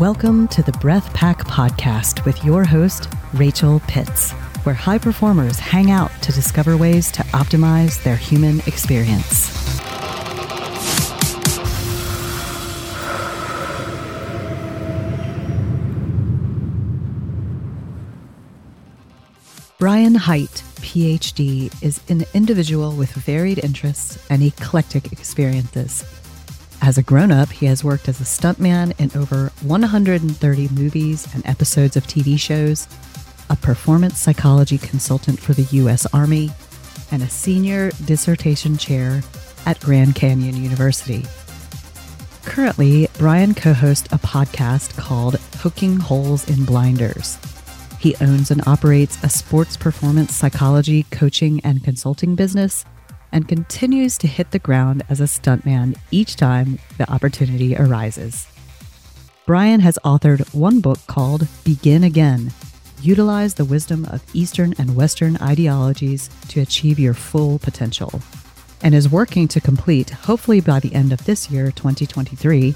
Welcome 0.00 0.48
to 0.48 0.60
the 0.60 0.72
Breath 0.72 1.14
Pack 1.14 1.44
podcast 1.44 2.24
with 2.24 2.44
your 2.44 2.64
host, 2.64 3.08
Rachel 3.32 3.80
Pitts, 3.86 4.32
where 4.64 4.74
high 4.74 4.98
performers 4.98 5.60
hang 5.60 5.92
out 5.92 6.10
to 6.22 6.32
discover 6.32 6.76
ways 6.76 7.12
to 7.12 7.22
optimize 7.26 8.02
their 8.02 8.16
human 8.16 8.58
experience. 8.66 9.78
Brian 19.78 20.16
Hite, 20.16 20.64
PhD, 20.80 21.72
is 21.84 22.00
an 22.08 22.24
individual 22.34 22.96
with 22.96 23.12
varied 23.12 23.60
interests 23.62 24.18
and 24.28 24.42
eclectic 24.42 25.12
experiences. 25.12 26.04
As 26.84 26.98
a 26.98 27.02
grown 27.02 27.32
up, 27.32 27.48
he 27.48 27.64
has 27.64 27.82
worked 27.82 28.10
as 28.10 28.20
a 28.20 28.24
stuntman 28.24 28.92
in 29.00 29.10
over 29.18 29.50
130 29.62 30.68
movies 30.68 31.26
and 31.32 31.44
episodes 31.46 31.96
of 31.96 32.06
TV 32.06 32.38
shows, 32.38 32.86
a 33.48 33.56
performance 33.56 34.20
psychology 34.20 34.76
consultant 34.76 35.40
for 35.40 35.54
the 35.54 35.62
U.S. 35.78 36.04
Army, 36.12 36.50
and 37.10 37.22
a 37.22 37.28
senior 37.30 37.90
dissertation 38.04 38.76
chair 38.76 39.22
at 39.64 39.80
Grand 39.80 40.14
Canyon 40.14 40.62
University. 40.62 41.24
Currently, 42.42 43.08
Brian 43.16 43.54
co 43.54 43.72
hosts 43.72 44.12
a 44.12 44.18
podcast 44.18 44.94
called 44.98 45.40
Poking 45.52 45.96
Holes 45.96 46.46
in 46.50 46.66
Blinders. 46.66 47.38
He 47.98 48.14
owns 48.20 48.50
and 48.50 48.60
operates 48.68 49.16
a 49.24 49.30
sports 49.30 49.78
performance 49.78 50.36
psychology 50.36 51.04
coaching 51.04 51.62
and 51.64 51.82
consulting 51.82 52.34
business 52.34 52.84
and 53.34 53.46
continues 53.46 54.16
to 54.16 54.26
hit 54.26 54.50
the 54.52 54.58
ground 54.58 55.02
as 55.10 55.20
a 55.20 55.24
stuntman 55.24 55.98
each 56.10 56.36
time 56.36 56.78
the 56.96 57.12
opportunity 57.12 57.76
arises. 57.76 58.46
Brian 59.44 59.80
has 59.80 59.98
authored 60.04 60.54
one 60.54 60.80
book 60.80 61.00
called 61.06 61.46
Begin 61.64 62.02
Again 62.02 62.50
Utilize 63.04 63.52
the 63.52 63.66
Wisdom 63.66 64.06
of 64.06 64.24
Eastern 64.32 64.74
and 64.78 64.96
Western 64.96 65.36
Ideologies 65.36 66.30
to 66.48 66.62
Achieve 66.62 66.98
Your 66.98 67.12
Full 67.12 67.58
Potential, 67.58 68.22
and 68.82 68.94
is 68.94 69.10
working 69.10 69.46
to 69.48 69.60
complete, 69.60 70.08
hopefully 70.08 70.62
by 70.62 70.80
the 70.80 70.94
end 70.94 71.12
of 71.12 71.22
this 71.26 71.50
year, 71.50 71.70
2023, 71.70 72.74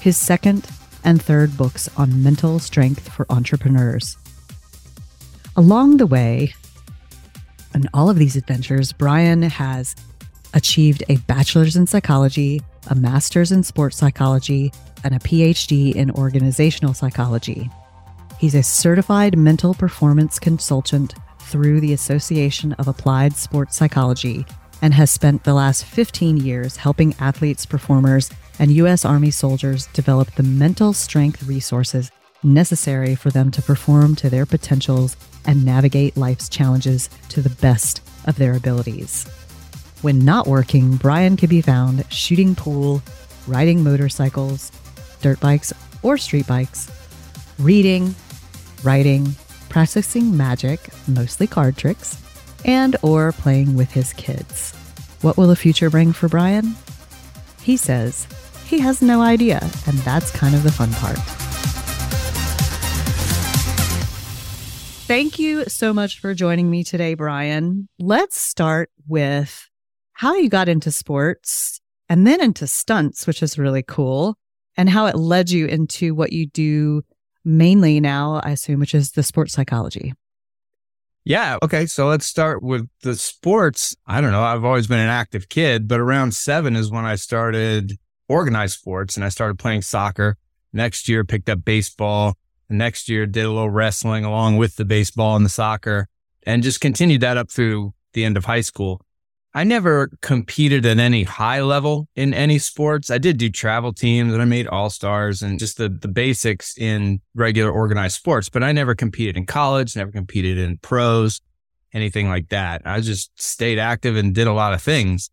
his 0.00 0.16
second 0.16 0.66
and 1.04 1.20
third 1.20 1.54
books 1.58 1.86
on 1.98 2.22
mental 2.22 2.58
strength 2.58 3.10
for 3.10 3.26
entrepreneurs. 3.28 4.16
Along 5.54 5.98
the 5.98 6.06
way, 6.06 6.54
in 7.74 7.88
all 7.94 8.10
of 8.10 8.16
these 8.16 8.36
adventures, 8.36 8.92
Brian 8.92 9.42
has 9.42 9.94
achieved 10.54 11.04
a 11.08 11.16
bachelor's 11.16 11.76
in 11.76 11.86
psychology, 11.86 12.60
a 12.88 12.94
master's 12.94 13.52
in 13.52 13.62
sports 13.62 13.96
psychology, 13.96 14.72
and 15.04 15.14
a 15.14 15.18
PhD 15.18 15.94
in 15.94 16.10
organizational 16.12 16.94
psychology. 16.94 17.70
He's 18.38 18.54
a 18.54 18.62
certified 18.62 19.36
mental 19.36 19.74
performance 19.74 20.38
consultant 20.38 21.14
through 21.40 21.80
the 21.80 21.92
Association 21.92 22.72
of 22.74 22.88
Applied 22.88 23.34
Sports 23.34 23.76
Psychology 23.76 24.46
and 24.80 24.94
has 24.94 25.10
spent 25.10 25.44
the 25.44 25.54
last 25.54 25.84
15 25.84 26.36
years 26.36 26.76
helping 26.76 27.14
athletes, 27.18 27.66
performers, 27.66 28.30
and 28.58 28.70
U.S. 28.72 29.04
Army 29.04 29.30
soldiers 29.30 29.86
develop 29.88 30.30
the 30.32 30.42
mental 30.42 30.92
strength 30.92 31.42
resources 31.44 32.10
necessary 32.42 33.14
for 33.14 33.30
them 33.30 33.50
to 33.50 33.62
perform 33.62 34.14
to 34.16 34.30
their 34.30 34.46
potentials 34.46 35.16
and 35.46 35.64
navigate 35.64 36.16
life's 36.16 36.48
challenges 36.48 37.08
to 37.30 37.40
the 37.40 37.50
best 37.50 38.02
of 38.26 38.36
their 38.36 38.54
abilities. 38.54 39.24
When 40.02 40.24
not 40.24 40.46
working, 40.46 40.96
Brian 40.96 41.36
can 41.36 41.48
be 41.48 41.60
found 41.60 42.04
shooting 42.12 42.54
pool, 42.54 43.02
riding 43.46 43.82
motorcycles, 43.82 44.70
dirt 45.20 45.40
bikes, 45.40 45.72
or 46.02 46.18
street 46.18 46.46
bikes, 46.46 46.90
reading, 47.58 48.14
writing, 48.84 49.34
practicing 49.68 50.36
magic, 50.36 50.88
mostly 51.08 51.46
card 51.46 51.76
tricks, 51.76 52.22
and 52.64 52.96
or 53.02 53.32
playing 53.32 53.74
with 53.74 53.90
his 53.90 54.12
kids. 54.12 54.74
What 55.22 55.36
will 55.36 55.48
the 55.48 55.56
future 55.56 55.90
bring 55.90 56.12
for 56.12 56.28
Brian? 56.28 56.76
He 57.62 57.76
says 57.76 58.28
he 58.66 58.78
has 58.78 59.02
no 59.02 59.20
idea, 59.20 59.60
and 59.86 59.98
that's 59.98 60.30
kind 60.30 60.54
of 60.54 60.62
the 60.62 60.72
fun 60.72 60.92
part. 60.92 61.18
Thank 65.08 65.38
you 65.38 65.64
so 65.64 65.94
much 65.94 66.20
for 66.20 66.34
joining 66.34 66.70
me 66.70 66.84
today, 66.84 67.14
Brian. 67.14 67.88
Let's 67.98 68.38
start 68.38 68.90
with 69.06 69.66
how 70.12 70.34
you 70.34 70.50
got 70.50 70.68
into 70.68 70.92
sports 70.92 71.80
and 72.10 72.26
then 72.26 72.42
into 72.42 72.66
stunts, 72.66 73.26
which 73.26 73.42
is 73.42 73.58
really 73.58 73.82
cool, 73.82 74.36
and 74.76 74.90
how 74.90 75.06
it 75.06 75.16
led 75.16 75.48
you 75.48 75.64
into 75.64 76.14
what 76.14 76.34
you 76.34 76.44
do 76.44 77.00
mainly 77.42 78.00
now, 78.00 78.42
I 78.44 78.50
assume, 78.50 78.80
which 78.80 78.94
is 78.94 79.12
the 79.12 79.22
sports 79.22 79.54
psychology. 79.54 80.12
Yeah. 81.24 81.56
Okay. 81.62 81.86
So 81.86 82.06
let's 82.06 82.26
start 82.26 82.62
with 82.62 82.86
the 83.02 83.16
sports. 83.16 83.96
I 84.06 84.20
don't 84.20 84.32
know. 84.32 84.42
I've 84.42 84.66
always 84.66 84.88
been 84.88 85.00
an 85.00 85.08
active 85.08 85.48
kid, 85.48 85.88
but 85.88 86.00
around 86.00 86.34
seven 86.34 86.76
is 86.76 86.90
when 86.90 87.06
I 87.06 87.14
started 87.14 87.94
organized 88.28 88.78
sports 88.78 89.16
and 89.16 89.24
I 89.24 89.30
started 89.30 89.58
playing 89.58 89.80
soccer. 89.80 90.36
Next 90.74 91.08
year, 91.08 91.24
picked 91.24 91.48
up 91.48 91.64
baseball 91.64 92.36
next 92.68 93.08
year 93.08 93.26
did 93.26 93.44
a 93.44 93.50
little 93.50 93.70
wrestling 93.70 94.24
along 94.24 94.56
with 94.56 94.76
the 94.76 94.84
baseball 94.84 95.36
and 95.36 95.44
the 95.44 95.50
soccer 95.50 96.08
and 96.44 96.62
just 96.62 96.80
continued 96.80 97.20
that 97.20 97.36
up 97.36 97.50
through 97.50 97.94
the 98.12 98.24
end 98.24 98.36
of 98.36 98.44
high 98.44 98.60
school. 98.60 99.00
I 99.54 99.64
never 99.64 100.10
competed 100.20 100.84
at 100.86 100.98
any 100.98 101.24
high 101.24 101.62
level 101.62 102.06
in 102.14 102.34
any 102.34 102.58
sports. 102.58 103.10
I 103.10 103.18
did 103.18 103.38
do 103.38 103.48
travel 103.50 103.92
teams 103.92 104.32
and 104.32 104.42
I 104.42 104.44
made 104.44 104.66
all 104.66 104.90
stars 104.90 105.42
and 105.42 105.58
just 105.58 105.78
the, 105.78 105.88
the 105.88 106.08
basics 106.08 106.76
in 106.76 107.20
regular 107.34 107.70
organized 107.70 108.16
sports, 108.16 108.48
but 108.48 108.62
I 108.62 108.72
never 108.72 108.94
competed 108.94 109.36
in 109.36 109.46
college, 109.46 109.96
never 109.96 110.12
competed 110.12 110.58
in 110.58 110.78
pros, 110.78 111.40
anything 111.92 112.28
like 112.28 112.50
that. 112.50 112.82
I 112.84 113.00
just 113.00 113.30
stayed 113.40 113.78
active 113.78 114.16
and 114.16 114.34
did 114.34 114.46
a 114.46 114.52
lot 114.52 114.74
of 114.74 114.82
things. 114.82 115.30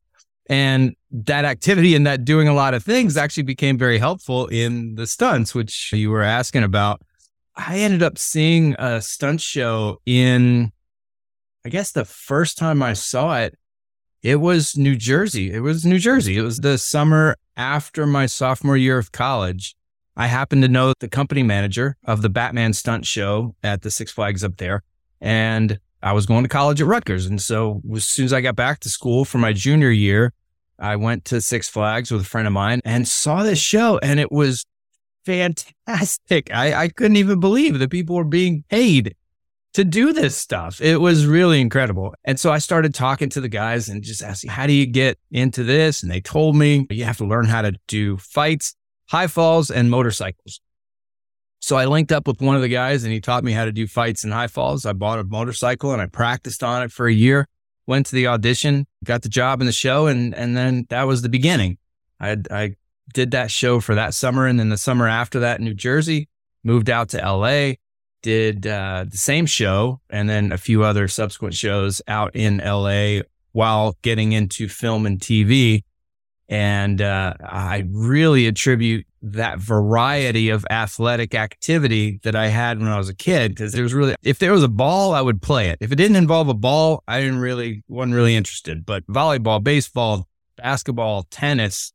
And 0.48 0.96
that 1.12 1.44
activity 1.44 1.96
and 1.96 2.06
that 2.06 2.24
doing 2.24 2.48
a 2.48 2.54
lot 2.54 2.74
of 2.74 2.84
things 2.84 3.18
actually 3.18 3.44
became 3.44 3.78
very 3.78 3.98
helpful 3.98 4.48
in 4.48 4.96
the 4.96 5.08
stunts, 5.08 5.56
which 5.56 5.92
you 5.92 6.10
were 6.10 6.24
asking 6.24 6.64
about. 6.64 7.02
I 7.58 7.80
ended 7.80 8.04
up 8.04 8.18
seeing 8.18 8.76
a 8.78 9.02
stunt 9.02 9.42
show 9.42 10.02
in, 10.06 10.72
I 11.66 11.70
guess 11.70 11.92
the 11.92 12.06
first 12.06 12.58
time 12.58 12.84
I 12.84 12.94
saw 12.94 13.38
it, 13.38 13.58
it 14.22 14.38
was 14.38 14.76
New 14.76 14.96
Jersey. 14.96 15.54
It 15.54 15.60
was 15.60 15.86
New 15.86 16.00
Jersey. 16.00 16.38
It 16.38 16.42
was 16.42 16.60
the 16.60 16.78
summer 16.78 17.38
after 17.56 18.06
my 18.06 18.26
sophomore 18.26 18.76
year 18.76 18.98
of 18.98 19.12
college. 19.12 19.76
I 20.18 20.28
happened 20.28 20.64
to 20.64 20.68
know 20.68 20.94
the 21.00 21.08
company 21.08 21.44
manager 21.44 21.98
of 22.06 22.22
the 22.22 22.30
Batman 22.30 22.74
stunt 22.74 23.06
show 23.06 23.56
at 23.64 23.84
the 23.84 23.92
Six 23.92 24.12
Flags 24.12 24.44
up 24.44 24.58
there. 24.58 24.82
And 25.22 25.80
I 26.02 26.14
was 26.14 26.26
going 26.26 26.44
to 26.44 26.50
college 26.50 26.82
at 26.82 26.88
Rutgers. 26.88 27.26
And 27.26 27.42
so 27.42 27.82
as 27.94 28.06
soon 28.06 28.26
as 28.26 28.34
I 28.34 28.42
got 28.42 28.56
back 28.56 28.80
to 28.82 28.90
school 28.90 29.26
for 29.26 29.38
my 29.38 29.54
junior 29.54 29.92
year, 29.92 30.34
I 30.80 30.96
went 30.96 31.26
to 31.26 31.42
Six 31.42 31.70
Flags 31.70 32.12
with 32.12 32.22
a 32.22 32.26
friend 32.26 32.48
of 32.48 32.54
mine 32.54 32.82
and 32.84 33.08
saw 33.08 33.44
this 33.44 33.60
show. 33.60 33.98
And 34.00 34.20
it 34.20 34.32
was 34.32 34.66
fantastic. 35.26 36.50
I, 36.54 36.74
I 36.74 36.88
couldn't 36.90 37.18
even 37.18 37.40
believe 37.40 37.80
that 37.80 37.90
people 37.90 38.16
were 38.16 38.24
being 38.24 38.64
paid 38.70 39.16
to 39.74 39.84
do 39.84 40.14
this 40.14 40.38
stuff. 40.38 40.80
It 40.80 41.02
was 41.02 41.26
really 41.26 41.60
incredible. 41.60 42.14
And 42.24 42.40
so 42.40 42.52
I 42.52 42.60
started 42.60 42.94
talking 42.94 43.28
to 43.30 43.42
the 43.42 43.50
guys 43.50 43.90
and 43.90 44.02
just 44.02 44.24
asking, 44.24 44.52
how 44.52 44.68
do 44.68 44.74
you 44.74 44.86
get 44.86 45.20
into 45.32 45.64
this? 45.64 46.02
And 46.02 46.10
they 46.10 46.22
told 46.22 46.56
me 46.56 46.88
you 46.90 47.04
have 47.04 47.18
to 47.18 47.26
learn 47.26 47.46
how 47.46 47.62
to 47.62 47.74
do 47.88 48.16
fights, 48.16 48.74
high 49.10 49.28
falls, 49.28 49.70
and 49.70 49.92
motorcycles. 49.92 50.62
So 51.60 51.76
I 51.76 51.86
linked 51.86 52.14
up 52.14 52.28
with 52.28 52.42
one 52.42 52.56
of 52.56 52.62
the 52.62 52.70
guys 52.70 53.04
and 53.04 53.12
he 53.12 53.20
taught 53.20 53.44
me 53.44 53.52
how 53.52 53.66
to 53.66 53.72
do 53.72 53.86
fights 53.86 54.24
and 54.24 54.32
high 54.32 54.48
falls. 54.48 54.86
I 54.86 54.94
bought 54.94 55.20
a 55.20 55.24
motorcycle 55.24 55.92
and 55.92 56.02
I 56.02 56.06
practiced 56.06 56.64
on 56.64 56.84
it 56.84 56.92
for 56.92 57.08
a 57.08 57.14
year, 57.14 57.48
went 57.86 58.06
to 58.06 58.16
the 58.16 58.28
audition, 58.28 58.88
got 59.04 59.24
the 59.24 59.30
job 59.30 59.60
in 59.60 59.66
the 59.66 59.74
show, 59.74 60.08
and 60.08 60.36
and 60.36 60.56
then 60.56 60.86
that 60.90 61.04
was 61.04 61.22
the 61.22 61.28
beginning. 61.28 61.80
I 62.20 62.38
I 62.52 62.76
did 63.14 63.32
that 63.32 63.52
show 63.52 63.80
for 63.80 63.96
that 63.96 64.14
summer. 64.14 64.48
And 64.48 64.60
then 64.60 64.70
the 64.70 64.78
summer 64.78 65.08
after 65.08 65.40
that, 65.42 65.62
New 65.62 65.74
Jersey, 65.74 66.30
moved 66.64 66.90
out 66.90 67.10
to 67.10 67.18
LA, 67.18 67.74
did 68.22 68.66
uh, 68.66 69.06
the 69.08 69.18
same 69.18 69.46
show 69.46 70.02
and 70.10 70.28
then 70.28 70.52
a 70.52 70.58
few 70.58 70.84
other 70.84 71.08
subsequent 71.08 71.54
shows 71.54 72.02
out 72.08 72.36
in 72.36 72.58
LA 72.58 73.20
while 73.52 73.96
getting 74.02 74.32
into 74.32 74.68
film 74.68 75.06
and 75.06 75.20
TV. 75.20 75.84
And 76.50 77.02
uh, 77.02 77.34
I 77.42 77.86
really 77.90 78.48
attribute 78.48 79.06
that 79.22 79.60
variety 79.60 80.50
of 80.50 80.66
athletic 80.70 81.34
activity 81.34 82.20
that 82.24 82.36
I 82.36 82.48
had 82.48 82.80
when 82.80 82.88
I 82.88 82.98
was 82.98 83.10
a 83.10 83.16
kid 83.16 83.52
because 83.52 83.74
there 83.74 83.84
was 83.84 83.94
really, 83.94 84.16
if 84.22 84.40
there 84.40 84.52
was 84.52 84.64
a 84.64 84.68
ball, 84.68 85.14
I 85.14 85.22
would 85.22 85.42
play 85.42 85.70
it. 85.70 85.78
If 85.82 85.92
it 85.92 85.96
didn't 85.96 86.18
involve 86.18 86.48
a 86.48 86.54
ball, 86.54 87.04
I 87.08 87.22
didn't 87.22 87.40
really, 87.40 87.84
wasn't 87.88 88.16
really 88.16 88.36
interested. 88.36 88.86
But 88.86 89.06
volleyball, 89.08 89.64
baseball, 89.64 90.28
basketball, 90.58 91.24
tennis, 91.32 91.94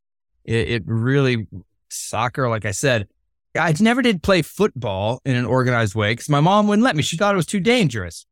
it, 0.51 0.69
it 0.69 0.83
really 0.87 1.47
soccer, 1.89 2.49
like 2.49 2.65
I 2.65 2.73
said, 2.73 3.09
I 3.59 3.75
never 3.81 4.03
did 4.03 4.23
play 4.23 4.43
football 4.43 5.21
in 5.25 5.37
an 5.37 5.45
organized 5.45 5.95
way 5.95 6.13
because 6.13 6.29
my 6.29 6.41
mom 6.41 6.67
wouldn't 6.67 6.85
let 6.85 6.97
me. 6.97 7.03
She 7.03 7.17
thought 7.17 7.35
it 7.35 7.37
was 7.37 7.47
too 7.47 7.61
dangerous. 7.61 8.27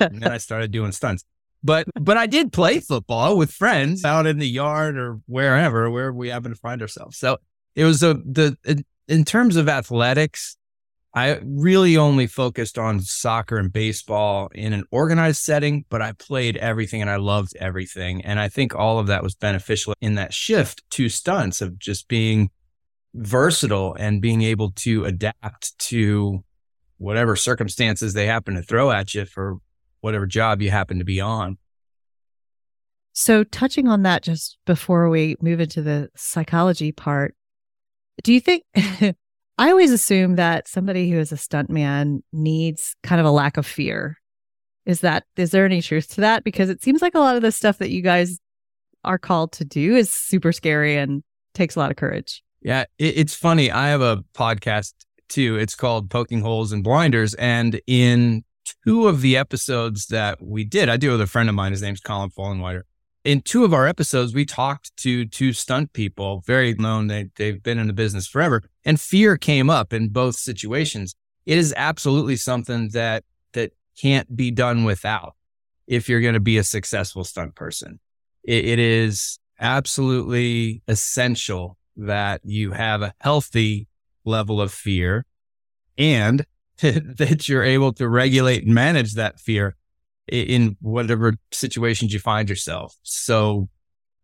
and 0.00 0.22
then 0.22 0.32
I 0.32 0.38
started 0.38 0.70
doing 0.70 0.92
stunts. 0.92 1.24
But 1.62 1.88
but 2.00 2.16
I 2.16 2.26
did 2.26 2.52
play 2.52 2.80
football 2.80 3.36
with 3.36 3.50
friends 3.50 4.04
out 4.04 4.26
in 4.26 4.38
the 4.38 4.48
yard 4.48 4.96
or 4.96 5.20
wherever 5.26 5.90
where 5.90 6.12
we 6.12 6.28
happen 6.28 6.52
to 6.52 6.56
find 6.56 6.80
ourselves. 6.82 7.16
So 7.16 7.38
it 7.74 7.84
was 7.84 8.02
a 8.02 8.14
the 8.14 8.84
in 9.08 9.24
terms 9.24 9.56
of 9.56 9.68
athletics, 9.68 10.56
I 11.16 11.40
really 11.42 11.96
only 11.96 12.26
focused 12.26 12.78
on 12.78 13.00
soccer 13.00 13.56
and 13.56 13.72
baseball 13.72 14.50
in 14.54 14.74
an 14.74 14.84
organized 14.90 15.42
setting, 15.42 15.86
but 15.88 16.02
I 16.02 16.12
played 16.12 16.58
everything 16.58 17.00
and 17.00 17.10
I 17.10 17.16
loved 17.16 17.56
everything. 17.58 18.22
And 18.22 18.38
I 18.38 18.50
think 18.50 18.74
all 18.74 18.98
of 18.98 19.06
that 19.06 19.22
was 19.22 19.34
beneficial 19.34 19.94
in 20.02 20.16
that 20.16 20.34
shift 20.34 20.82
to 20.90 21.08
stunts 21.08 21.62
of 21.62 21.78
just 21.78 22.06
being 22.08 22.50
versatile 23.14 23.96
and 23.98 24.20
being 24.20 24.42
able 24.42 24.72
to 24.72 25.06
adapt 25.06 25.78
to 25.78 26.44
whatever 26.98 27.34
circumstances 27.34 28.12
they 28.12 28.26
happen 28.26 28.54
to 28.54 28.62
throw 28.62 28.90
at 28.90 29.14
you 29.14 29.24
for 29.24 29.56
whatever 30.02 30.26
job 30.26 30.60
you 30.60 30.70
happen 30.70 30.98
to 30.98 31.04
be 31.04 31.18
on. 31.18 31.56
So, 33.14 33.42
touching 33.42 33.88
on 33.88 34.02
that 34.02 34.22
just 34.22 34.58
before 34.66 35.08
we 35.08 35.36
move 35.40 35.60
into 35.60 35.80
the 35.80 36.10
psychology 36.14 36.92
part, 36.92 37.34
do 38.22 38.34
you 38.34 38.40
think 38.40 38.64
I 39.58 39.70
always 39.70 39.90
assume 39.90 40.36
that 40.36 40.68
somebody 40.68 41.10
who 41.10 41.18
is 41.18 41.32
a 41.32 41.36
stuntman 41.36 42.20
needs 42.32 42.94
kind 43.02 43.20
of 43.20 43.26
a 43.26 43.30
lack 43.30 43.56
of 43.56 43.66
fear. 43.66 44.18
Is 44.84 45.00
that 45.00 45.24
is 45.36 45.50
there 45.50 45.64
any 45.64 45.82
truth 45.82 46.14
to 46.14 46.20
that? 46.20 46.44
Because 46.44 46.68
it 46.68 46.82
seems 46.82 47.02
like 47.02 47.14
a 47.14 47.20
lot 47.20 47.36
of 47.36 47.42
the 47.42 47.52
stuff 47.52 47.78
that 47.78 47.90
you 47.90 48.02
guys 48.02 48.38
are 49.04 49.18
called 49.18 49.52
to 49.52 49.64
do 49.64 49.96
is 49.96 50.10
super 50.10 50.52
scary 50.52 50.96
and 50.96 51.22
takes 51.54 51.74
a 51.74 51.78
lot 51.78 51.90
of 51.90 51.96
courage. 51.96 52.42
Yeah, 52.60 52.84
it, 52.98 53.18
it's 53.18 53.34
funny. 53.34 53.70
I 53.70 53.88
have 53.88 54.02
a 54.02 54.22
podcast 54.34 54.92
too. 55.28 55.56
It's 55.56 55.74
called 55.74 56.10
Poking 56.10 56.40
Holes 56.40 56.72
in 56.72 56.82
Blinders, 56.82 57.34
and 57.34 57.80
in 57.86 58.44
two 58.84 59.08
of 59.08 59.22
the 59.22 59.36
episodes 59.36 60.06
that 60.06 60.42
we 60.42 60.64
did, 60.64 60.88
I 60.88 60.96
do 60.96 61.12
with 61.12 61.20
a 61.20 61.26
friend 61.26 61.48
of 61.48 61.54
mine. 61.54 61.72
His 61.72 61.82
name's 61.82 62.00
Colin 62.00 62.30
Fallenweider 62.30 62.82
in 63.26 63.40
two 63.40 63.64
of 63.64 63.74
our 63.74 63.88
episodes, 63.88 64.32
we 64.32 64.44
talked 64.44 64.96
to 64.98 65.26
two 65.26 65.52
stunt 65.52 65.92
people, 65.92 66.44
very 66.46 66.74
known. 66.74 67.08
They, 67.08 67.28
they've 67.34 67.60
been 67.60 67.78
in 67.78 67.88
the 67.88 67.92
business 67.92 68.28
forever, 68.28 68.62
and 68.84 69.00
fear 69.00 69.36
came 69.36 69.68
up 69.68 69.92
in 69.92 70.10
both 70.10 70.36
situations. 70.36 71.16
It 71.44 71.58
is 71.58 71.74
absolutely 71.76 72.36
something 72.36 72.90
that 72.92 73.24
that 73.52 73.72
can't 74.00 74.36
be 74.36 74.52
done 74.52 74.84
without 74.84 75.34
if 75.88 76.08
you're 76.08 76.20
going 76.20 76.34
to 76.34 76.40
be 76.40 76.56
a 76.56 76.64
successful 76.64 77.24
stunt 77.24 77.56
person. 77.56 77.98
it, 78.44 78.64
it 78.64 78.78
is 78.78 79.38
absolutely 79.58 80.82
essential 80.86 81.76
that 81.96 82.40
you 82.44 82.72
have 82.72 83.02
a 83.02 83.14
healthy 83.20 83.88
level 84.24 84.60
of 84.60 84.72
fear 84.72 85.24
and 85.96 86.44
that 86.82 87.48
you're 87.48 87.64
able 87.64 87.92
to 87.94 88.08
regulate 88.08 88.64
and 88.64 88.74
manage 88.74 89.14
that 89.14 89.40
fear 89.40 89.74
in 90.28 90.76
whatever 90.80 91.34
situations 91.52 92.12
you 92.12 92.18
find 92.18 92.48
yourself. 92.48 92.96
So 93.02 93.68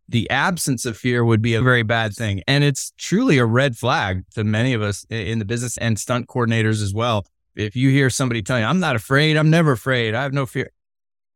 the 0.09 0.29
absence 0.29 0.85
of 0.85 0.97
fear 0.97 1.23
would 1.23 1.41
be 1.41 1.55
a 1.55 1.61
very 1.61 1.83
bad 1.83 2.13
thing. 2.13 2.41
And 2.47 2.63
it's 2.63 2.91
truly 2.97 3.37
a 3.37 3.45
red 3.45 3.77
flag 3.77 4.23
to 4.35 4.43
many 4.43 4.73
of 4.73 4.81
us 4.81 5.05
in 5.09 5.39
the 5.39 5.45
business 5.45 5.77
and 5.77 5.97
stunt 5.97 6.27
coordinators 6.27 6.81
as 6.83 6.93
well. 6.93 7.25
If 7.55 7.75
you 7.75 7.89
hear 7.89 8.09
somebody 8.09 8.41
tell 8.41 8.59
you, 8.59 8.65
I'm 8.65 8.79
not 8.79 8.95
afraid, 8.95 9.37
I'm 9.37 9.49
never 9.49 9.71
afraid, 9.71 10.15
I 10.15 10.23
have 10.23 10.33
no 10.33 10.45
fear, 10.45 10.71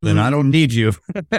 then 0.02 0.18
I 0.18 0.28
mm. 0.28 0.32
don't 0.32 0.52
need 0.52 0.74
you. 0.74 0.94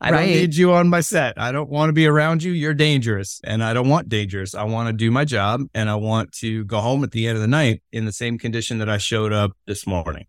I 0.00 0.10
right. 0.12 0.20
don't 0.20 0.28
need 0.28 0.54
you 0.54 0.72
on 0.72 0.88
my 0.88 1.00
set. 1.00 1.40
I 1.40 1.50
don't 1.50 1.68
want 1.68 1.88
to 1.88 1.92
be 1.92 2.06
around 2.06 2.42
you. 2.42 2.52
You're 2.52 2.74
dangerous. 2.74 3.40
And 3.42 3.64
I 3.64 3.74
don't 3.74 3.88
want 3.88 4.08
dangerous. 4.08 4.54
I 4.54 4.62
want 4.62 4.88
to 4.88 4.92
do 4.92 5.10
my 5.10 5.24
job 5.24 5.62
and 5.74 5.90
I 5.90 5.96
want 5.96 6.30
to 6.34 6.64
go 6.66 6.78
home 6.80 7.02
at 7.02 7.10
the 7.10 7.26
end 7.26 7.36
of 7.36 7.42
the 7.42 7.48
night 7.48 7.82
in 7.90 8.04
the 8.04 8.12
same 8.12 8.38
condition 8.38 8.78
that 8.78 8.88
I 8.88 8.98
showed 8.98 9.32
up 9.32 9.52
this 9.66 9.86
morning. 9.86 10.26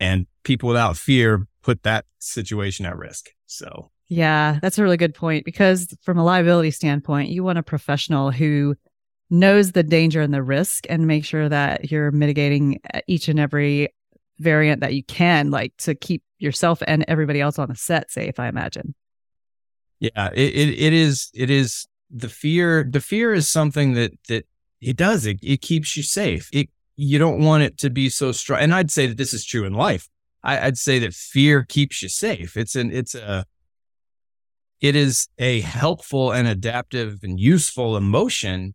And 0.00 0.26
people 0.44 0.68
without 0.68 0.96
fear 0.96 1.46
put 1.62 1.82
that 1.82 2.04
situation 2.18 2.86
at 2.86 2.96
risk. 2.96 3.30
So, 3.46 3.90
yeah, 4.08 4.58
that's 4.62 4.78
a 4.78 4.82
really 4.82 4.96
good 4.96 5.14
point 5.14 5.44
because 5.44 5.94
from 6.02 6.18
a 6.18 6.24
liability 6.24 6.70
standpoint, 6.70 7.30
you 7.30 7.44
want 7.44 7.58
a 7.58 7.62
professional 7.62 8.30
who 8.30 8.76
knows 9.30 9.72
the 9.72 9.82
danger 9.82 10.22
and 10.22 10.32
the 10.32 10.42
risk 10.42 10.86
and 10.88 11.06
make 11.06 11.24
sure 11.24 11.48
that 11.48 11.90
you're 11.90 12.10
mitigating 12.10 12.80
uh, 12.94 13.00
each 13.06 13.28
and 13.28 13.38
every 13.38 13.88
variant 14.38 14.80
that 14.80 14.94
you 14.94 15.02
can, 15.04 15.50
like 15.50 15.76
to 15.78 15.94
keep 15.94 16.22
yourself 16.38 16.82
and 16.86 17.04
everybody 17.08 17.40
else 17.40 17.58
on 17.58 17.68
the 17.68 17.74
set 17.74 18.10
safe, 18.10 18.38
I 18.38 18.48
imagine. 18.48 18.94
Yeah, 20.00 20.30
it, 20.32 20.54
it, 20.54 20.68
it 20.78 20.92
is, 20.92 21.30
it 21.34 21.50
is 21.50 21.86
the 22.10 22.28
fear. 22.28 22.86
The 22.88 23.00
fear 23.00 23.34
is 23.34 23.50
something 23.50 23.94
that, 23.94 24.12
that 24.28 24.46
it 24.80 24.96
does, 24.96 25.26
it, 25.26 25.38
it 25.42 25.60
keeps 25.60 25.96
you 25.96 26.02
safe. 26.02 26.48
It 26.52 26.70
you 27.00 27.16
don't 27.16 27.38
want 27.38 27.62
it 27.62 27.78
to 27.78 27.90
be 27.90 28.08
so 28.08 28.32
strong. 28.32 28.60
And 28.60 28.74
I'd 28.74 28.90
say 28.90 29.06
that 29.06 29.16
this 29.16 29.32
is 29.32 29.44
true 29.44 29.64
in 29.64 29.72
life. 29.72 30.08
I, 30.42 30.64
would 30.64 30.78
say 30.78 30.98
that 30.98 31.14
fear 31.14 31.62
keeps 31.62 32.02
you 32.02 32.08
safe. 32.08 32.56
It's 32.56 32.74
an, 32.74 32.90
it's 32.90 33.14
a, 33.14 33.44
it 34.80 34.96
is 34.96 35.28
a 35.38 35.60
helpful 35.60 36.32
and 36.32 36.48
adaptive 36.48 37.20
and 37.22 37.38
useful 37.38 37.96
emotion. 37.96 38.74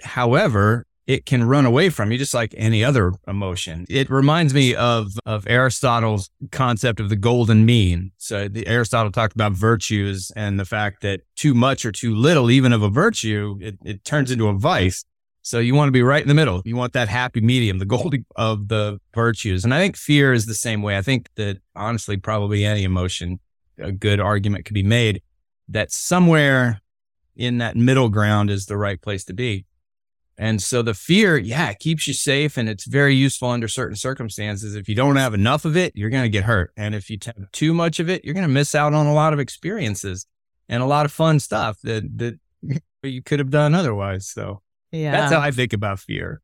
However, 0.00 0.86
it 1.06 1.26
can 1.26 1.44
run 1.44 1.66
away 1.66 1.90
from 1.90 2.10
you 2.10 2.16
just 2.16 2.32
like 2.32 2.54
any 2.56 2.82
other 2.82 3.12
emotion. 3.28 3.84
It 3.90 4.08
reminds 4.08 4.54
me 4.54 4.74
of, 4.74 5.12
of 5.26 5.46
Aristotle's 5.46 6.30
concept 6.52 7.00
of 7.00 7.10
the 7.10 7.16
golden 7.16 7.66
mean. 7.66 8.12
So 8.16 8.48
the, 8.48 8.66
Aristotle 8.66 9.12
talked 9.12 9.34
about 9.34 9.52
virtues 9.52 10.32
and 10.36 10.58
the 10.58 10.64
fact 10.64 11.02
that 11.02 11.20
too 11.36 11.52
much 11.52 11.84
or 11.84 11.92
too 11.92 12.14
little, 12.14 12.50
even 12.50 12.72
of 12.72 12.82
a 12.82 12.88
virtue, 12.88 13.58
it, 13.60 13.78
it 13.84 14.04
turns 14.04 14.30
into 14.30 14.48
a 14.48 14.54
vice. 14.54 15.04
So 15.42 15.58
you 15.58 15.74
want 15.74 15.88
to 15.88 15.92
be 15.92 16.02
right 16.02 16.22
in 16.22 16.28
the 16.28 16.34
middle. 16.34 16.62
You 16.64 16.76
want 16.76 16.92
that 16.92 17.08
happy 17.08 17.40
medium, 17.40 17.78
the 17.78 17.84
gold 17.84 18.14
of 18.36 18.68
the 18.68 19.00
virtues. 19.12 19.64
And 19.64 19.74
I 19.74 19.80
think 19.80 19.96
fear 19.96 20.32
is 20.32 20.46
the 20.46 20.54
same 20.54 20.82
way. 20.82 20.96
I 20.96 21.02
think 21.02 21.28
that 21.34 21.58
honestly, 21.74 22.16
probably 22.16 22.64
any 22.64 22.84
emotion, 22.84 23.40
a 23.78 23.90
good 23.90 24.20
argument 24.20 24.64
could 24.64 24.74
be 24.74 24.84
made 24.84 25.20
that 25.68 25.90
somewhere 25.90 26.80
in 27.34 27.58
that 27.58 27.76
middle 27.76 28.08
ground 28.08 28.50
is 28.50 28.66
the 28.66 28.76
right 28.76 29.00
place 29.00 29.24
to 29.24 29.32
be. 29.32 29.66
And 30.38 30.62
so 30.62 30.80
the 30.80 30.94
fear, 30.94 31.36
yeah, 31.36 31.70
it 31.70 31.78
keeps 31.78 32.06
you 32.06 32.14
safe 32.14 32.56
and 32.56 32.68
it's 32.68 32.84
very 32.84 33.14
useful 33.14 33.48
under 33.48 33.68
certain 33.68 33.96
circumstances. 33.96 34.74
If 34.74 34.88
you 34.88 34.94
don't 34.94 35.16
have 35.16 35.34
enough 35.34 35.64
of 35.64 35.76
it, 35.76 35.92
you're 35.94 36.10
going 36.10 36.24
to 36.24 36.28
get 36.28 36.44
hurt. 36.44 36.72
And 36.76 36.94
if 36.94 37.10
you 37.10 37.18
have 37.24 37.50
too 37.52 37.74
much 37.74 38.00
of 38.00 38.08
it, 38.08 38.24
you're 38.24 38.34
going 38.34 38.46
to 38.46 38.52
miss 38.52 38.74
out 38.74 38.94
on 38.94 39.06
a 39.06 39.12
lot 39.12 39.32
of 39.32 39.40
experiences 39.40 40.26
and 40.68 40.82
a 40.82 40.86
lot 40.86 41.04
of 41.04 41.12
fun 41.12 41.38
stuff 41.38 41.78
that, 41.82 42.04
that 42.18 42.38
you 43.02 43.22
could 43.22 43.40
have 43.40 43.50
done 43.50 43.74
otherwise. 43.74 44.26
So 44.26 44.62
yeah. 44.92 45.12
That's 45.12 45.32
how 45.32 45.40
I 45.40 45.50
think 45.50 45.72
about 45.72 45.98
fear. 45.98 46.40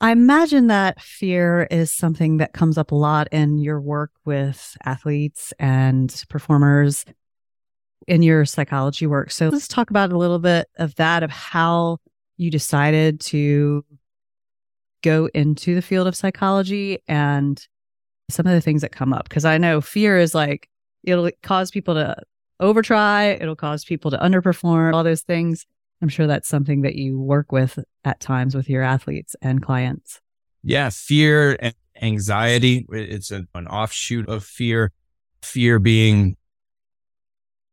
I 0.00 0.10
imagine 0.10 0.66
that 0.66 1.00
fear 1.00 1.66
is 1.70 1.90
something 1.90 2.36
that 2.36 2.52
comes 2.52 2.76
up 2.76 2.90
a 2.90 2.94
lot 2.94 3.28
in 3.32 3.58
your 3.58 3.80
work 3.80 4.10
with 4.24 4.76
athletes 4.84 5.54
and 5.58 6.24
performers 6.28 7.04
in 8.06 8.22
your 8.22 8.44
psychology 8.44 9.06
work. 9.06 9.30
So 9.30 9.48
let's 9.48 9.68
talk 9.68 9.90
about 9.90 10.12
a 10.12 10.18
little 10.18 10.38
bit 10.38 10.68
of 10.76 10.94
that, 10.96 11.22
of 11.22 11.30
how 11.30 11.98
you 12.36 12.50
decided 12.50 13.20
to 13.20 13.84
go 15.02 15.30
into 15.32 15.74
the 15.74 15.82
field 15.82 16.06
of 16.06 16.16
psychology 16.16 16.98
and 17.08 17.66
some 18.30 18.46
of 18.46 18.52
the 18.52 18.60
things 18.60 18.82
that 18.82 18.92
come 18.92 19.12
up. 19.12 19.28
Cause 19.28 19.44
I 19.44 19.58
know 19.58 19.80
fear 19.80 20.18
is 20.18 20.34
like, 20.34 20.68
it'll 21.02 21.30
cause 21.42 21.70
people 21.70 21.94
to 21.94 22.16
overtry, 22.60 23.40
it'll 23.40 23.56
cause 23.56 23.84
people 23.84 24.10
to 24.10 24.18
underperform, 24.18 24.92
all 24.92 25.04
those 25.04 25.22
things. 25.22 25.66
I'm 26.02 26.08
sure 26.08 26.26
that's 26.26 26.48
something 26.48 26.82
that 26.82 26.96
you 26.96 27.18
work 27.20 27.52
with 27.52 27.78
at 28.04 28.20
times 28.20 28.54
with 28.54 28.68
your 28.68 28.82
athletes 28.82 29.34
and 29.40 29.62
clients. 29.62 30.20
Yeah, 30.62 30.90
fear 30.90 31.56
and 31.60 31.74
anxiety. 32.00 32.86
It's 32.90 33.30
an 33.30 33.48
offshoot 33.54 34.28
of 34.28 34.44
fear. 34.44 34.92
Fear 35.42 35.78
being 35.78 36.36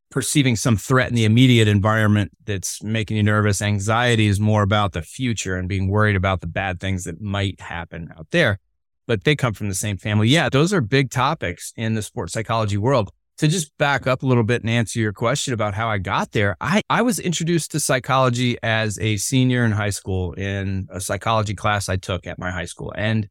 perceiving 0.10 0.58
some 0.58 0.76
threat 0.76 1.10
in 1.10 1.16
the 1.16 1.24
immediate 1.24 1.70
environment 1.70 2.32
that's 2.46 2.84
making 2.84 3.18
you 3.18 3.24
nervous. 3.24 3.62
Anxiety 3.62 4.28
is 4.28 4.40
more 4.40 4.62
about 4.62 4.92
the 4.92 5.02
future 5.02 5.56
and 5.56 5.70
being 5.70 5.88
worried 5.88 6.18
about 6.18 6.42
the 6.42 6.48
bad 6.48 6.80
things 6.80 7.06
that 7.06 7.22
might 7.22 7.60
happen 7.62 8.10
out 8.18 8.28
there. 8.32 8.60
But 9.08 9.24
they 9.24 9.36
come 9.36 9.54
from 9.54 9.70
the 9.70 9.76
same 9.76 9.98
family. 9.98 10.28
Yeah, 10.28 10.50
those 10.50 10.74
are 10.74 10.82
big 10.82 11.10
topics 11.10 11.74
in 11.76 11.96
the 11.96 12.02
sports 12.02 12.34
psychology 12.34 12.78
world 12.78 13.12
to 13.42 13.48
just 13.48 13.76
back 13.80 14.06
up 14.06 14.22
a 14.22 14.26
little 14.28 14.44
bit 14.44 14.62
and 14.62 14.70
answer 14.70 15.00
your 15.00 15.14
question 15.14 15.52
about 15.52 15.74
how 15.74 15.90
I 15.90 15.98
got 15.98 16.32
there, 16.32 16.56
I, 16.62 16.84
I 16.92 17.02
was 17.02 17.18
introduced 17.18 17.72
to 17.72 17.80
psychology 17.80 18.56
as 18.62 19.00
a 19.00 19.18
senior 19.18 19.66
in 19.66 19.72
high 19.72 19.90
school 19.90 20.34
in 20.34 20.88
a 20.92 21.02
psychology 21.02 21.56
class 21.56 21.90
I 21.90 21.96
took 21.96 22.28
at 22.28 22.38
my 22.38 22.52
high 22.52 22.66
school 22.66 22.94
and 22.96 23.28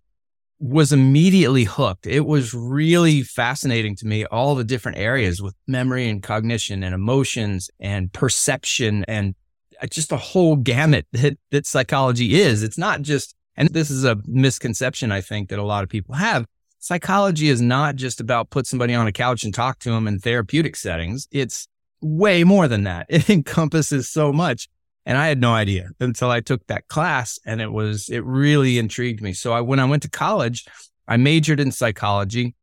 was 0.58 0.92
immediately 0.92 1.62
hooked. 1.62 2.08
It 2.08 2.26
was 2.26 2.52
really 2.52 3.22
fascinating 3.22 3.94
to 3.96 4.06
me, 4.06 4.24
all 4.24 4.56
the 4.56 4.64
different 4.64 4.98
areas 4.98 5.40
with 5.40 5.54
memory 5.68 6.08
and 6.08 6.20
cognition 6.20 6.82
and 6.82 6.92
emotions 6.92 7.70
and 7.78 8.12
perception 8.12 9.04
and 9.06 9.36
uh, 9.80 9.86
just 9.86 10.10
a 10.10 10.16
whole 10.16 10.56
gamut 10.56 11.06
that, 11.12 11.38
that 11.52 11.66
psychology 11.66 12.40
is. 12.40 12.64
It's 12.64 12.78
not 12.78 13.02
just, 13.02 13.36
and 13.56 13.68
this 13.68 13.92
is 13.92 14.02
a 14.02 14.18
misconception 14.26 15.12
I 15.12 15.20
think 15.20 15.50
that 15.50 15.60
a 15.60 15.64
lot 15.64 15.84
of 15.84 15.88
people 15.88 16.16
have 16.16 16.46
psychology 16.80 17.48
is 17.48 17.60
not 17.60 17.94
just 17.94 18.20
about 18.20 18.50
put 18.50 18.66
somebody 18.66 18.94
on 18.94 19.06
a 19.06 19.12
couch 19.12 19.44
and 19.44 19.54
talk 19.54 19.78
to 19.80 19.90
them 19.90 20.08
in 20.08 20.18
therapeutic 20.18 20.74
settings. 20.74 21.28
It's 21.30 21.68
way 22.00 22.42
more 22.42 22.66
than 22.66 22.84
that. 22.84 23.06
It 23.10 23.30
encompasses 23.30 24.10
so 24.10 24.32
much. 24.32 24.68
And 25.06 25.16
I 25.16 25.28
had 25.28 25.40
no 25.40 25.52
idea 25.52 25.90
until 26.00 26.30
I 26.30 26.40
took 26.40 26.66
that 26.66 26.88
class 26.88 27.38
and 27.46 27.60
it 27.60 27.72
was, 27.72 28.08
it 28.08 28.24
really 28.24 28.78
intrigued 28.78 29.22
me. 29.22 29.32
So 29.32 29.52
I, 29.52 29.60
when 29.60 29.80
I 29.80 29.84
went 29.84 30.02
to 30.02 30.10
college, 30.10 30.66
I 31.08 31.16
majored 31.16 31.60
in 31.60 31.72
psychology 31.72 32.54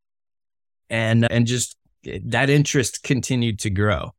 and, 0.90 1.30
and 1.32 1.48
just 1.48 1.76
eh, 2.06 2.20
that 2.26 2.50
interest 2.50 3.04
continued 3.04 3.60
to 3.60 3.70
grow. 3.70 4.12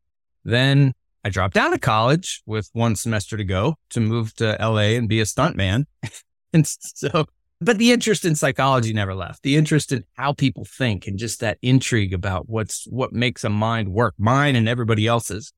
Then 0.44 0.94
I 1.24 1.30
dropped 1.30 1.56
out 1.56 1.74
of 1.74 1.80
college 1.80 2.42
with 2.46 2.70
one 2.72 2.96
semester 2.96 3.36
to 3.36 3.44
go 3.44 3.76
to 3.90 4.00
move 4.00 4.34
to 4.36 4.56
LA 4.60 4.96
and 4.96 5.08
be 5.08 5.20
a 5.20 5.24
stuntman. 5.24 5.86
and 6.52 6.66
so, 6.66 7.26
but 7.60 7.78
the 7.78 7.92
interest 7.92 8.24
in 8.24 8.34
psychology 8.34 8.92
never 8.92 9.14
left. 9.14 9.42
The 9.42 9.56
interest 9.56 9.92
in 9.92 10.04
how 10.14 10.32
people 10.32 10.64
think 10.64 11.06
and 11.06 11.18
just 11.18 11.40
that 11.40 11.58
intrigue 11.60 12.14
about 12.14 12.48
what's 12.48 12.86
what 12.88 13.12
makes 13.12 13.44
a 13.44 13.50
mind 13.50 13.88
work, 13.88 14.14
mine 14.18 14.54
and 14.56 14.68
everybody 14.68 15.06
else's. 15.06 15.52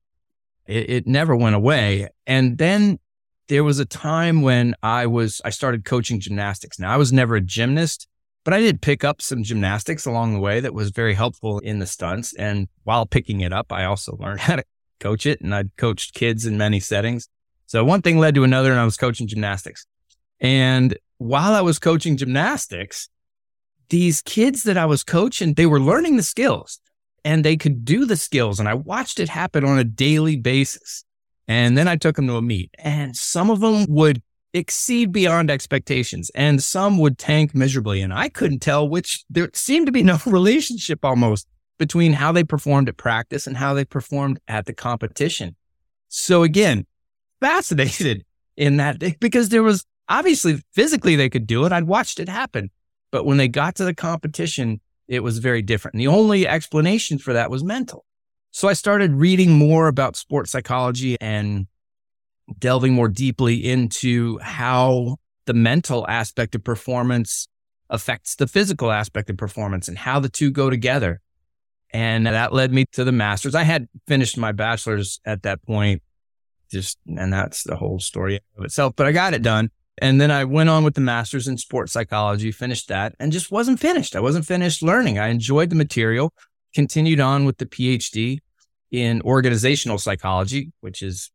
It, 0.65 0.89
it 0.89 1.07
never 1.07 1.35
went 1.35 1.55
away. 1.55 2.09
And 2.25 2.57
then 2.57 2.99
there 3.49 3.63
was 3.63 3.79
a 3.79 3.85
time 3.85 4.41
when 4.41 4.75
I 4.81 5.05
was 5.05 5.41
I 5.45 5.51
started 5.51 5.85
coaching 5.85 6.19
gymnastics. 6.19 6.79
Now 6.79 6.91
I 6.91 6.97
was 6.97 7.13
never 7.13 7.35
a 7.35 7.41
gymnast, 7.41 8.07
but 8.43 8.53
I 8.53 8.61
did 8.61 8.81
pick 8.81 9.03
up 9.03 9.21
some 9.21 9.43
gymnastics 9.43 10.05
along 10.05 10.33
the 10.33 10.39
way 10.39 10.59
that 10.59 10.73
was 10.73 10.89
very 10.89 11.13
helpful 11.13 11.59
in 11.59 11.77
the 11.77 11.85
stunts. 11.85 12.33
And 12.33 12.67
while 12.83 13.05
picking 13.05 13.41
it 13.41 13.53
up, 13.53 13.71
I 13.71 13.85
also 13.85 14.17
learned 14.19 14.39
how 14.41 14.55
to 14.55 14.63
coach 14.99 15.27
it 15.27 15.41
and 15.41 15.53
I'd 15.53 15.75
coached 15.77 16.15
kids 16.15 16.47
in 16.47 16.57
many 16.57 16.79
settings. 16.79 17.27
So 17.67 17.85
one 17.85 18.01
thing 18.01 18.17
led 18.17 18.35
to 18.35 18.43
another 18.43 18.71
and 18.71 18.79
I 18.79 18.85
was 18.85 18.97
coaching 18.97 19.27
gymnastics. 19.27 19.85
And 20.41 20.97
while 21.19 21.53
I 21.53 21.61
was 21.61 21.79
coaching 21.79 22.17
gymnastics, 22.17 23.07
these 23.89 24.21
kids 24.21 24.63
that 24.63 24.77
I 24.77 24.85
was 24.85 25.03
coaching, 25.03 25.53
they 25.53 25.67
were 25.67 25.79
learning 25.79 26.17
the 26.17 26.23
skills 26.23 26.79
and 27.23 27.45
they 27.45 27.55
could 27.55 27.85
do 27.85 28.05
the 28.05 28.17
skills. 28.17 28.59
And 28.59 28.67
I 28.67 28.73
watched 28.73 29.19
it 29.19 29.29
happen 29.29 29.63
on 29.63 29.77
a 29.77 29.83
daily 29.83 30.35
basis. 30.35 31.05
And 31.47 31.77
then 31.77 31.87
I 31.87 31.95
took 31.95 32.15
them 32.15 32.27
to 32.27 32.37
a 32.37 32.41
meet 32.41 32.71
and 32.79 33.15
some 33.15 33.49
of 33.49 33.59
them 33.59 33.85
would 33.87 34.21
exceed 34.53 35.11
beyond 35.11 35.49
expectations 35.49 36.29
and 36.35 36.61
some 36.61 36.97
would 36.97 37.17
tank 37.17 37.53
miserably. 37.53 38.01
And 38.01 38.13
I 38.13 38.29
couldn't 38.29 38.59
tell 38.59 38.87
which 38.87 39.23
there 39.29 39.49
seemed 39.53 39.85
to 39.85 39.91
be 39.91 40.03
no 40.03 40.19
relationship 40.25 41.05
almost 41.05 41.47
between 41.77 42.13
how 42.13 42.31
they 42.31 42.43
performed 42.43 42.89
at 42.89 42.97
practice 42.97 43.47
and 43.47 43.57
how 43.57 43.73
they 43.73 43.85
performed 43.85 44.39
at 44.47 44.65
the 44.65 44.73
competition. 44.73 45.55
So 46.09 46.43
again, 46.43 46.85
fascinated 47.39 48.23
in 48.55 48.77
that 48.77 49.19
because 49.19 49.49
there 49.49 49.63
was 49.63 49.85
obviously 50.11 50.61
physically 50.73 51.15
they 51.15 51.29
could 51.29 51.47
do 51.47 51.65
it. 51.65 51.71
I'd 51.71 51.85
watched 51.85 52.19
it 52.19 52.29
happen. 52.29 52.69
But 53.11 53.25
when 53.25 53.37
they 53.37 53.47
got 53.47 53.75
to 53.75 53.85
the 53.85 53.95
competition, 53.95 54.81
it 55.07 55.21
was 55.21 55.39
very 55.39 55.61
different. 55.61 55.95
And 55.95 56.01
the 56.01 56.07
only 56.07 56.47
explanation 56.47 57.17
for 57.17 57.33
that 57.33 57.49
was 57.49 57.63
mental. 57.63 58.05
So 58.51 58.67
I 58.67 58.73
started 58.73 59.13
reading 59.13 59.51
more 59.51 59.87
about 59.87 60.15
sports 60.15 60.51
psychology 60.51 61.17
and 61.19 61.67
delving 62.59 62.93
more 62.93 63.07
deeply 63.07 63.55
into 63.69 64.37
how 64.39 65.17
the 65.45 65.53
mental 65.53 66.05
aspect 66.07 66.55
of 66.55 66.63
performance 66.63 67.47
affects 67.89 68.35
the 68.35 68.47
physical 68.47 68.91
aspect 68.91 69.29
of 69.29 69.37
performance 69.37 69.87
and 69.87 69.97
how 69.97 70.19
the 70.19 70.29
two 70.29 70.51
go 70.51 70.69
together. 70.69 71.21
And 71.93 72.25
that 72.25 72.53
led 72.53 72.71
me 72.71 72.85
to 72.93 73.03
the 73.03 73.11
master's. 73.11 73.55
I 73.55 73.63
had 73.63 73.87
finished 74.07 74.37
my 74.37 74.51
bachelor's 74.53 75.19
at 75.25 75.43
that 75.43 75.61
point, 75.63 76.01
just, 76.69 76.97
and 77.05 77.33
that's 77.33 77.63
the 77.63 77.75
whole 77.75 77.99
story 77.99 78.39
of 78.57 78.63
itself, 78.63 78.93
but 78.95 79.07
I 79.07 79.11
got 79.11 79.33
it 79.33 79.41
done. 79.41 79.71
And 79.97 80.19
then 80.19 80.31
I 80.31 80.45
went 80.45 80.69
on 80.69 80.83
with 80.83 80.95
the 80.95 81.01
master's 81.01 81.47
in 81.47 81.57
sports 81.57 81.91
psychology, 81.91 82.51
finished 82.51 82.87
that 82.87 83.13
and 83.19 83.31
just 83.31 83.51
wasn't 83.51 83.79
finished. 83.79 84.15
I 84.15 84.19
wasn't 84.19 84.45
finished 84.45 84.81
learning. 84.81 85.19
I 85.19 85.27
enjoyed 85.27 85.69
the 85.69 85.75
material, 85.75 86.33
continued 86.73 87.19
on 87.19 87.45
with 87.45 87.57
the 87.57 87.65
PhD 87.65 88.39
in 88.91 89.21
organizational 89.21 89.97
psychology, 89.97 90.71
which 90.81 91.01
is 91.01 91.31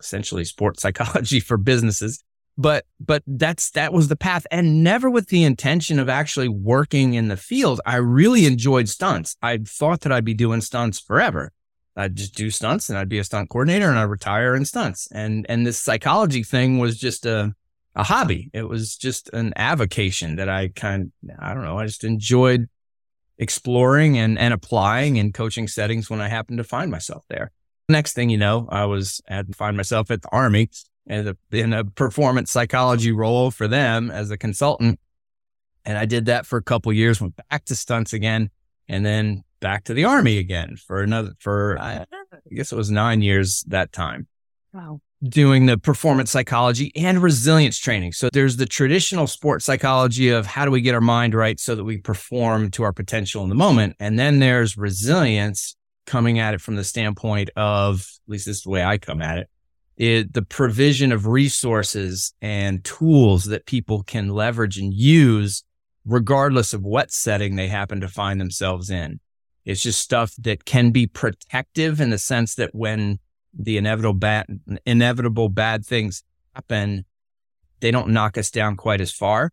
essentially 0.00 0.44
sports 0.44 0.82
psychology 0.82 1.40
for 1.40 1.56
businesses. 1.56 2.22
But 2.58 2.84
but 3.00 3.22
that's 3.26 3.70
that 3.70 3.94
was 3.94 4.08
the 4.08 4.16
path 4.16 4.46
and 4.50 4.84
never 4.84 5.08
with 5.08 5.28
the 5.28 5.42
intention 5.42 5.98
of 5.98 6.10
actually 6.10 6.48
working 6.48 7.14
in 7.14 7.28
the 7.28 7.36
field. 7.36 7.80
I 7.86 7.96
really 7.96 8.44
enjoyed 8.44 8.90
stunts. 8.90 9.36
I 9.40 9.58
thought 9.66 10.02
that 10.02 10.12
i'd 10.12 10.26
be 10.26 10.34
doing 10.34 10.60
stunts 10.60 11.00
forever. 11.00 11.52
I'd 11.96 12.14
just 12.14 12.34
do 12.34 12.50
stunts 12.50 12.90
and 12.90 12.98
i'd 12.98 13.08
be 13.08 13.18
a 13.18 13.24
stunt 13.24 13.48
coordinator 13.48 13.88
and 13.88 13.98
i'd 13.98 14.02
retire 14.02 14.54
in 14.54 14.66
stunts. 14.66 15.08
And 15.12 15.46
and 15.48 15.66
this 15.66 15.80
psychology 15.80 16.42
thing 16.42 16.78
was 16.78 16.98
just 16.98 17.24
a 17.24 17.54
a 17.94 18.02
hobby 18.02 18.50
it 18.52 18.68
was 18.68 18.96
just 18.96 19.28
an 19.30 19.52
avocation 19.56 20.36
that 20.36 20.48
i 20.48 20.68
kind 20.68 21.12
i 21.38 21.52
don't 21.52 21.64
know 21.64 21.78
i 21.78 21.86
just 21.86 22.04
enjoyed 22.04 22.68
exploring 23.38 24.18
and 24.18 24.38
and 24.38 24.54
applying 24.54 25.16
in 25.16 25.32
coaching 25.32 25.68
settings 25.68 26.08
when 26.08 26.20
i 26.20 26.28
happened 26.28 26.58
to 26.58 26.64
find 26.64 26.90
myself 26.90 27.24
there 27.28 27.50
next 27.88 28.12
thing 28.14 28.30
you 28.30 28.38
know 28.38 28.68
i 28.70 28.84
was 28.84 29.20
had 29.26 29.48
to 29.48 29.52
find 29.52 29.76
myself 29.76 30.10
at 30.10 30.22
the 30.22 30.28
army 30.30 30.68
in 31.06 31.28
a, 31.28 31.56
in 31.56 31.72
a 31.72 31.84
performance 31.84 32.50
psychology 32.50 33.12
role 33.12 33.50
for 33.50 33.68
them 33.68 34.10
as 34.10 34.30
a 34.30 34.38
consultant. 34.38 35.00
And 35.84 35.98
I 35.98 36.06
did 36.06 36.26
that 36.26 36.46
for 36.46 36.56
a 36.56 36.62
couple 36.62 36.92
years, 36.92 37.20
went 37.20 37.34
back 37.50 37.64
to 37.66 37.74
stunts 37.74 38.12
again, 38.12 38.50
and 38.88 39.04
then 39.04 39.42
back 39.60 39.84
to 39.84 39.94
the 39.94 40.04
army 40.04 40.38
again 40.38 40.76
for 40.76 41.02
another, 41.02 41.32
for 41.38 41.78
I 41.80 42.06
guess 42.54 42.72
it 42.72 42.76
was 42.76 42.90
nine 42.90 43.20
years 43.20 43.64
that 43.68 43.92
time. 43.92 44.28
Wow. 44.72 45.00
Doing 45.22 45.66
the 45.66 45.78
performance 45.78 46.30
psychology 46.30 46.92
and 46.96 47.22
resilience 47.22 47.78
training. 47.78 48.12
So 48.12 48.28
there's 48.32 48.56
the 48.56 48.66
traditional 48.66 49.26
sports 49.26 49.64
psychology 49.64 50.30
of 50.30 50.46
how 50.46 50.64
do 50.64 50.70
we 50.70 50.80
get 50.80 50.94
our 50.94 51.00
mind 51.00 51.34
right 51.34 51.60
so 51.60 51.74
that 51.74 51.84
we 51.84 51.98
perform 51.98 52.70
to 52.72 52.82
our 52.82 52.92
potential 52.92 53.42
in 53.42 53.48
the 53.48 53.54
moment. 53.54 53.96
And 54.00 54.18
then 54.18 54.38
there's 54.38 54.76
resilience 54.76 55.76
coming 56.06 56.38
at 56.38 56.54
it 56.54 56.60
from 56.60 56.76
the 56.76 56.84
standpoint 56.84 57.50
of, 57.54 58.00
at 58.00 58.30
least 58.30 58.46
this 58.46 58.58
is 58.58 58.62
the 58.62 58.70
way 58.70 58.82
I 58.82 58.98
come 58.98 59.22
at 59.22 59.38
it, 59.38 59.48
it, 59.96 60.32
the 60.32 60.42
provision 60.42 61.12
of 61.12 61.26
resources 61.26 62.34
and 62.40 62.82
tools 62.82 63.44
that 63.44 63.66
people 63.66 64.02
can 64.02 64.28
leverage 64.28 64.78
and 64.78 64.92
use 64.92 65.62
regardless 66.04 66.72
of 66.72 66.82
what 66.82 67.12
setting 67.12 67.54
they 67.54 67.68
happen 67.68 68.00
to 68.00 68.08
find 68.08 68.40
themselves 68.40 68.90
in. 68.90 69.20
It's 69.64 69.82
just 69.82 70.00
stuff 70.00 70.34
that 70.38 70.64
can 70.64 70.90
be 70.90 71.06
protective 71.06 72.00
in 72.00 72.10
the 72.10 72.18
sense 72.18 72.56
that 72.56 72.74
when 72.74 73.20
the 73.52 73.76
inevitable 73.76 74.14
bad, 74.14 74.46
inevitable 74.86 75.48
bad 75.48 75.84
things 75.84 76.22
happen, 76.54 77.04
they 77.80 77.90
don't 77.90 78.08
knock 78.08 78.38
us 78.38 78.50
down 78.50 78.76
quite 78.76 79.00
as 79.00 79.12
far. 79.12 79.50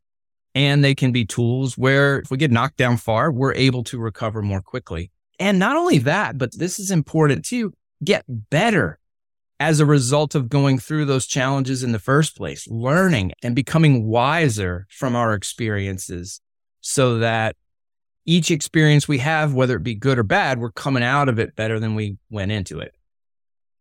And 0.56 0.84
they 0.84 0.96
can 0.96 1.12
be 1.12 1.25
tools 1.25 1.77
where 1.77 2.20
if 2.20 2.32
we 2.32 2.38
get 2.38 2.51
knocked 2.51 2.77
down 2.77 2.98
far, 2.98 3.32
we're 3.32 3.53
able 3.53 3.84
to 3.86 4.00
recover 4.00 4.41
more 4.41 4.62
quickly. 4.62 5.12
And 5.39 5.60
not 5.60 5.77
only 5.77 6.00
that, 6.00 6.38
but 6.38 6.58
this 6.58 6.79
is 6.79 6.91
important 6.91 7.46
too, 7.46 7.74
get 8.03 8.25
better 8.27 9.00
as 9.60 9.79
a 9.79 9.86
result 9.86 10.36
of 10.36 10.50
going 10.50 10.79
through 10.79 11.06
those 11.06 11.27
challenges 11.27 11.84
in 11.84 11.91
the 11.91 12.00
first 12.00 12.36
place, 12.36 12.68
learning 12.68 13.34
and 13.44 13.56
becoming 13.56 14.08
wiser 14.08 14.88
from 14.89 15.15
our 15.15 15.34
experiences 15.34 16.41
so 16.82 17.20
that 17.20 17.56
each 18.25 18.51
experience 18.51 19.08
we 19.08 19.18
have, 19.18 19.53
whether 19.53 19.75
it 19.75 19.84
be 19.84 19.96
good 19.96 20.20
or 20.20 20.24
bad, 20.24 20.60
we're 20.60 20.72
coming 20.72 21.03
out 21.03 21.29
of 21.29 21.39
it 21.39 21.56
better 21.56 21.79
than 21.79 21.96
we 21.96 22.18
went 22.29 22.51
into 22.51 22.79
it. 22.79 22.94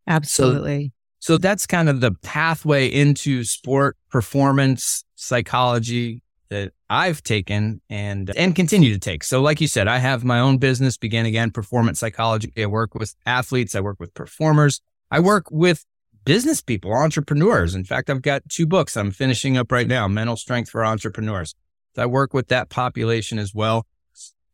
Absolutely. 0.08 0.92
So, 1.20 1.34
so 1.34 1.38
that's 1.38 1.66
kind 1.66 1.88
of 1.88 2.00
the 2.00 2.12
pathway 2.22 2.88
into 2.88 3.44
sport 3.44 3.96
performance 4.10 5.04
psychology 5.14 6.22
that 6.48 6.72
I've 6.88 7.22
taken 7.22 7.80
and 7.90 8.32
and 8.36 8.56
continue 8.56 8.92
to 8.92 8.98
take. 8.98 9.22
So 9.22 9.42
like 9.42 9.60
you 9.60 9.68
said, 9.68 9.86
I 9.86 9.98
have 9.98 10.24
my 10.24 10.40
own 10.40 10.58
business, 10.58 10.96
Begin 10.96 11.26
Again 11.26 11.50
Performance 11.50 12.00
Psychology. 12.00 12.52
I 12.56 12.66
work 12.66 12.94
with 12.94 13.14
athletes, 13.26 13.74
I 13.74 13.80
work 13.80 14.00
with 14.00 14.14
performers. 14.14 14.80
I 15.10 15.20
work 15.20 15.50
with 15.50 15.84
business 16.24 16.60
people, 16.60 16.92
entrepreneurs. 16.92 17.74
In 17.74 17.84
fact, 17.84 18.10
I've 18.10 18.22
got 18.22 18.48
two 18.48 18.66
books 18.66 18.96
I'm 18.96 19.10
finishing 19.10 19.56
up 19.56 19.72
right 19.72 19.86
now, 19.86 20.08
Mental 20.08 20.36
Strength 20.36 20.70
for 20.70 20.84
Entrepreneurs. 20.84 21.54
So 21.96 22.02
I 22.02 22.06
work 22.06 22.34
with 22.34 22.48
that 22.48 22.68
population 22.68 23.38
as 23.38 23.54
well. 23.54 23.86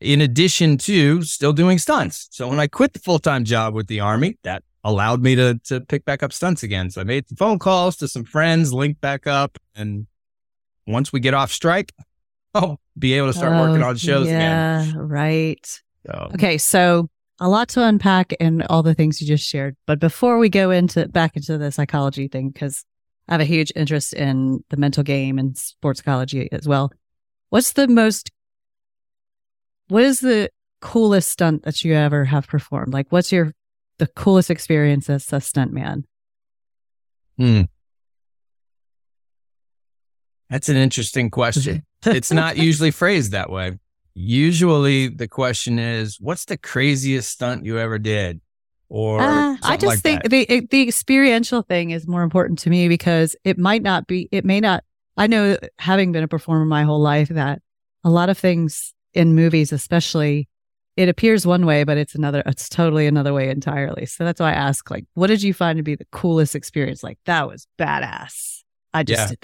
In 0.00 0.20
addition 0.20 0.76
to 0.78 1.22
still 1.22 1.52
doing 1.52 1.78
stunts. 1.78 2.28
So 2.30 2.48
when 2.48 2.60
I 2.60 2.66
quit 2.66 2.92
the 2.92 2.98
full-time 2.98 3.44
job 3.44 3.74
with 3.74 3.86
the 3.86 4.00
army, 4.00 4.36
that 4.42 4.62
allowed 4.84 5.22
me 5.22 5.34
to, 5.34 5.58
to 5.64 5.80
pick 5.80 6.04
back 6.04 6.22
up 6.22 6.32
stunts 6.32 6.62
again. 6.62 6.90
So 6.90 7.00
I 7.00 7.04
made 7.04 7.28
some 7.28 7.36
phone 7.36 7.58
calls 7.58 7.96
to 7.96 8.08
some 8.08 8.24
friends, 8.24 8.72
linked 8.72 9.00
back 9.00 9.26
up. 9.26 9.58
And 9.74 10.06
once 10.86 11.12
we 11.12 11.20
get 11.20 11.34
off 11.34 11.50
strike, 11.50 11.92
I'll 12.54 12.80
be 12.96 13.14
able 13.14 13.28
to 13.28 13.32
start 13.32 13.54
oh, 13.54 13.60
working 13.60 13.82
on 13.82 13.96
shows 13.96 14.28
yeah, 14.28 14.82
again. 14.82 14.96
Right. 14.96 15.82
So. 16.06 16.30
Okay. 16.34 16.58
So 16.58 17.08
a 17.40 17.48
lot 17.48 17.68
to 17.70 17.82
unpack 17.82 18.34
and 18.38 18.62
all 18.64 18.82
the 18.82 18.94
things 18.94 19.20
you 19.20 19.26
just 19.26 19.48
shared. 19.48 19.76
But 19.86 19.98
before 19.98 20.38
we 20.38 20.48
go 20.48 20.70
into 20.70 21.08
back 21.08 21.36
into 21.36 21.58
the 21.58 21.72
psychology 21.72 22.28
thing, 22.28 22.50
because 22.50 22.84
I 23.28 23.32
have 23.32 23.40
a 23.40 23.46
huge 23.46 23.72
interest 23.74 24.12
in 24.12 24.62
the 24.68 24.76
mental 24.76 25.02
game 25.02 25.38
and 25.38 25.56
sports 25.56 26.00
psychology 26.00 26.48
as 26.52 26.68
well. 26.68 26.92
What's 27.48 27.72
the 27.72 27.88
most, 27.88 28.30
what 29.88 30.02
is 30.02 30.20
the 30.20 30.50
coolest 30.80 31.30
stunt 31.30 31.62
that 31.62 31.84
you 31.84 31.94
ever 31.94 32.26
have 32.26 32.46
performed? 32.46 32.92
Like, 32.92 33.06
what's 33.10 33.32
your, 33.32 33.52
the 33.98 34.06
coolest 34.06 34.50
experience 34.50 35.08
as 35.08 35.32
a 35.32 35.40
stunt 35.40 35.72
man? 35.72 36.04
Hmm. 37.38 37.62
That's 40.50 40.68
an 40.68 40.76
interesting 40.76 41.30
question. 41.30 41.84
it's 42.06 42.30
not 42.30 42.56
usually 42.56 42.90
phrased 42.90 43.32
that 43.32 43.50
way. 43.50 43.78
Usually 44.14 45.08
the 45.08 45.26
question 45.26 45.78
is, 45.78 46.18
what's 46.20 46.44
the 46.44 46.56
craziest 46.56 47.30
stunt 47.30 47.64
you 47.64 47.78
ever 47.78 47.98
did? 47.98 48.40
Or 48.88 49.20
uh, 49.20 49.56
I 49.62 49.76
just 49.76 49.86
like 49.86 50.00
think 50.00 50.22
that. 50.22 50.28
the 50.28 50.66
the 50.70 50.82
experiential 50.82 51.62
thing 51.62 51.90
is 51.90 52.06
more 52.06 52.22
important 52.22 52.60
to 52.60 52.70
me 52.70 52.86
because 52.86 53.34
it 53.42 53.58
might 53.58 53.82
not 53.82 54.06
be, 54.06 54.28
it 54.30 54.44
may 54.44 54.60
not. 54.60 54.84
I 55.16 55.26
know, 55.26 55.56
having 55.78 56.12
been 56.12 56.24
a 56.24 56.28
performer 56.28 56.64
my 56.64 56.82
whole 56.82 57.00
life, 57.00 57.28
that 57.30 57.60
a 58.04 58.10
lot 58.10 58.28
of 58.28 58.38
things 58.38 58.94
in 59.12 59.34
movies, 59.34 59.72
especially, 59.72 60.48
it 60.96 61.08
appears 61.08 61.46
one 61.46 61.66
way, 61.66 61.84
but 61.84 61.96
it's 61.98 62.14
another, 62.14 62.42
it's 62.46 62.68
totally 62.68 63.06
another 63.06 63.32
way 63.32 63.48
entirely. 63.50 64.06
So 64.06 64.24
that's 64.24 64.40
why 64.40 64.50
I 64.50 64.54
ask, 64.54 64.90
like, 64.90 65.04
what 65.14 65.26
did 65.26 65.42
you 65.42 65.52
find 65.54 65.76
to 65.78 65.82
be 65.82 65.94
the 65.96 66.06
coolest 66.12 66.54
experience? 66.54 67.02
Like, 67.02 67.18
that 67.26 67.48
was 67.48 67.66
badass. 67.78 68.62
I 68.92 69.02
just 69.02 69.20
Yeah. 69.20 69.28
did 69.28 69.38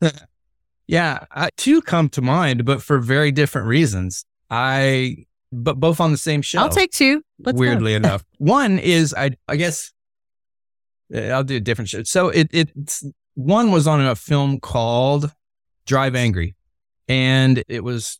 that. 0.00 0.22
Yeah, 0.88 1.24
I, 1.30 1.48
two 1.56 1.80
come 1.80 2.08
to 2.10 2.20
mind, 2.20 2.64
but 2.64 2.82
for 2.82 2.98
very 2.98 3.30
different 3.30 3.68
reasons. 3.68 4.24
I, 4.50 5.24
but 5.52 5.78
both 5.78 6.00
on 6.00 6.10
the 6.10 6.18
same 6.18 6.42
show. 6.42 6.58
I'll 6.58 6.68
take 6.68 6.90
two. 6.90 7.22
Let's 7.38 7.54
go. 7.56 7.60
weirdly 7.60 7.94
enough, 8.02 8.24
one 8.38 8.78
is 8.78 9.14
I, 9.14 9.30
I 9.48 9.56
guess 9.56 9.92
uh, 11.14 11.18
I'll 11.20 11.44
do 11.44 11.56
a 11.56 11.60
different 11.60 11.88
show. 11.88 12.02
So 12.02 12.28
it, 12.28 12.48
it's 12.52 13.04
one 13.34 13.70
was 13.70 13.86
on 13.86 14.00
a 14.04 14.14
film 14.16 14.58
called 14.60 15.32
Drive 15.86 16.14
Angry, 16.16 16.56
and 17.08 17.62
it 17.68 17.84
was 17.84 18.18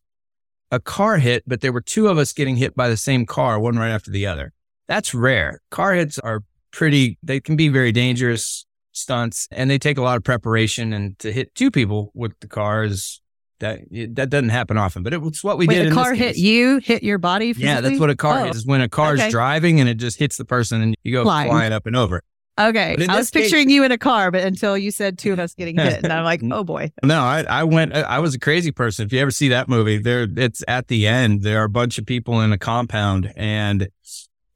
a 0.72 0.80
car 0.80 1.18
hit, 1.18 1.44
but 1.46 1.60
there 1.60 1.70
were 1.72 1.80
two 1.82 2.08
of 2.08 2.18
us 2.18 2.32
getting 2.32 2.56
hit 2.56 2.74
by 2.74 2.88
the 2.88 2.96
same 2.96 3.26
car, 3.26 3.60
one 3.60 3.76
right 3.76 3.90
after 3.90 4.10
the 4.10 4.26
other. 4.26 4.52
That's 4.88 5.14
rare. 5.14 5.60
Car 5.70 5.94
hits 5.94 6.18
are 6.18 6.42
pretty. 6.72 7.18
They 7.22 7.38
can 7.38 7.54
be 7.54 7.68
very 7.68 7.92
dangerous 7.92 8.66
stunts, 8.92 9.46
and 9.52 9.70
they 9.70 9.78
take 9.78 9.98
a 9.98 10.02
lot 10.02 10.16
of 10.16 10.24
preparation. 10.24 10.92
And 10.92 11.16
to 11.20 11.32
hit 11.32 11.54
two 11.54 11.70
people 11.70 12.10
with 12.14 12.32
the 12.40 12.48
car 12.48 12.82
is 12.84 13.20
that 13.60 13.80
that 13.90 14.28
doesn't 14.28 14.48
happen 14.48 14.76
often. 14.76 15.02
But 15.04 15.12
it 15.12 15.22
was 15.22 15.44
what 15.44 15.56
we 15.58 15.66
Wait, 15.66 15.74
did. 15.76 15.84
a 15.84 15.88
in 15.88 15.94
this 15.94 16.02
car 16.02 16.14
hit 16.14 16.36
you, 16.36 16.78
hit 16.78 17.02
your 17.04 17.18
body? 17.18 17.54
Yeah, 17.56 17.80
that's 17.80 18.00
what 18.00 18.10
a 18.10 18.16
car 18.16 18.40
Oh, 18.46 18.48
is. 18.48 18.66
When 18.66 18.80
a 18.80 18.88
car's 18.88 19.20
okay. 19.20 19.30
driving 19.30 19.78
and 19.78 19.88
it 19.88 19.94
just 19.98 20.18
hits 20.18 20.36
the 20.36 20.44
person 20.44 20.82
and 20.82 20.94
you 21.04 21.12
go 21.12 21.22
Flying. 21.22 21.50
flying, 21.50 21.72
up 21.72 21.86
and 21.86 21.94
over. 21.94 22.22
Okay. 22.58 22.96
I 23.08 23.16
was 23.16 23.30
case- 23.30 23.44
picturing 23.44 23.70
you 23.70 23.82
in 23.84 23.92
a 23.92 23.98
car, 23.98 24.30
but 24.30 24.42
until 24.42 24.76
you 24.76 24.90
said 24.90 25.18
two 25.18 25.32
of 25.32 25.38
us 25.38 25.54
getting 25.54 25.78
hit, 25.78 26.04
and 26.04 26.12
I'm 26.12 26.24
like, 26.24 26.42
oh 26.50 26.64
boy. 26.64 26.92
No, 27.02 27.20
I, 27.20 27.42
I 27.48 27.64
went. 27.64 27.94
I 27.94 28.18
was 28.18 28.34
a 28.34 28.38
crazy 28.38 28.70
person. 28.70 29.06
If 29.06 29.12
you 29.12 29.20
ever 29.20 29.30
see 29.30 29.48
that 29.48 29.68
movie, 29.68 29.98
there 29.98 30.26
it's 30.36 30.62
at 30.68 30.88
the 30.88 31.06
end. 31.06 31.42
There 31.42 31.60
are 31.60 31.64
a 31.64 31.70
bunch 31.70 31.98
of 31.98 32.04
people 32.04 32.40
in 32.40 32.52
a 32.52 32.58
compound, 32.58 33.32
and 33.36 33.88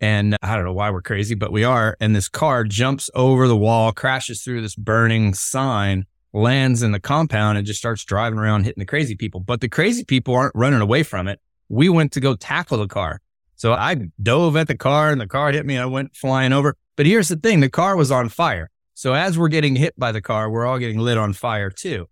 and 0.00 0.36
I 0.42 0.56
don't 0.56 0.64
know 0.64 0.74
why 0.74 0.90
we're 0.90 1.02
crazy, 1.02 1.34
but 1.34 1.52
we 1.52 1.64
are. 1.64 1.96
And 2.00 2.14
this 2.14 2.28
car 2.28 2.64
jumps 2.64 3.08
over 3.14 3.48
the 3.48 3.56
wall, 3.56 3.92
crashes 3.92 4.42
through 4.42 4.60
this 4.60 4.74
burning 4.74 5.32
sign, 5.32 6.04
lands 6.34 6.82
in 6.82 6.92
the 6.92 7.00
compound, 7.00 7.56
and 7.56 7.66
just 7.66 7.78
starts 7.78 8.04
driving 8.04 8.38
around 8.38 8.64
hitting 8.64 8.80
the 8.80 8.86
crazy 8.86 9.14
people. 9.16 9.40
But 9.40 9.62
the 9.62 9.70
crazy 9.70 10.04
people 10.04 10.34
aren't 10.34 10.54
running 10.54 10.82
away 10.82 11.02
from 11.02 11.28
it. 11.28 11.40
We 11.68 11.88
went 11.88 12.12
to 12.12 12.20
go 12.20 12.36
tackle 12.36 12.78
the 12.78 12.88
car. 12.88 13.20
So 13.56 13.72
I 13.72 14.08
dove 14.22 14.56
at 14.56 14.68
the 14.68 14.76
car, 14.76 15.10
and 15.10 15.20
the 15.20 15.26
car 15.26 15.50
hit 15.52 15.66
me, 15.66 15.74
and 15.74 15.82
I 15.82 15.86
went 15.86 16.14
flying 16.14 16.52
over. 16.52 16.76
But 16.94 17.06
here's 17.06 17.28
the 17.28 17.36
thing: 17.36 17.60
the 17.60 17.68
car 17.68 17.96
was 17.96 18.10
on 18.10 18.28
fire. 18.28 18.70
So 18.94 19.12
as 19.12 19.38
we're 19.38 19.48
getting 19.48 19.76
hit 19.76 19.98
by 19.98 20.10
the 20.12 20.22
car, 20.22 20.48
we're 20.48 20.64
all 20.64 20.78
getting 20.78 20.98
lit 20.98 21.18
on 21.18 21.34
fire 21.34 21.70
too. 21.70 22.08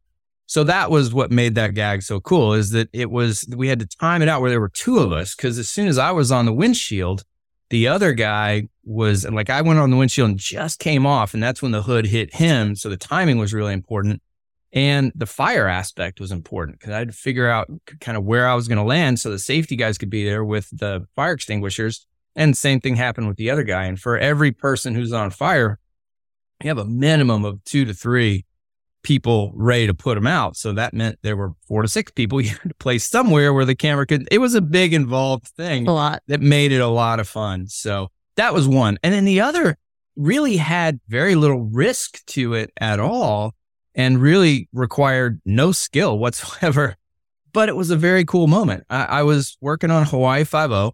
So 0.46 0.64
that 0.64 0.90
was 0.90 1.14
what 1.14 1.30
made 1.30 1.54
that 1.54 1.72
gag 1.72 2.02
so 2.02 2.20
cool 2.20 2.52
is 2.52 2.70
that 2.70 2.88
it 2.92 3.10
was, 3.10 3.46
we 3.56 3.68
had 3.68 3.80
to 3.80 3.86
time 3.86 4.20
it 4.20 4.28
out 4.28 4.42
where 4.42 4.50
there 4.50 4.60
were 4.60 4.68
two 4.68 4.98
of 4.98 5.10
us. 5.10 5.34
Cause 5.34 5.58
as 5.58 5.70
soon 5.70 5.88
as 5.88 5.96
I 5.96 6.10
was 6.10 6.30
on 6.30 6.44
the 6.44 6.52
windshield, 6.52 7.24
the 7.70 7.88
other 7.88 8.12
guy 8.12 8.68
was 8.84 9.24
like, 9.28 9.48
I 9.48 9.62
went 9.62 9.78
on 9.78 9.90
the 9.90 9.96
windshield 9.96 10.28
and 10.30 10.38
just 10.38 10.78
came 10.78 11.06
off. 11.06 11.32
And 11.32 11.42
that's 11.42 11.62
when 11.62 11.72
the 11.72 11.82
hood 11.82 12.06
hit 12.06 12.34
him. 12.34 12.76
So 12.76 12.90
the 12.90 12.98
timing 12.98 13.38
was 13.38 13.54
really 13.54 13.72
important. 13.72 14.20
And 14.74 15.12
the 15.14 15.26
fire 15.26 15.68
aspect 15.68 16.18
was 16.18 16.32
important 16.32 16.80
because 16.80 16.92
I 16.92 16.98
had 16.98 17.08
to 17.08 17.14
figure 17.14 17.48
out 17.48 17.70
kind 18.00 18.18
of 18.18 18.24
where 18.24 18.48
I 18.48 18.54
was 18.54 18.66
going 18.66 18.78
to 18.78 18.84
land 18.84 19.20
so 19.20 19.30
the 19.30 19.38
safety 19.38 19.76
guys 19.76 19.96
could 19.98 20.10
be 20.10 20.24
there 20.24 20.44
with 20.44 20.68
the 20.76 21.06
fire 21.14 21.32
extinguishers. 21.32 22.06
And 22.34 22.58
same 22.58 22.80
thing 22.80 22.96
happened 22.96 23.28
with 23.28 23.36
the 23.36 23.50
other 23.50 23.62
guy. 23.62 23.84
And 23.84 24.00
for 24.00 24.18
every 24.18 24.50
person 24.50 24.96
who's 24.96 25.12
on 25.12 25.30
fire, 25.30 25.78
you 26.60 26.68
have 26.68 26.78
a 26.78 26.84
minimum 26.84 27.44
of 27.44 27.62
two 27.62 27.84
to 27.84 27.94
three 27.94 28.46
people 29.04 29.52
ready 29.54 29.86
to 29.86 29.94
put 29.94 30.16
them 30.16 30.26
out. 30.26 30.56
So 30.56 30.72
that 30.72 30.92
meant 30.92 31.20
there 31.22 31.36
were 31.36 31.52
four 31.68 31.82
to 31.82 31.88
six 31.88 32.10
people 32.10 32.40
you 32.40 32.50
had 32.50 32.70
to 32.70 32.74
place 32.74 33.06
somewhere 33.08 33.54
where 33.54 33.64
the 33.64 33.76
camera 33.76 34.06
could. 34.06 34.26
It 34.32 34.38
was 34.38 34.54
a 34.54 34.60
big 34.60 34.92
involved 34.92 35.46
thing 35.48 35.86
A 35.86 35.94
lot. 35.94 36.22
that 36.26 36.40
made 36.40 36.72
it 36.72 36.80
a 36.80 36.88
lot 36.88 37.20
of 37.20 37.28
fun. 37.28 37.68
So 37.68 38.08
that 38.34 38.52
was 38.52 38.66
one. 38.66 38.98
And 39.04 39.14
then 39.14 39.24
the 39.24 39.40
other 39.40 39.76
really 40.16 40.56
had 40.56 40.98
very 41.06 41.36
little 41.36 41.62
risk 41.62 42.26
to 42.26 42.54
it 42.54 42.72
at 42.80 42.98
all 42.98 43.54
and 43.94 44.20
really 44.20 44.68
required 44.72 45.40
no 45.44 45.72
skill 45.72 46.18
whatsoever. 46.18 46.96
But 47.52 47.68
it 47.68 47.76
was 47.76 47.90
a 47.90 47.96
very 47.96 48.24
cool 48.24 48.48
moment. 48.48 48.82
I, 48.90 49.04
I 49.04 49.22
was 49.22 49.56
working 49.60 49.92
on 49.92 50.04
Hawaii 50.06 50.42
5 50.42 50.90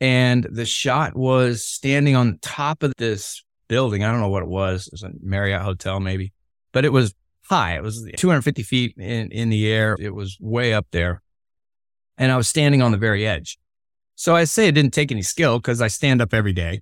and 0.00 0.44
the 0.50 0.66
shot 0.66 1.14
was 1.14 1.64
standing 1.64 2.16
on 2.16 2.40
top 2.42 2.82
of 2.82 2.92
this 2.98 3.44
building. 3.68 4.02
I 4.02 4.10
don't 4.10 4.20
know 4.20 4.28
what 4.28 4.42
it 4.42 4.48
was. 4.48 4.88
It 4.88 4.92
was 4.92 5.02
a 5.04 5.12
Marriott 5.22 5.62
hotel, 5.62 6.00
maybe, 6.00 6.32
but 6.72 6.84
it 6.84 6.88
was 6.88 7.14
high. 7.44 7.76
It 7.76 7.82
was 7.82 8.10
250 8.16 8.62
feet 8.64 8.96
in, 8.98 9.30
in 9.30 9.50
the 9.50 9.70
air. 9.70 9.96
It 10.00 10.14
was 10.14 10.36
way 10.40 10.74
up 10.74 10.86
there. 10.90 11.22
And 12.18 12.32
I 12.32 12.36
was 12.36 12.48
standing 12.48 12.82
on 12.82 12.90
the 12.90 12.98
very 12.98 13.26
edge. 13.26 13.58
So 14.16 14.34
I 14.34 14.44
say 14.44 14.68
it 14.68 14.72
didn't 14.72 14.94
take 14.94 15.10
any 15.10 15.22
skill 15.22 15.58
because 15.58 15.80
I 15.80 15.88
stand 15.88 16.20
up 16.20 16.32
every 16.32 16.52
day. 16.52 16.80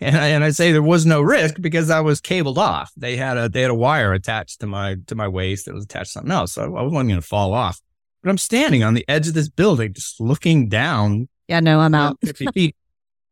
And 0.00 0.16
I, 0.16 0.28
and 0.28 0.44
I 0.44 0.50
say 0.50 0.72
there 0.72 0.82
was 0.82 1.06
no 1.06 1.22
risk 1.22 1.56
because 1.60 1.88
I 1.88 2.00
was 2.00 2.20
cabled 2.20 2.58
off. 2.58 2.92
They 2.96 3.16
had 3.16 3.38
a 3.38 3.48
they 3.48 3.62
had 3.62 3.70
a 3.70 3.74
wire 3.74 4.12
attached 4.12 4.60
to 4.60 4.66
my 4.66 4.96
to 5.06 5.14
my 5.14 5.26
waist 5.26 5.66
that 5.66 5.74
was 5.74 5.84
attached 5.84 6.08
to 6.08 6.12
something 6.12 6.32
else. 6.32 6.52
So 6.52 6.64
I 6.64 6.82
wasn't 6.82 7.08
going 7.08 7.08
to 7.08 7.22
fall 7.22 7.54
off. 7.54 7.80
But 8.22 8.30
I'm 8.30 8.38
standing 8.38 8.82
on 8.82 8.94
the 8.94 9.04
edge 9.08 9.28
of 9.28 9.34
this 9.34 9.48
building, 9.48 9.94
just 9.94 10.20
looking 10.20 10.68
down 10.68 11.28
Yeah, 11.48 11.60
no, 11.60 11.80
I'm 11.80 11.94
out. 11.94 12.18
50 12.22 12.46
feet 12.52 12.76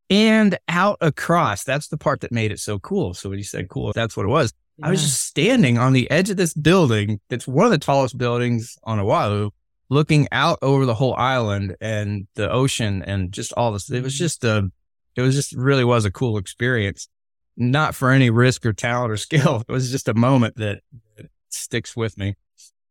and 0.09 0.59
out 0.69 0.99
across. 1.01 1.65
That's 1.65 1.89
the 1.89 1.97
part 1.97 2.21
that 2.21 2.33
made 2.33 2.53
it 2.53 2.61
so 2.61 2.79
cool. 2.79 3.15
So 3.15 3.29
when 3.29 3.39
you 3.39 3.45
said 3.45 3.69
cool, 3.69 3.93
that's 3.93 4.17
what 4.17 4.25
it 4.25 4.31
was. 4.31 4.53
I 4.83 4.91
was 4.91 5.03
just 5.03 5.23
standing 5.25 5.79
on 5.79 5.93
the 5.93 6.11
edge 6.11 6.31
of 6.31 6.37
this 6.37 6.53
building 6.53 7.21
that's 7.29 7.47
one 7.47 7.65
of 7.65 7.71
the 7.71 7.79
tallest 7.79 8.19
buildings 8.19 8.77
on 8.83 8.99
Oahu, 8.99 9.51
looking 9.89 10.27
out 10.33 10.59
over 10.63 10.85
the 10.85 10.95
whole 10.95 11.15
island 11.15 11.77
and 11.81 12.27
the 12.35 12.51
ocean 12.51 13.03
and 13.03 13.31
just 13.31 13.53
all 13.53 13.71
this. 13.71 13.89
It 13.91 14.03
was 14.03 14.15
mm-hmm. 14.15 14.25
just 14.25 14.45
a, 14.45 14.71
it 15.17 15.23
was 15.23 15.35
just 15.35 15.55
really 15.55 15.85
was 15.85 16.05
a 16.05 16.11
cool 16.11 16.39
experience. 16.39 17.09
Not 17.57 17.95
for 17.95 18.11
any 18.11 18.31
risk 18.31 18.67
or 18.67 18.73
talent 18.73 19.13
or 19.13 19.17
skill. 19.29 19.63
It 19.69 19.73
was 19.73 19.91
just 19.91 20.09
a 20.09 20.15
moment 20.15 20.57
that, 20.57 20.81
that 21.17 21.31
sticks 21.49 21.97
with 21.97 22.19
me. 22.19 22.35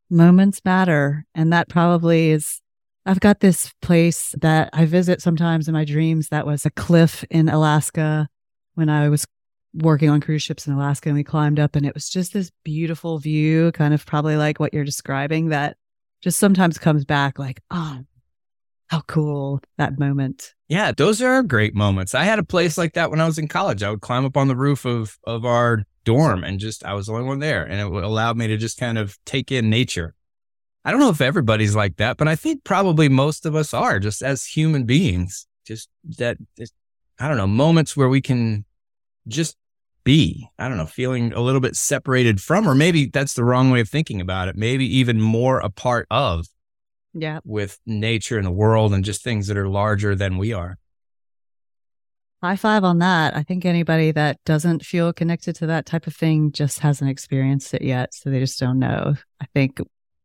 moments 0.09 0.61
matter. 0.63 1.25
And 1.35 1.51
that 1.51 1.69
probably 1.69 2.29
is, 2.29 2.61
I've 3.05 3.19
got 3.19 3.41
this 3.41 3.73
place 3.81 4.33
that 4.41 4.69
I 4.71 4.85
visit 4.85 5.21
sometimes 5.21 5.67
in 5.67 5.73
my 5.73 5.85
dreams 5.85 6.29
that 6.29 6.45
was 6.45 6.65
a 6.65 6.71
cliff 6.71 7.25
in 7.29 7.49
Alaska 7.49 8.29
when 8.75 8.89
I 8.89 9.09
was 9.09 9.25
working 9.73 10.09
on 10.09 10.21
cruise 10.21 10.43
ships 10.43 10.67
in 10.67 10.73
Alaska 10.73 11.09
and 11.09 11.17
we 11.17 11.23
climbed 11.23 11.59
up 11.59 11.75
and 11.75 11.85
it 11.85 11.93
was 11.93 12.09
just 12.09 12.33
this 12.33 12.51
beautiful 12.63 13.17
view, 13.17 13.71
kind 13.71 13.93
of 13.93 14.05
probably 14.05 14.37
like 14.37 14.59
what 14.59 14.73
you're 14.73 14.83
describing 14.83 15.49
that 15.49 15.77
just 16.21 16.39
sometimes 16.39 16.77
comes 16.77 17.03
back 17.03 17.37
like, 17.37 17.61
oh, 17.71 17.99
how 18.93 19.01
cool 19.07 19.59
that 19.79 19.97
moment. 19.97 20.53
Yeah, 20.67 20.91
those 20.91 21.19
are 21.19 21.41
great 21.41 21.73
moments. 21.73 22.13
I 22.13 22.25
had 22.25 22.37
a 22.37 22.43
place 22.43 22.77
like 22.77 22.93
that 22.93 23.09
when 23.09 23.19
I 23.19 23.25
was 23.25 23.39
in 23.39 23.47
college. 23.47 23.81
I 23.81 23.89
would 23.89 24.01
climb 24.01 24.23
up 24.23 24.37
on 24.37 24.47
the 24.47 24.55
roof 24.55 24.85
of 24.85 25.17
of 25.23 25.45
our 25.45 25.83
dorm 26.03 26.43
and 26.43 26.59
just 26.59 26.85
I 26.85 26.93
was 26.93 27.07
the 27.07 27.13
only 27.13 27.25
one 27.25 27.39
there, 27.39 27.63
and 27.63 27.79
it 27.79 28.03
allowed 28.03 28.37
me 28.37 28.47
to 28.47 28.57
just 28.57 28.77
kind 28.77 28.99
of 28.99 29.17
take 29.25 29.51
in 29.51 29.69
nature. 29.69 30.13
I 30.85 30.91
don't 30.91 30.99
know 30.99 31.09
if 31.09 31.21
everybody's 31.21 31.75
like 31.75 31.95
that, 31.97 32.17
but 32.17 32.27
I 32.27 32.35
think 32.35 32.63
probably 32.63 33.09
most 33.09 33.47
of 33.47 33.55
us 33.55 33.73
are 33.73 33.99
just 33.99 34.21
as 34.21 34.45
human 34.45 34.83
beings. 34.83 35.47
Just 35.65 35.89
that, 36.17 36.37
I 37.19 37.27
don't 37.27 37.37
know, 37.37 37.47
moments 37.47 37.97
where 37.97 38.09
we 38.09 38.21
can 38.21 38.65
just 39.27 39.55
be. 40.03 40.49
I 40.59 40.67
don't 40.67 40.77
know, 40.77 40.85
feeling 40.85 41.33
a 41.33 41.39
little 41.39 41.61
bit 41.61 41.77
separated 41.77 42.41
from, 42.41 42.67
or 42.67 42.75
maybe 42.75 43.05
that's 43.05 43.33
the 43.33 43.45
wrong 43.45 43.71
way 43.71 43.79
of 43.79 43.89
thinking 43.89 44.21
about 44.21 44.49
it. 44.49 44.57
Maybe 44.57 44.85
even 44.97 45.19
more 45.19 45.59
a 45.59 45.69
part 45.69 46.05
of 46.11 46.45
Yeah. 47.13 47.39
with 47.45 47.79
nature 47.85 48.37
and 48.37 48.45
the 48.45 48.51
world 48.51 48.93
and 48.93 49.05
just 49.05 49.23
things 49.23 49.47
that 49.47 49.57
are 49.57 49.67
larger 49.67 50.15
than 50.15 50.37
we 50.37 50.53
are. 50.53 50.77
High 52.41 52.55
five 52.57 52.83
on 52.83 52.99
that. 52.99 53.37
I 53.37 53.43
think 53.43 53.65
anybody 53.65 54.11
that 54.11 54.37
doesn't 54.45 54.83
feel 54.83 55.13
connected 55.13 55.55
to 55.57 55.67
that 55.67 55.85
type 55.85 56.07
of 56.07 56.15
thing 56.15 56.51
just 56.51 56.79
hasn't 56.79 57.09
experienced 57.09 57.73
it 57.73 57.83
yet. 57.83 58.13
So 58.13 58.29
they 58.29 58.39
just 58.39 58.59
don't 58.59 58.79
know. 58.79 59.15
I 59.39 59.45
think 59.53 59.79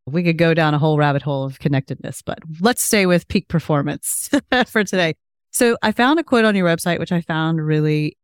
we 0.06 0.24
could 0.24 0.38
go 0.38 0.52
down 0.52 0.74
a 0.74 0.78
whole 0.78 0.98
rabbit 0.98 1.22
hole 1.22 1.44
of 1.44 1.60
connectedness, 1.60 2.22
but 2.22 2.38
let's 2.60 2.82
stay 2.82 3.06
with 3.06 3.28
peak 3.28 3.46
performance 3.46 4.30
for 4.66 4.82
today. 4.82 5.14
So 5.50 5.76
I 5.82 5.92
found 5.92 6.18
a 6.18 6.24
quote 6.24 6.44
on 6.44 6.56
your 6.56 6.66
website, 6.66 6.98
which 6.98 7.12
I 7.12 7.20
found 7.20 7.64
really 7.64 8.16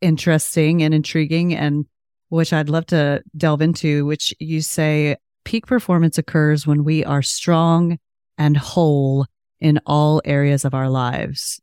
interesting 0.00 0.82
and 0.82 0.92
intriguing 0.92 1.54
and 1.54 1.86
which 2.28 2.52
I'd 2.52 2.68
love 2.68 2.86
to 2.86 3.22
delve 3.36 3.62
into, 3.62 4.04
which 4.04 4.34
you 4.38 4.60
say 4.60 5.16
peak 5.44 5.66
performance 5.66 6.18
occurs 6.18 6.66
when 6.66 6.84
we 6.84 7.04
are 7.04 7.22
strong 7.22 7.98
and 8.38 8.56
whole 8.56 9.26
in 9.60 9.80
all 9.86 10.22
areas 10.24 10.64
of 10.64 10.74
our 10.74 10.88
lives. 10.88 11.60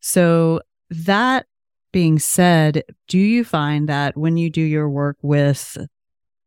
So 0.00 0.60
that 0.90 1.46
being 1.92 2.18
said, 2.18 2.82
do 3.08 3.18
you 3.18 3.44
find 3.44 3.88
that 3.88 4.16
when 4.16 4.36
you 4.36 4.50
do 4.50 4.62
your 4.62 4.88
work 4.88 5.16
with 5.22 5.76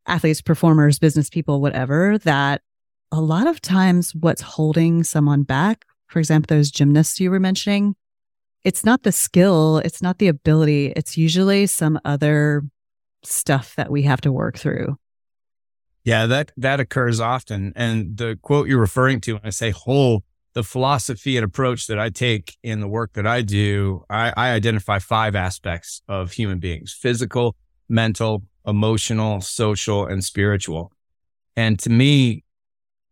athletes, 0.07 0.41
performers, 0.41 0.99
business 0.99 1.29
people, 1.29 1.61
whatever, 1.61 2.17
that 2.19 2.61
a 3.11 3.21
lot 3.21 3.47
of 3.47 3.61
times 3.61 4.13
what's 4.15 4.41
holding 4.41 5.03
someone 5.03 5.43
back, 5.43 5.85
for 6.07 6.19
example, 6.19 6.55
those 6.55 6.71
gymnasts 6.71 7.19
you 7.19 7.31
were 7.31 7.39
mentioning, 7.39 7.95
it's 8.63 8.83
not 8.83 9.03
the 9.03 9.11
skill, 9.11 9.77
it's 9.79 10.01
not 10.01 10.17
the 10.17 10.27
ability, 10.27 10.91
it's 10.95 11.17
usually 11.17 11.67
some 11.67 11.99
other 12.03 12.63
stuff 13.23 13.75
that 13.75 13.91
we 13.91 14.03
have 14.03 14.21
to 14.21 14.31
work 14.31 14.57
through. 14.57 14.97
Yeah, 16.05 16.27
that 16.27 16.51
that 16.57 16.79
occurs 16.79 17.19
often. 17.19 17.73
And 17.75 18.15
the 18.15 18.37
quote 18.41 18.67
you're 18.67 18.79
referring 18.79 19.19
to, 19.21 19.33
when 19.33 19.41
I 19.43 19.49
say 19.49 19.71
whole, 19.71 20.23
the 20.53 20.63
philosophy 20.63 21.35
and 21.35 21.43
approach 21.43 21.87
that 21.87 21.99
I 21.99 22.09
take 22.09 22.55
in 22.63 22.79
the 22.79 22.87
work 22.87 23.13
that 23.13 23.27
I 23.27 23.41
do, 23.41 24.05
I, 24.09 24.31
I 24.37 24.51
identify 24.51 24.99
five 24.99 25.35
aspects 25.35 26.01
of 26.07 26.31
human 26.31 26.59
beings 26.59 26.93
physical, 26.93 27.55
mental, 27.89 28.43
emotional, 28.65 29.41
social, 29.41 30.05
and 30.05 30.23
spiritual. 30.23 30.91
And 31.55 31.79
to 31.79 31.89
me, 31.89 32.43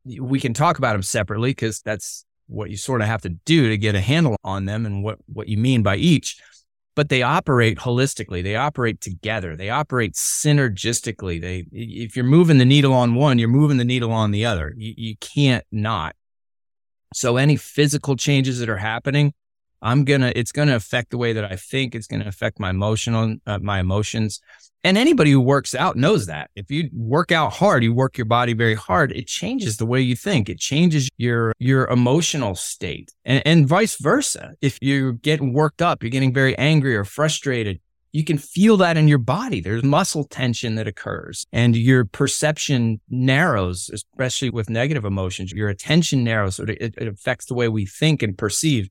we 0.05 0.39
can 0.39 0.53
talk 0.53 0.77
about 0.77 0.93
them 0.93 1.03
separately 1.03 1.49
because 1.49 1.81
that's 1.81 2.25
what 2.47 2.69
you 2.69 2.77
sort 2.77 3.01
of 3.01 3.07
have 3.07 3.21
to 3.21 3.29
do 3.29 3.69
to 3.69 3.77
get 3.77 3.95
a 3.95 4.01
handle 4.01 4.35
on 4.43 4.65
them 4.65 4.85
and 4.85 5.03
what, 5.03 5.17
what 5.25 5.47
you 5.47 5.57
mean 5.57 5.81
by 5.81 5.95
each. 5.95 6.39
But 6.95 7.09
they 7.09 7.23
operate 7.23 7.79
holistically. 7.79 8.43
They 8.43 8.55
operate 8.55 9.01
together. 9.01 9.55
They 9.55 9.69
operate 9.69 10.13
synergistically. 10.13 11.41
They, 11.41 11.65
if 11.71 12.15
you're 12.15 12.25
moving 12.25 12.59
the 12.59 12.65
needle 12.65 12.93
on 12.93 13.15
one, 13.15 13.39
you're 13.39 13.49
moving 13.49 13.77
the 13.77 13.85
needle 13.85 14.11
on 14.11 14.31
the 14.31 14.45
other. 14.45 14.73
You, 14.77 14.93
you 14.95 15.15
can't 15.17 15.65
not. 15.71 16.15
So 17.15 17.37
any 17.37 17.55
physical 17.55 18.15
changes 18.15 18.59
that 18.59 18.69
are 18.69 18.77
happening, 18.77 19.33
I'm 19.83 20.05
gonna, 20.05 20.31
it's 20.35 20.51
gonna 20.51 20.75
affect 20.75 21.11
the 21.11 21.17
way 21.17 21.33
that 21.33 21.45
I 21.45 21.55
think. 21.55 21.93
It's 21.93 22.07
gonna 22.07 22.27
affect 22.27 22.59
my 22.59 22.71
emotional, 22.71 23.35
uh, 23.45 23.59
my 23.59 23.79
emotions. 23.79 24.39
And 24.85 24.97
anybody 24.97 25.31
who 25.31 25.39
works 25.39 25.75
out 25.75 25.95
knows 25.95 26.25
that. 26.25 26.49
If 26.55 26.69
you 26.69 26.89
work 26.91 27.31
out 27.31 27.53
hard, 27.53 27.83
you 27.83 27.93
work 27.93 28.17
your 28.17 28.25
body 28.25 28.53
very 28.53 28.75
hard, 28.75 29.11
it 29.11 29.27
changes 29.27 29.77
the 29.77 29.85
way 29.85 30.01
you 30.01 30.15
think. 30.15 30.49
It 30.49 30.59
changes 30.59 31.09
your 31.17 31.53
your 31.59 31.87
emotional 31.87 32.55
state. 32.55 33.11
And, 33.23 33.41
and 33.45 33.67
vice 33.67 33.95
versa. 33.95 34.55
If 34.61 34.79
you're 34.81 35.13
getting 35.13 35.53
worked 35.53 35.81
up, 35.81 36.01
you're 36.01 36.09
getting 36.09 36.33
very 36.33 36.57
angry 36.57 36.95
or 36.95 37.05
frustrated, 37.05 37.79
you 38.13 38.23
can 38.23 38.37
feel 38.37 38.77
that 38.77 38.95
in 38.95 39.07
your 39.07 39.17
body. 39.17 39.59
There's 39.59 39.83
muscle 39.83 40.25
tension 40.25 40.75
that 40.75 40.87
occurs 40.87 41.45
and 41.51 41.75
your 41.75 42.05
perception 42.05 43.01
narrows, 43.09 43.89
especially 43.91 44.51
with 44.51 44.69
negative 44.69 45.03
emotions. 45.03 45.51
Your 45.51 45.69
attention 45.69 46.23
narrows. 46.23 46.57
So 46.57 46.65
it, 46.65 46.93
it 46.97 47.07
affects 47.07 47.45
the 47.45 47.55
way 47.55 47.67
we 47.67 47.85
think 47.85 48.21
and 48.21 48.37
perceive. 48.37 48.89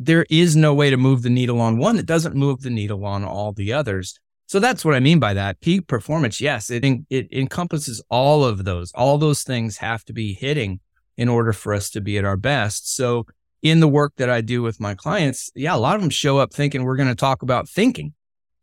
There 0.00 0.24
is 0.30 0.54
no 0.54 0.72
way 0.72 0.90
to 0.90 0.96
move 0.96 1.22
the 1.22 1.30
needle 1.30 1.60
on 1.60 1.76
one 1.76 1.96
that 1.96 2.06
doesn't 2.06 2.36
move 2.36 2.62
the 2.62 2.70
needle 2.70 3.04
on 3.04 3.24
all 3.24 3.52
the 3.52 3.72
others. 3.72 4.18
So 4.46 4.60
that's 4.60 4.84
what 4.84 4.94
I 4.94 5.00
mean 5.00 5.18
by 5.18 5.34
that. 5.34 5.60
Peak 5.60 5.88
performance, 5.88 6.40
yes, 6.40 6.70
it 6.70 6.84
it 7.10 7.28
encompasses 7.32 8.02
all 8.08 8.44
of 8.44 8.64
those. 8.64 8.92
All 8.94 9.18
those 9.18 9.42
things 9.42 9.78
have 9.78 10.04
to 10.04 10.12
be 10.12 10.34
hitting 10.34 10.80
in 11.16 11.28
order 11.28 11.52
for 11.52 11.74
us 11.74 11.90
to 11.90 12.00
be 12.00 12.16
at 12.16 12.24
our 12.24 12.36
best. 12.36 12.94
So 12.94 13.26
in 13.60 13.80
the 13.80 13.88
work 13.88 14.12
that 14.18 14.30
I 14.30 14.40
do 14.40 14.62
with 14.62 14.80
my 14.80 14.94
clients, 14.94 15.50
yeah, 15.54 15.74
a 15.74 15.76
lot 15.76 15.96
of 15.96 16.00
them 16.00 16.10
show 16.10 16.38
up 16.38 16.54
thinking 16.54 16.84
we're 16.84 16.96
going 16.96 17.08
to 17.08 17.14
talk 17.14 17.42
about 17.42 17.68
thinking 17.68 18.14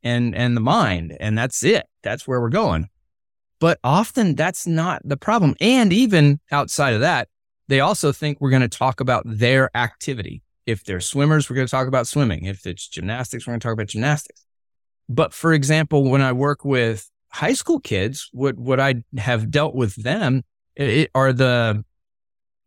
and 0.02 0.34
and 0.34 0.56
the 0.56 0.62
mind 0.62 1.18
and 1.20 1.38
that's 1.38 1.64
it. 1.64 1.86
That's 2.02 2.26
where 2.26 2.40
we're 2.40 2.50
going. 2.50 2.88
But 3.60 3.80
often 3.84 4.36
that's 4.36 4.66
not 4.66 5.02
the 5.04 5.18
problem. 5.18 5.56
And 5.60 5.92
even 5.92 6.40
outside 6.52 6.94
of 6.94 7.02
that, 7.02 7.28
they 7.68 7.80
also 7.80 8.12
think 8.12 8.40
we're 8.40 8.52
going 8.52 8.62
to 8.62 8.70
talk 8.70 9.00
about 9.00 9.24
their 9.26 9.76
activity. 9.76 10.42
If 10.66 10.84
they're 10.84 11.02
swimmers, 11.02 11.50
we're 11.50 11.56
going 11.56 11.68
to 11.68 11.72
talk 11.72 11.88
about 11.88 12.08
swimming. 12.08 12.46
If 12.46 12.66
it's 12.66 12.88
gymnastics, 12.88 13.46
we're 13.46 13.52
going 13.52 13.60
to 13.60 13.68
talk 13.68 13.74
about 13.74 13.88
gymnastics. 13.88 14.46
But 15.08 15.34
for 15.34 15.54
example, 15.54 16.10
when 16.10 16.22
I 16.22 16.32
work 16.32 16.66
with 16.66 17.10
high 17.30 17.54
school 17.54 17.80
kids, 17.80 18.30
what 18.32 18.58
what 18.58 18.80
I 18.80 19.04
have 19.18 19.52
dealt 19.52 19.76
with 19.76 19.96
them 19.96 20.44
it, 20.76 21.12
are 21.14 21.34
the 21.34 21.84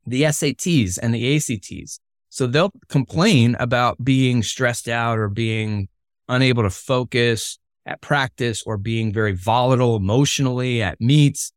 the 0.06 0.22
SATs 0.22 0.98
and 1.00 1.14
the 1.14 1.36
ACTs. 1.36 2.00
So 2.30 2.46
they'll 2.46 2.72
complain 2.88 3.56
about 3.58 4.02
being 4.04 4.42
stressed 4.42 4.88
out 4.88 5.18
or 5.18 5.28
being 5.28 5.88
unable 6.28 6.62
to 6.62 6.70
focus 6.70 7.58
at 7.86 8.00
practice 8.00 8.62
or 8.64 8.76
being 8.76 9.12
very 9.12 9.32
volatile 9.32 9.96
emotionally 9.96 10.82
at 10.82 11.00
meets. 11.00 11.52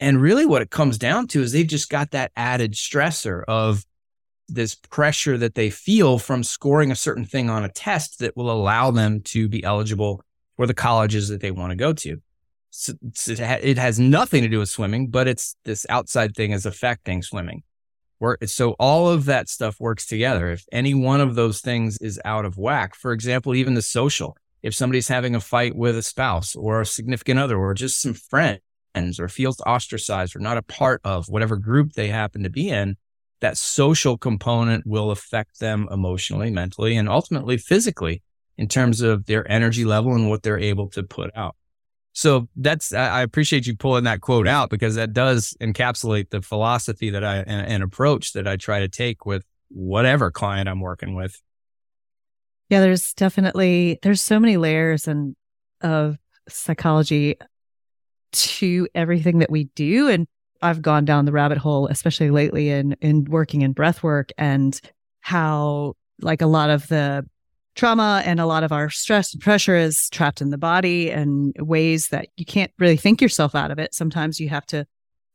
And 0.00 0.20
really 0.20 0.46
what 0.46 0.62
it 0.62 0.70
comes 0.70 0.98
down 0.98 1.28
to 1.28 1.42
is 1.42 1.52
they've 1.52 1.66
just 1.66 1.90
got 1.90 2.10
that 2.12 2.32
added 2.36 2.72
stressor 2.72 3.44
of 3.46 3.84
this 4.48 4.74
pressure 4.74 5.38
that 5.38 5.54
they 5.54 5.70
feel 5.70 6.18
from 6.18 6.44
scoring 6.44 6.90
a 6.90 6.96
certain 6.96 7.24
thing 7.24 7.48
on 7.50 7.64
a 7.64 7.68
test 7.68 8.18
that 8.18 8.36
will 8.36 8.50
allow 8.50 8.90
them 8.90 9.20
to 9.20 9.48
be 9.48 9.64
eligible 9.64 10.22
for 10.56 10.66
the 10.66 10.74
colleges 10.74 11.28
that 11.28 11.40
they 11.40 11.50
want 11.50 11.70
to 11.70 11.76
go 11.76 11.92
to. 11.92 12.20
So, 12.70 12.92
it 13.04 13.78
has 13.78 13.98
nothing 14.00 14.42
to 14.42 14.48
do 14.48 14.58
with 14.58 14.68
swimming, 14.68 15.08
but 15.08 15.28
it's 15.28 15.56
this 15.64 15.86
outside 15.88 16.34
thing 16.34 16.50
is 16.50 16.66
affecting 16.66 17.22
swimming. 17.22 17.62
So 18.46 18.72
all 18.78 19.08
of 19.08 19.26
that 19.26 19.48
stuff 19.48 19.78
works 19.78 20.06
together. 20.06 20.50
If 20.50 20.64
any 20.72 20.94
one 20.94 21.20
of 21.20 21.34
those 21.34 21.60
things 21.60 21.98
is 21.98 22.20
out 22.24 22.44
of 22.44 22.56
whack, 22.56 22.94
for 22.94 23.12
example, 23.12 23.54
even 23.54 23.74
the 23.74 23.82
social, 23.82 24.36
if 24.62 24.74
somebody's 24.74 25.08
having 25.08 25.34
a 25.34 25.40
fight 25.40 25.76
with 25.76 25.96
a 25.96 26.02
spouse 26.02 26.56
or 26.56 26.80
a 26.80 26.86
significant 26.86 27.38
other 27.38 27.58
or 27.58 27.74
just 27.74 28.00
some 28.00 28.14
friends 28.14 28.60
or 29.18 29.28
feels 29.28 29.60
ostracized 29.60 30.34
or 30.34 30.38
not 30.38 30.56
a 30.56 30.62
part 30.62 31.00
of 31.04 31.28
whatever 31.28 31.56
group 31.56 31.92
they 31.92 32.08
happen 32.08 32.42
to 32.44 32.50
be 32.50 32.70
in, 32.70 32.96
that 33.44 33.58
social 33.58 34.16
component 34.16 34.86
will 34.86 35.10
affect 35.10 35.60
them 35.60 35.86
emotionally, 35.90 36.50
mentally, 36.50 36.96
and 36.96 37.10
ultimately 37.10 37.58
physically 37.58 38.22
in 38.56 38.66
terms 38.66 39.02
of 39.02 39.26
their 39.26 39.46
energy 39.52 39.84
level 39.84 40.14
and 40.14 40.30
what 40.30 40.42
they're 40.42 40.58
able 40.58 40.88
to 40.88 41.02
put 41.02 41.30
out. 41.36 41.54
So 42.14 42.48
that's, 42.56 42.94
I 42.94 43.20
appreciate 43.20 43.66
you 43.66 43.76
pulling 43.76 44.04
that 44.04 44.22
quote 44.22 44.48
out 44.48 44.70
because 44.70 44.94
that 44.94 45.12
does 45.12 45.54
encapsulate 45.60 46.30
the 46.30 46.40
philosophy 46.40 47.10
that 47.10 47.22
I, 47.22 47.36
and, 47.40 47.66
and 47.66 47.82
approach 47.82 48.32
that 48.32 48.48
I 48.48 48.56
try 48.56 48.80
to 48.80 48.88
take 48.88 49.26
with 49.26 49.44
whatever 49.68 50.30
client 50.30 50.66
I'm 50.66 50.80
working 50.80 51.14
with. 51.14 51.38
Yeah, 52.70 52.80
there's 52.80 53.12
definitely, 53.12 53.98
there's 54.02 54.22
so 54.22 54.40
many 54.40 54.56
layers 54.56 55.06
and 55.06 55.36
of 55.82 56.16
psychology 56.48 57.36
to 58.32 58.88
everything 58.94 59.40
that 59.40 59.50
we 59.50 59.64
do. 59.74 60.08
And 60.08 60.26
I've 60.64 60.82
gone 60.82 61.04
down 61.04 61.26
the 61.26 61.32
rabbit 61.32 61.58
hole, 61.58 61.86
especially 61.88 62.30
lately 62.30 62.70
in 62.70 62.96
in 63.00 63.24
working 63.24 63.62
in 63.62 63.72
breath 63.72 64.02
work 64.02 64.30
and 64.38 64.80
how 65.20 65.94
like 66.20 66.42
a 66.42 66.46
lot 66.46 66.70
of 66.70 66.88
the 66.88 67.26
trauma 67.74 68.22
and 68.24 68.40
a 68.40 68.46
lot 68.46 68.62
of 68.62 68.72
our 68.72 68.88
stress 68.88 69.34
and 69.34 69.42
pressure 69.42 69.76
is 69.76 70.08
trapped 70.10 70.40
in 70.40 70.50
the 70.50 70.58
body 70.58 71.10
and 71.10 71.54
ways 71.58 72.08
that 72.08 72.28
you 72.36 72.44
can't 72.44 72.70
really 72.78 72.96
think 72.96 73.20
yourself 73.20 73.54
out 73.54 73.70
of 73.70 73.78
it. 73.78 73.94
Sometimes 73.94 74.40
you 74.40 74.48
have 74.48 74.66
to 74.66 74.86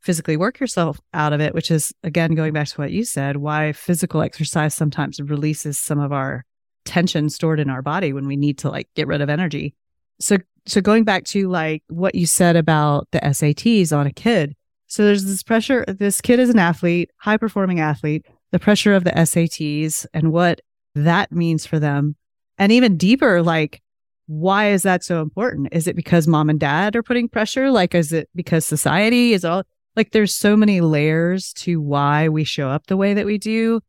physically 0.02 0.38
work 0.38 0.60
yourself 0.60 1.00
out 1.14 1.34
of 1.34 1.42
it, 1.42 1.54
which 1.54 1.70
is 1.70 1.94
again 2.04 2.34
going 2.34 2.54
back 2.54 2.68
to 2.68 2.82
what 2.82 2.92
you 2.92 3.04
said, 3.04 3.38
why 3.38 3.72
physical 3.74 4.22
exercise 4.22 4.74
sometimes 4.74 5.20
releases 5.20 5.78
some 5.78 6.00
of 6.00 6.12
our 6.12 6.46
tension 6.86 7.30
stored 7.30 7.60
in 7.60 7.70
our 7.70 7.82
body 7.82 8.14
when 8.14 8.26
we 8.26 8.36
need 8.36 8.58
to 8.58 8.70
like 8.70 8.90
get 8.96 9.08
rid 9.08 9.22
of 9.22 9.30
energy. 9.30 9.76
So 10.20 10.38
so 10.66 10.82
going 10.82 11.04
back 11.04 11.24
to 11.26 11.50
like 11.50 11.84
what 11.88 12.16
you 12.16 12.26
said 12.26 12.56
about 12.56 13.08
the 13.12 13.20
SATs 13.20 13.96
on 13.96 14.08
a 14.08 14.14
kid, 14.14 14.56
so 14.90 15.06
there's 15.06 15.24
this 15.24 15.44
pressure. 15.44 15.86
This 15.88 16.20
kid 16.20 16.40
is 16.40 16.50
an 16.50 16.60
athlete, 16.60 17.12
high 17.18 17.38
performing 17.38 17.80
athlete, 17.80 18.26
the 18.52 18.60
pressure 18.60 18.96
of 18.96 19.04
the 19.04 19.12
SATs 19.12 20.06
and 20.14 20.34
what 20.34 20.62
that 20.96 21.32
means 21.32 21.66
for 21.66 21.80
them. 21.80 22.16
And 22.58 22.72
even 22.72 22.98
deeper, 22.98 23.42
like, 23.42 23.82
why 24.26 24.72
is 24.72 24.82
that 24.84 25.04
so 25.04 25.22
important? 25.22 25.70
Is 25.72 25.88
it 25.88 25.96
because 25.96 26.28
mom 26.28 26.50
and 26.50 26.60
dad 26.60 26.96
are 26.96 27.04
putting 27.04 27.30
pressure? 27.30 27.72
Like, 27.72 27.96
is 27.96 28.12
it 28.12 28.30
because 28.36 28.66
society 28.66 29.34
is 29.34 29.46
all 29.46 29.64
like, 29.96 30.12
there's 30.12 30.34
so 30.34 30.56
many 30.56 30.82
layers 30.82 31.54
to 31.54 31.82
why 31.82 32.30
we 32.30 32.44
show 32.44 32.70
up 32.70 32.88
the 32.88 32.98
way 32.98 33.14
that 33.14 33.26
we 33.26 33.38
do. 33.38 33.82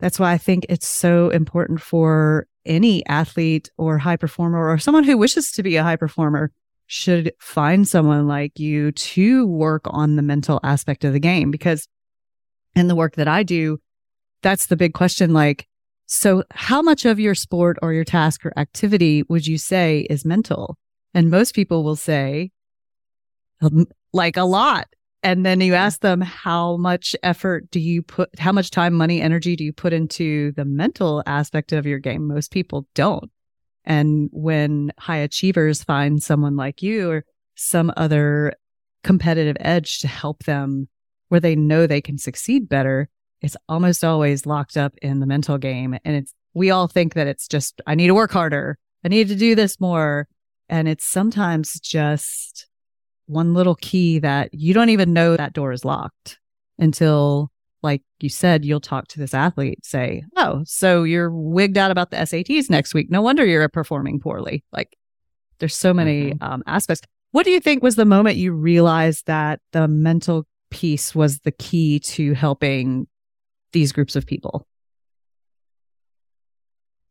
That's 0.00 0.18
why 0.18 0.32
I 0.32 0.38
think 0.38 0.66
it's 0.68 0.88
so 0.88 1.30
important 1.30 1.80
for 1.80 2.46
any 2.64 3.06
athlete 3.06 3.70
or 3.78 3.96
high 3.98 4.16
performer 4.16 4.68
or 4.68 4.76
someone 4.78 5.04
who 5.04 5.16
wishes 5.16 5.52
to 5.52 5.62
be 5.62 5.76
a 5.76 5.82
high 5.82 5.96
performer 5.96 6.50
should 6.86 7.32
find 7.40 7.86
someone 7.86 8.28
like 8.28 8.58
you 8.58 8.92
to 8.92 9.46
work 9.46 9.82
on 9.86 10.16
the 10.16 10.22
mental 10.22 10.60
aspect 10.62 11.04
of 11.04 11.12
the 11.12 11.20
game 11.20 11.50
because 11.50 11.88
in 12.74 12.88
the 12.88 12.94
work 12.94 13.16
that 13.16 13.28
I 13.28 13.42
do, 13.42 13.78
that's 14.42 14.66
the 14.66 14.76
big 14.76 14.94
question. 14.94 15.32
Like, 15.32 15.66
so 16.06 16.44
how 16.52 16.82
much 16.82 17.04
of 17.04 17.18
your 17.18 17.34
sport 17.34 17.78
or 17.82 17.92
your 17.92 18.04
task 18.04 18.46
or 18.46 18.52
activity 18.56 19.24
would 19.28 19.46
you 19.46 19.58
say 19.58 20.06
is 20.08 20.24
mental? 20.24 20.78
And 21.14 21.30
most 21.30 21.54
people 21.54 21.82
will 21.82 21.96
say 21.96 22.50
um, 23.60 23.86
like 24.12 24.36
a 24.36 24.44
lot. 24.44 24.86
And 25.22 25.44
then 25.44 25.60
you 25.60 25.74
ask 25.74 26.00
them, 26.00 26.20
how 26.20 26.76
much 26.76 27.16
effort 27.24 27.68
do 27.70 27.80
you 27.80 28.02
put, 28.02 28.38
how 28.38 28.52
much 28.52 28.70
time, 28.70 28.94
money, 28.94 29.20
energy 29.20 29.56
do 29.56 29.64
you 29.64 29.72
put 29.72 29.92
into 29.92 30.52
the 30.52 30.64
mental 30.64 31.22
aspect 31.26 31.72
of 31.72 31.86
your 31.86 31.98
game? 31.98 32.28
Most 32.28 32.52
people 32.52 32.86
don't. 32.94 33.30
And 33.86 34.28
when 34.32 34.92
high 34.98 35.18
achievers 35.18 35.84
find 35.84 36.22
someone 36.22 36.56
like 36.56 36.82
you 36.82 37.10
or 37.10 37.24
some 37.54 37.92
other 37.96 38.54
competitive 39.04 39.56
edge 39.60 40.00
to 40.00 40.08
help 40.08 40.44
them 40.44 40.88
where 41.28 41.40
they 41.40 41.54
know 41.56 41.86
they 41.86 42.00
can 42.00 42.18
succeed 42.18 42.68
better, 42.68 43.08
it's 43.40 43.56
almost 43.68 44.04
always 44.04 44.46
locked 44.46 44.76
up 44.76 44.94
in 45.02 45.20
the 45.20 45.26
mental 45.26 45.58
game. 45.58 45.96
And 46.04 46.16
it's, 46.16 46.34
we 46.54 46.70
all 46.70 46.88
think 46.88 47.14
that 47.14 47.26
it's 47.26 47.46
just, 47.46 47.80
I 47.86 47.94
need 47.94 48.08
to 48.08 48.14
work 48.14 48.32
harder. 48.32 48.78
I 49.04 49.08
need 49.08 49.28
to 49.28 49.36
do 49.36 49.54
this 49.54 49.78
more. 49.78 50.26
And 50.68 50.88
it's 50.88 51.04
sometimes 51.04 51.78
just 51.78 52.66
one 53.26 53.54
little 53.54 53.76
key 53.76 54.18
that 54.20 54.52
you 54.52 54.74
don't 54.74 54.88
even 54.90 55.12
know 55.12 55.36
that 55.36 55.52
door 55.52 55.72
is 55.72 55.84
locked 55.84 56.38
until 56.78 57.50
like 57.86 58.02
you 58.20 58.28
said, 58.28 58.64
you'll 58.64 58.80
talk 58.80 59.06
to 59.08 59.20
this 59.20 59.32
athlete, 59.32 59.86
say, 59.86 60.24
Oh, 60.36 60.62
so 60.66 61.04
you're 61.04 61.30
wigged 61.30 61.78
out 61.78 61.92
about 61.92 62.10
the 62.10 62.16
SATs 62.16 62.68
next 62.68 62.92
week. 62.92 63.10
No 63.10 63.22
wonder 63.22 63.46
you're 63.46 63.68
performing 63.68 64.18
poorly. 64.18 64.64
Like 64.72 64.96
there's 65.60 65.74
so 65.74 65.94
many 65.94 66.32
mm-hmm. 66.32 66.42
um, 66.42 66.62
aspects. 66.66 67.02
What 67.30 67.44
do 67.44 67.52
you 67.52 67.60
think 67.60 67.82
was 67.82 67.96
the 67.96 68.04
moment 68.04 68.36
you 68.36 68.52
realized 68.52 69.26
that 69.26 69.60
the 69.72 69.86
mental 69.86 70.46
piece 70.70 71.14
was 71.14 71.38
the 71.40 71.52
key 71.52 72.00
to 72.00 72.34
helping 72.34 73.06
these 73.72 73.92
groups 73.92 74.16
of 74.16 74.26
people? 74.26 74.66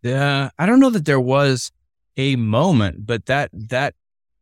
Yeah, 0.03 0.49
I 0.59 0.65
don't 0.65 0.79
know 0.79 0.91
that 0.91 1.05
there 1.05 1.19
was 1.19 1.71
a 2.17 2.35
moment, 2.35 3.05
but 3.05 3.25
that 3.25 3.49
that 3.53 3.95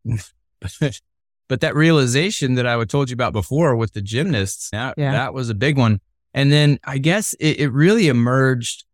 but 1.48 1.62
that 1.62 1.76
realization 1.76 2.56
that 2.56 2.66
I 2.66 2.84
told 2.86 3.10
you 3.10 3.14
about 3.14 3.34
before 3.34 3.76
with 3.76 3.94
the 3.94 4.02
gymnasts, 4.02 4.70
that, 4.72 4.96
yeah. 4.98 5.12
that 5.12 5.34
was 5.34 5.50
a 5.50 5.54
big 5.54 5.78
one. 5.78 6.02
And 6.34 6.52
then 6.52 6.80
I 6.84 6.98
guess 6.98 7.34
it, 7.34 7.60
it 7.60 7.72
really 7.72 8.08
emerged. 8.08 8.86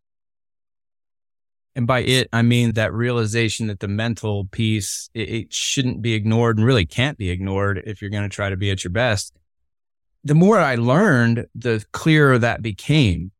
And 1.74 1.86
by 1.86 2.00
it, 2.00 2.28
I 2.32 2.42
mean 2.42 2.72
that 2.72 2.92
realization 2.92 3.68
that 3.68 3.80
the 3.80 3.88
mental 3.88 4.46
piece, 4.46 5.08
it, 5.14 5.28
it 5.28 5.52
shouldn't 5.52 6.02
be 6.02 6.14
ignored 6.14 6.58
and 6.58 6.66
really 6.66 6.86
can't 6.86 7.16
be 7.16 7.30
ignored 7.30 7.82
if 7.86 8.00
you're 8.02 8.10
going 8.10 8.28
to 8.28 8.34
try 8.34 8.50
to 8.50 8.56
be 8.56 8.70
at 8.70 8.84
your 8.84 8.90
best. 8.90 9.34
The 10.24 10.34
more 10.34 10.58
I 10.58 10.74
learned, 10.74 11.46
the 11.54 11.84
clearer 11.92 12.38
that 12.38 12.60
became, 12.60 13.30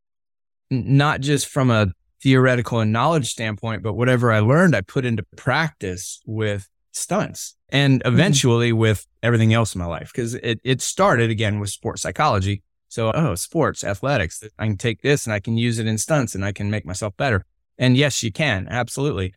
not 0.71 1.21
just 1.21 1.49
from 1.49 1.71
a 1.71 1.93
theoretical 2.23 2.81
and 2.81 2.93
knowledge 2.93 3.31
standpoint, 3.31 3.83
but 3.83 3.95
whatever 3.95 4.33
I 4.33 4.41
learned, 4.41 4.75
I 4.75 4.81
put 4.81 5.05
into 5.05 5.25
practice 5.37 6.21
with 6.25 6.69
stunts 6.93 7.57
and 7.69 8.01
mm-hmm. 8.01 8.13
eventually 8.13 8.73
with 8.73 9.07
everything 9.23 9.53
else 9.53 9.75
in 9.75 9.81
my 9.81 9.87
life. 9.87 10.13
Cause 10.15 10.35
it, 10.35 10.61
it 10.65 10.81
started 10.81 11.31
again 11.31 11.61
with 11.61 11.71
sports 11.71 12.03
psychology. 12.03 12.63
So, 12.91 13.13
oh, 13.15 13.37
sports, 13.37 13.85
athletics, 13.85 14.43
I 14.59 14.67
can 14.67 14.77
take 14.77 15.01
this 15.01 15.25
and 15.25 15.33
I 15.33 15.39
can 15.39 15.57
use 15.57 15.79
it 15.79 15.87
in 15.87 15.97
stunts 15.97 16.35
and 16.35 16.45
I 16.45 16.51
can 16.51 16.71
make 16.71 16.85
myself 16.85 17.17
better. 17.17 17.47
And 17.79 17.97
yes, 17.97 18.25
you 18.25 18.33
can. 18.33 18.67
Absolutely. 18.69 19.33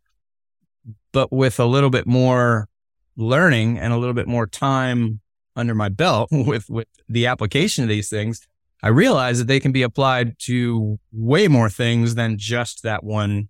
But 1.11 1.31
with 1.31 1.59
a 1.59 1.65
little 1.65 1.91
bit 1.91 2.07
more 2.07 2.67
learning 3.15 3.77
and 3.77 3.93
a 3.93 3.97
little 3.97 4.15
bit 4.15 4.27
more 4.27 4.47
time 4.47 5.21
under 5.55 5.75
my 5.75 5.87
belt 5.87 6.29
with, 6.31 6.67
with 6.67 6.87
the 7.07 7.27
application 7.27 7.83
of 7.83 7.89
these 7.89 8.09
things, 8.09 8.47
I 8.81 8.87
realized 8.87 9.39
that 9.41 9.47
they 9.47 9.59
can 9.59 9.71
be 9.71 9.83
applied 9.83 10.39
to 10.39 10.99
way 11.11 11.47
more 11.47 11.69
things 11.69 12.15
than 12.15 12.39
just 12.39 12.81
that 12.81 13.03
one 13.03 13.49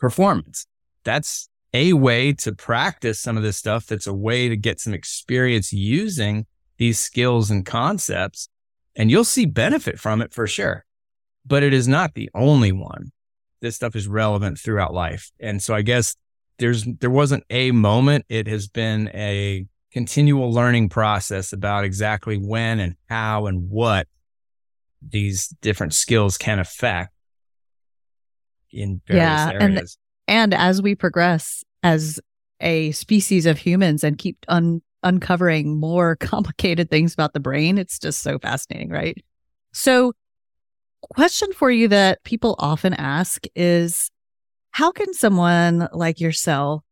performance. 0.00 0.66
That's 1.04 1.48
a 1.72 1.92
way 1.92 2.32
to 2.32 2.52
practice 2.52 3.20
some 3.20 3.36
of 3.36 3.44
this 3.44 3.56
stuff. 3.56 3.86
That's 3.86 4.08
a 4.08 4.12
way 4.12 4.48
to 4.48 4.56
get 4.56 4.80
some 4.80 4.92
experience 4.92 5.72
using 5.72 6.46
these 6.78 6.98
skills 6.98 7.48
and 7.48 7.64
concepts. 7.64 8.48
And 8.98 9.10
you'll 9.10 9.24
see 9.24 9.46
benefit 9.46 9.98
from 9.98 10.20
it 10.20 10.34
for 10.34 10.46
sure. 10.46 10.84
But 11.46 11.62
it 11.62 11.72
is 11.72 11.88
not 11.88 12.12
the 12.12 12.28
only 12.34 12.72
one. 12.72 13.12
This 13.62 13.76
stuff 13.76 13.96
is 13.96 14.06
relevant 14.06 14.58
throughout 14.58 14.92
life. 14.92 15.30
And 15.40 15.62
so 15.62 15.74
I 15.74 15.80
guess 15.80 16.14
there's, 16.58 16.84
there 16.84 17.08
wasn't 17.08 17.44
a 17.48 17.70
moment. 17.70 18.26
It 18.28 18.46
has 18.48 18.68
been 18.68 19.08
a 19.14 19.66
continual 19.92 20.52
learning 20.52 20.90
process 20.90 21.52
about 21.52 21.84
exactly 21.84 22.36
when 22.36 22.80
and 22.80 22.96
how 23.08 23.46
and 23.46 23.70
what 23.70 24.06
these 25.00 25.48
different 25.62 25.94
skills 25.94 26.36
can 26.36 26.58
affect 26.58 27.12
in 28.70 29.00
various 29.06 29.22
yeah, 29.22 29.52
areas. 29.52 29.96
And 30.26 30.52
as 30.52 30.82
we 30.82 30.94
progress 30.94 31.64
as 31.82 32.20
a 32.60 32.90
species 32.90 33.46
of 33.46 33.58
humans 33.58 34.04
and 34.04 34.18
keep 34.18 34.44
un- 34.48 34.82
uncovering 35.02 35.78
more 35.78 36.16
complicated 36.20 36.90
things 36.90 37.14
about 37.14 37.32
the 37.32 37.40
brain, 37.40 37.78
it's 37.78 37.98
just 37.98 38.22
so 38.22 38.38
fascinating, 38.38 38.90
right? 38.90 39.22
So, 39.72 40.12
question 41.14 41.52
for 41.52 41.70
you 41.70 41.88
that 41.88 42.22
people 42.24 42.56
often 42.58 42.92
ask 42.94 43.44
is 43.54 44.10
how 44.70 44.90
can 44.90 45.12
someone 45.14 45.88
like 45.92 46.20
yourself 46.20 46.82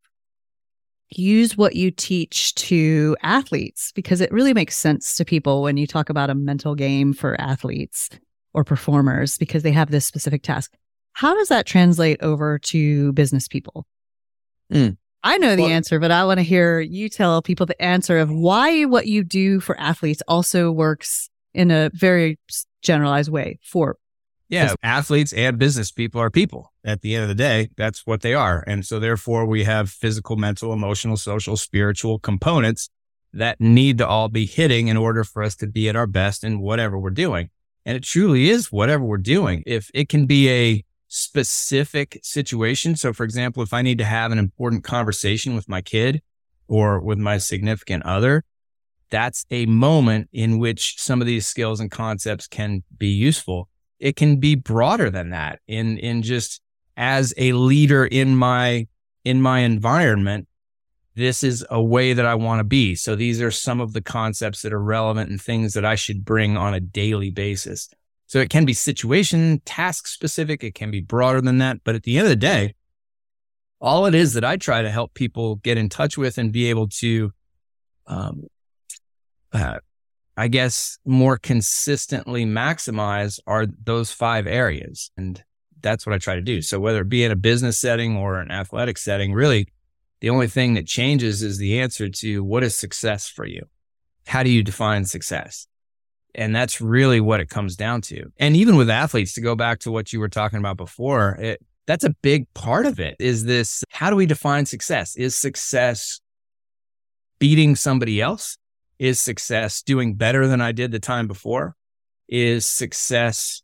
use 1.11 1.57
what 1.57 1.77
you 1.77 1.91
teach 1.91 2.55
to 2.57 3.17
athletes? 3.23 3.93
Because 3.93 4.21
it 4.21 4.33
really 4.33 4.55
makes 4.55 4.77
sense 4.77 5.17
to 5.17 5.25
people 5.25 5.63
when 5.63 5.77
you 5.77 5.87
talk 5.87 6.09
about 6.09 6.31
a 6.31 6.35
mental 6.35 6.75
game 6.75 7.13
for 7.13 7.41
athletes 7.41 8.11
or 8.55 8.65
performers 8.65 9.39
because 9.39 9.63
they 9.63 9.73
have 9.73 9.91
this 9.91 10.07
specific 10.07 10.43
task. 10.43 10.75
How 11.13 11.35
does 11.35 11.49
that 11.49 11.67
translate 11.67 12.23
over 12.23 12.59
to 12.59 13.13
business 13.13 13.49
people? 13.49 13.87
Mm. 14.73 14.97
I 15.27 15.39
know 15.39 15.57
the 15.57 15.63
well, 15.63 15.73
answer, 15.73 15.99
but 15.99 16.13
I 16.13 16.25
want 16.25 16.39
to 16.39 16.45
hear 16.45 16.79
you 16.79 17.09
tell 17.09 17.43
people 17.43 17.67
the 17.67 17.81
answer 17.83 18.19
of 18.19 18.31
why 18.31 18.85
what 18.85 19.09
you 19.09 19.25
do 19.25 19.59
for 19.59 19.79
athletes 19.79 20.23
also 20.29 20.71
works 20.71 21.29
in 21.53 21.73
a 21.73 21.91
very 21.93 22.39
generalized 22.81 23.31
way 23.31 23.59
for 23.61 23.97
yeah, 24.49 24.75
athletes 24.85 25.33
and 25.33 25.59
business 25.59 25.91
people 25.91 26.21
are 26.21 26.31
people. 26.31 26.73
At 26.85 27.01
the 27.01 27.17
end 27.17 27.23
of 27.23 27.29
the 27.29 27.35
day, 27.35 27.71
that's 27.77 28.07
what 28.07 28.21
they 28.21 28.35
are. 28.35 28.63
And 28.69 28.87
so 28.87 29.01
therefore 29.01 29.45
we 29.45 29.65
have 29.65 29.91
physical, 29.91 30.37
mental, 30.37 30.73
emotional, 30.73 31.17
social, 31.17 31.57
spiritual 31.57 32.21
components 32.21 32.89
that 33.33 33.61
need 33.61 33.99
to 33.99 34.07
all 34.07 34.29
be 34.29 34.47
hitting 34.47 34.87
in 34.87 34.97
order 34.97 35.25
for 35.25 35.43
us 35.43 35.57
to 35.57 35.67
be 35.67 35.89
at 35.89 35.97
our 35.97 36.07
best 36.07 36.45
in 36.45 36.61
whatever 36.61 36.97
we're 36.97 37.11
doing. 37.11 37.51
And 37.85 37.97
it 37.97 38.05
truly 38.05 38.49
is 38.49 38.71
whatever 38.71 39.05
we're 39.05 39.19
doing. 39.19 39.65
If 39.67 39.91
it 39.93 40.09
can 40.09 40.27
be 40.27 40.49
a 40.49 40.85
specific 41.09 42.19
situation. 42.23 42.97
So 42.97 43.13
for 43.13 43.25
example, 43.25 43.63
if 43.63 43.73
I 43.73 43.83
need 43.83 43.99
to 43.99 44.05
have 44.05 44.33
an 44.33 44.39
important 44.39 44.85
conversation 44.85 45.55
with 45.55 45.69
my 45.69 45.83
kid 45.83 46.23
or 46.69 47.01
with 47.01 47.19
my 47.19 47.39
significant 47.39 48.05
other, 48.05 48.45
that's 49.11 49.47
a 49.51 49.67
moment 49.67 50.29
in 50.33 50.59
which 50.59 50.97
some 50.99 51.21
of 51.21 51.27
these 51.27 51.47
skills 51.47 51.79
and 51.79 51.91
concepts 51.91 52.49
can 52.49 52.83
be 52.97 53.09
useful. 53.09 53.69
It 54.01 54.17
can 54.17 54.41
be 54.41 54.57
broader 54.57 55.11
than 55.11 55.31
that 55.31 55.61
in, 55.69 55.99
in 55.99 56.23
just 56.23 56.61
as 56.97 57.33
a 57.37 57.53
leader 57.53 58.05
in 58.05 58.37
my, 58.37 58.89
in 59.25 59.41
my 59.41 59.61
environment 59.61 60.49
this 61.17 61.43
is 61.43 61.65
a 61.71 61.83
way 61.83 62.13
that 62.13 62.27
I 62.27 62.35
want 62.35 62.61
to 62.61 62.65
be. 62.65 62.95
So 62.95 63.17
these 63.17 63.41
are 63.41 63.51
some 63.51 63.81
of 63.81 63.95
the 63.95 64.03
concepts 64.03 64.63
that 64.63 64.73
are 64.73 64.83
relevant 64.83 65.31
and 65.31 65.41
things 65.41 65.73
that 65.73 65.85
I 65.85 65.95
should 65.95 66.27
bring 66.27 66.59
on 66.59 66.75
a 66.75 66.81
daily 66.81 67.31
basis. 67.31 67.89
So 68.27 68.41
it 68.41 68.51
can 68.51 68.65
be 68.65 68.73
situation, 68.73 69.63
task 69.65 70.07
specific. 70.09 70.65
It 70.65 70.75
can 70.75 70.91
be 70.91 71.01
broader 71.01 71.41
than 71.41 71.59
that. 71.59 71.79
But 71.85 71.95
at 71.95 72.03
the 72.03 72.19
end 72.19 72.27
of 72.27 72.31
the 72.31 72.37
day, 72.37 72.75
all 73.81 74.07
it 74.07 74.15
is 74.15 74.35
that 74.35 74.45
I 74.45 74.57
try 74.57 74.83
to 74.83 74.91
help 74.91 75.15
people 75.15 75.57
get 75.57 75.79
in 75.79 75.89
touch 75.89 76.19
with 76.19 76.39
and 76.39 76.53
be 76.53 76.71
able 76.71 76.89
to, 76.89 77.33
um, 78.07 78.45
uh, 79.53 79.79
I 80.37 80.49
guess 80.49 80.99
more 81.05 81.39
consistently 81.39 82.45
maximize 82.45 83.39
are 83.47 83.67
those 83.85 84.11
five 84.11 84.47
areas. 84.47 85.11
And 85.17 85.43
that's 85.81 86.05
what 86.05 86.15
I 86.15 86.19
try 86.19 86.35
to 86.35 86.43
do. 86.43 86.63
So 86.63 86.81
whether 86.81 87.03
it 87.03 87.09
be 87.09 87.23
in 87.23 87.31
a 87.31 87.37
business 87.37 87.79
setting 87.79 88.17
or 88.17 88.41
an 88.41 88.51
athletic 88.51 88.99
setting, 88.99 89.33
really 89.33 89.69
the 90.21 90.31
only 90.31 90.49
thing 90.49 90.75
that 90.75 90.87
changes 90.87 91.43
is 91.43 91.59
the 91.59 91.79
answer 91.79 92.09
to 92.09 92.43
what 92.43 92.65
is 92.65 92.75
success 92.75 93.29
for 93.29 93.47
you? 93.47 93.63
How 94.27 94.43
do 94.43 94.51
you 94.51 94.63
define 94.63 95.05
success? 95.05 95.69
And 96.37 96.55
that's 96.55 96.81
really 96.81 97.21
what 97.21 97.41
it 97.41 97.49
comes 97.49 97.77
down 97.77 98.03
to. 98.03 98.31
And 98.39 98.55
even 98.55 98.77
with 98.77 98.91
athletes, 98.91 99.33
to 99.35 99.41
go 99.41 99.57
back 99.57 99.81
to 99.81 99.91
what 99.91 100.13
you 100.13 100.21
were 100.21 100.29
talking 100.29 100.59
about 100.59 100.77
before, 100.77 101.37
it, 101.41 101.65
that's 101.87 102.05
a 102.05 102.11
big 102.23 102.53
part 102.53 102.85
of 102.85 103.01
it 103.01 103.17
is 103.19 103.45
this 103.45 103.83
how 103.91 104.11
do 104.11 104.17
we 104.17 104.27
define 104.27 104.67
success? 104.67 105.17
Is 105.17 105.35
success 105.35 106.21
beating 107.39 107.75
somebody 107.75 108.21
else? 108.21 108.59
Is 108.99 109.21
success 109.21 109.83
doing 109.83 110.15
better 110.15 110.47
than 110.47 110.61
I 110.61 110.73
did 110.73 110.91
the 110.91 110.99
time 110.99 111.27
before? 111.27 111.75
Is 112.29 112.67
success 112.67 113.63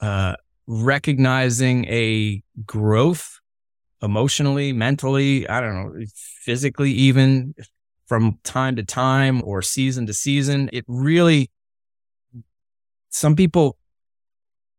uh, 0.00 0.34
recognizing 0.66 1.84
a 1.86 2.42
growth 2.64 3.40
emotionally, 4.02 4.72
mentally, 4.72 5.48
I 5.48 5.60
don't 5.60 5.74
know, 5.74 6.04
physically, 6.14 6.92
even 6.92 7.54
from 8.06 8.38
time 8.44 8.76
to 8.76 8.84
time 8.84 9.42
or 9.44 9.62
season 9.62 10.06
to 10.06 10.14
season. 10.14 10.70
It 10.72 10.84
really, 10.88 11.50
some 13.10 13.36
people 13.36 13.76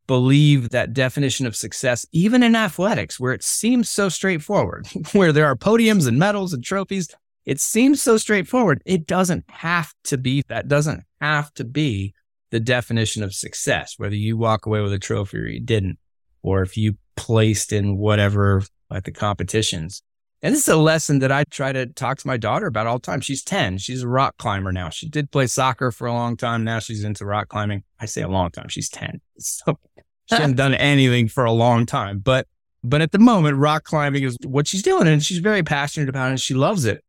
believe 0.06 0.70
that 0.70 0.92
definition 0.92 1.46
of 1.46 1.56
success, 1.56 2.04
even 2.12 2.42
in 2.42 2.56
athletics, 2.56 3.20
where 3.20 3.32
it 3.32 3.42
seems 3.42 3.88
so 3.88 4.08
straightforward, 4.08 4.86
where 5.12 5.32
there 5.32 5.46
are 5.46 5.56
podiums 5.56 6.06
and 6.08 6.18
medals 6.18 6.52
and 6.52 6.64
trophies. 6.64 7.08
It 7.44 7.60
seems 7.60 8.02
so 8.02 8.16
straightforward. 8.16 8.82
It 8.84 9.06
doesn't 9.06 9.44
have 9.48 9.92
to 10.04 10.18
be, 10.18 10.42
that 10.48 10.68
doesn't 10.68 11.04
have 11.20 11.52
to 11.54 11.64
be 11.64 12.14
the 12.50 12.60
definition 12.60 13.22
of 13.22 13.34
success, 13.34 13.94
whether 13.96 14.14
you 14.14 14.36
walk 14.36 14.66
away 14.66 14.80
with 14.80 14.92
a 14.92 14.98
trophy 14.98 15.38
or 15.38 15.46
you 15.46 15.60
didn't, 15.60 15.98
or 16.42 16.62
if 16.62 16.76
you 16.76 16.96
placed 17.16 17.72
in 17.72 17.96
whatever 17.96 18.62
at 18.92 19.04
the 19.04 19.12
competitions. 19.12 20.02
And 20.42 20.52
this 20.52 20.62
is 20.62 20.68
a 20.68 20.76
lesson 20.76 21.20
that 21.20 21.30
I 21.30 21.44
try 21.44 21.72
to 21.72 21.86
talk 21.86 22.18
to 22.18 22.26
my 22.26 22.36
daughter 22.36 22.66
about 22.66 22.88
all 22.88 22.98
the 22.98 23.02
time. 23.02 23.20
She's 23.20 23.44
10. 23.44 23.78
She's 23.78 24.02
a 24.02 24.08
rock 24.08 24.36
climber 24.38 24.72
now. 24.72 24.88
She 24.88 25.08
did 25.08 25.30
play 25.30 25.46
soccer 25.46 25.92
for 25.92 26.08
a 26.08 26.12
long 26.12 26.36
time. 26.36 26.64
Now 26.64 26.80
she's 26.80 27.04
into 27.04 27.24
rock 27.24 27.48
climbing. 27.48 27.84
I 28.00 28.06
say 28.06 28.22
a 28.22 28.28
long 28.28 28.50
time. 28.50 28.68
She's 28.68 28.88
10. 28.88 29.20
So 29.38 29.78
she 30.26 30.36
hasn't 30.36 30.56
done 30.56 30.74
anything 30.74 31.26
for 31.26 31.44
a 31.44 31.52
long 31.52 31.84
time. 31.84 32.20
But 32.20 32.46
but 32.84 33.00
at 33.02 33.10
the 33.10 33.18
moment, 33.18 33.58
rock 33.58 33.84
climbing 33.84 34.22
is 34.22 34.36
what 34.44 34.68
she's 34.68 34.82
doing. 34.82 35.08
And 35.08 35.22
she's 35.22 35.38
very 35.38 35.62
passionate 35.62 36.08
about 36.08 36.28
it 36.28 36.30
and 36.30 36.40
she 36.40 36.54
loves 36.54 36.84
it. 36.84 37.04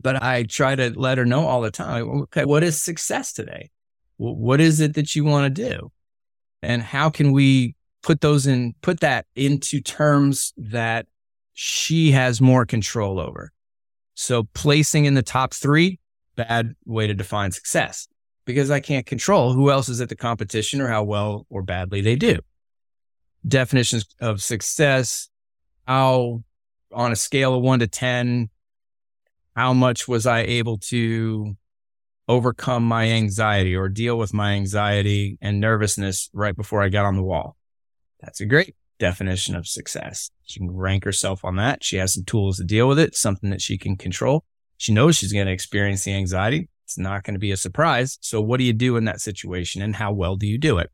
But 0.00 0.22
I 0.22 0.44
try 0.44 0.74
to 0.74 0.98
let 0.98 1.18
her 1.18 1.26
know 1.26 1.46
all 1.46 1.60
the 1.60 1.70
time, 1.70 2.08
okay, 2.22 2.44
what 2.44 2.62
is 2.62 2.82
success 2.82 3.32
today? 3.32 3.70
What 4.16 4.60
is 4.60 4.80
it 4.80 4.94
that 4.94 5.14
you 5.14 5.24
want 5.24 5.54
to 5.54 5.70
do? 5.70 5.92
And 6.62 6.82
how 6.82 7.10
can 7.10 7.32
we 7.32 7.74
put 8.02 8.22
those 8.22 8.46
in, 8.46 8.74
put 8.80 9.00
that 9.00 9.26
into 9.34 9.80
terms 9.80 10.52
that 10.56 11.06
she 11.58 12.12
has 12.12 12.38
more 12.38 12.66
control 12.66 13.18
over. 13.18 13.50
So 14.12 14.44
placing 14.52 15.06
in 15.06 15.14
the 15.14 15.22
top 15.22 15.54
three, 15.54 15.98
bad 16.36 16.76
way 16.84 17.06
to 17.06 17.14
define 17.14 17.50
success. 17.50 18.08
because 18.44 18.70
I 18.70 18.80
can't 18.80 19.06
control 19.06 19.52
who 19.54 19.70
else 19.70 19.88
is 19.88 20.00
at 20.00 20.08
the 20.08 20.16
competition 20.16 20.80
or 20.80 20.86
how 20.86 21.02
well 21.02 21.46
or 21.50 21.62
badly 21.62 22.00
they 22.02 22.14
do. 22.14 22.38
Definitions 23.48 24.06
of 24.20 24.40
success, 24.42 25.28
how 25.86 26.44
on 26.92 27.10
a 27.10 27.16
scale 27.16 27.54
of 27.54 27.62
one 27.62 27.80
to 27.80 27.86
10, 27.86 28.48
how 29.56 29.72
much 29.72 30.06
was 30.06 30.26
I 30.26 30.40
able 30.40 30.78
to 30.78 31.56
overcome 32.28 32.84
my 32.84 33.08
anxiety 33.08 33.74
or 33.74 33.88
deal 33.88 34.18
with 34.18 34.34
my 34.34 34.52
anxiety 34.52 35.38
and 35.40 35.60
nervousness 35.60 36.28
right 36.32 36.54
before 36.54 36.82
I 36.82 36.88
got 36.90 37.06
on 37.06 37.16
the 37.16 37.22
wall? 37.22 37.56
That's 38.20 38.40
a 38.40 38.46
great 38.46 38.76
definition 38.98 39.54
of 39.56 39.66
success. 39.66 40.30
She 40.44 40.60
can 40.60 40.70
rank 40.70 41.04
herself 41.04 41.44
on 41.44 41.56
that. 41.56 41.84
She 41.84 41.96
has 41.96 42.14
some 42.14 42.24
tools 42.24 42.56
to 42.58 42.64
deal 42.64 42.88
with 42.88 42.98
it, 42.98 43.14
something 43.14 43.50
that 43.50 43.60
she 43.60 43.78
can 43.78 43.96
control. 43.96 44.44
She 44.78 44.92
knows 44.92 45.16
she's 45.16 45.32
going 45.32 45.46
to 45.46 45.52
experience 45.52 46.04
the 46.04 46.14
anxiety. 46.14 46.68
It's 46.84 46.98
not 46.98 47.24
going 47.24 47.34
to 47.34 47.40
be 47.40 47.50
a 47.50 47.56
surprise. 47.56 48.18
So 48.20 48.40
what 48.40 48.58
do 48.58 48.64
you 48.64 48.72
do 48.72 48.96
in 48.96 49.04
that 49.06 49.20
situation 49.20 49.82
and 49.82 49.96
how 49.96 50.12
well 50.12 50.36
do 50.36 50.46
you 50.46 50.58
do 50.58 50.78
it? 50.78 50.90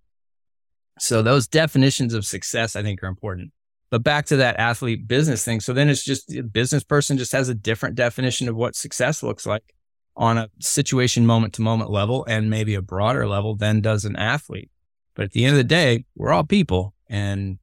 So 0.98 1.22
those 1.22 1.46
definitions 1.46 2.14
of 2.14 2.24
success, 2.24 2.76
I 2.76 2.82
think 2.82 3.02
are 3.02 3.08
important. 3.08 3.52
But 3.90 4.02
back 4.02 4.26
to 4.26 4.36
that 4.36 4.58
athlete 4.58 5.06
business 5.06 5.44
thing. 5.44 5.60
So 5.60 5.72
then 5.72 5.90
it's 5.90 6.04
just 6.04 6.34
a 6.34 6.42
business 6.42 6.82
person 6.82 7.18
just 7.18 7.32
has 7.32 7.48
a 7.48 7.54
different 7.54 7.94
definition 7.94 8.48
of 8.48 8.56
what 8.56 8.74
success 8.74 9.22
looks 9.22 9.44
like 9.44 9.74
on 10.16 10.38
a 10.38 10.48
situation 10.60 11.26
moment 11.26 11.54
to 11.54 11.62
moment 11.62 11.90
level 11.90 12.24
and 12.26 12.48
maybe 12.48 12.74
a 12.74 12.82
broader 12.82 13.26
level 13.26 13.54
than 13.54 13.80
does 13.80 14.04
an 14.04 14.16
athlete. 14.16 14.70
But 15.14 15.26
at 15.26 15.32
the 15.32 15.44
end 15.44 15.52
of 15.52 15.58
the 15.58 15.64
day, 15.64 16.06
we're 16.14 16.32
all 16.32 16.44
people 16.44 16.94
and 17.08 17.58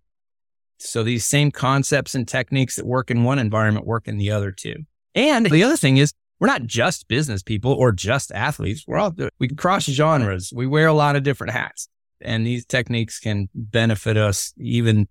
so 0.79 1.03
these 1.03 1.25
same 1.25 1.51
concepts 1.51 2.15
and 2.15 2.27
techniques 2.27 2.75
that 2.75 2.85
work 2.85 3.11
in 3.11 3.23
one 3.23 3.39
environment 3.39 3.85
work 3.85 4.07
in 4.07 4.17
the 4.17 4.31
other 4.31 4.51
too. 4.51 4.75
And 5.15 5.45
the 5.45 5.63
other 5.63 5.77
thing 5.77 5.97
is 5.97 6.13
we're 6.39 6.47
not 6.47 6.63
just 6.63 7.07
business 7.07 7.43
people 7.43 7.73
or 7.73 7.91
just 7.91 8.31
athletes. 8.31 8.85
We're 8.87 8.97
all, 8.97 9.13
we 9.39 9.49
cross 9.49 9.83
genres. 9.83 10.53
We 10.55 10.67
wear 10.67 10.87
a 10.87 10.93
lot 10.93 11.15
of 11.15 11.23
different 11.23 11.53
hats 11.53 11.89
and 12.21 12.45
these 12.45 12.65
techniques 12.65 13.19
can 13.19 13.49
benefit 13.53 14.17
us 14.17 14.53
even, 14.57 15.07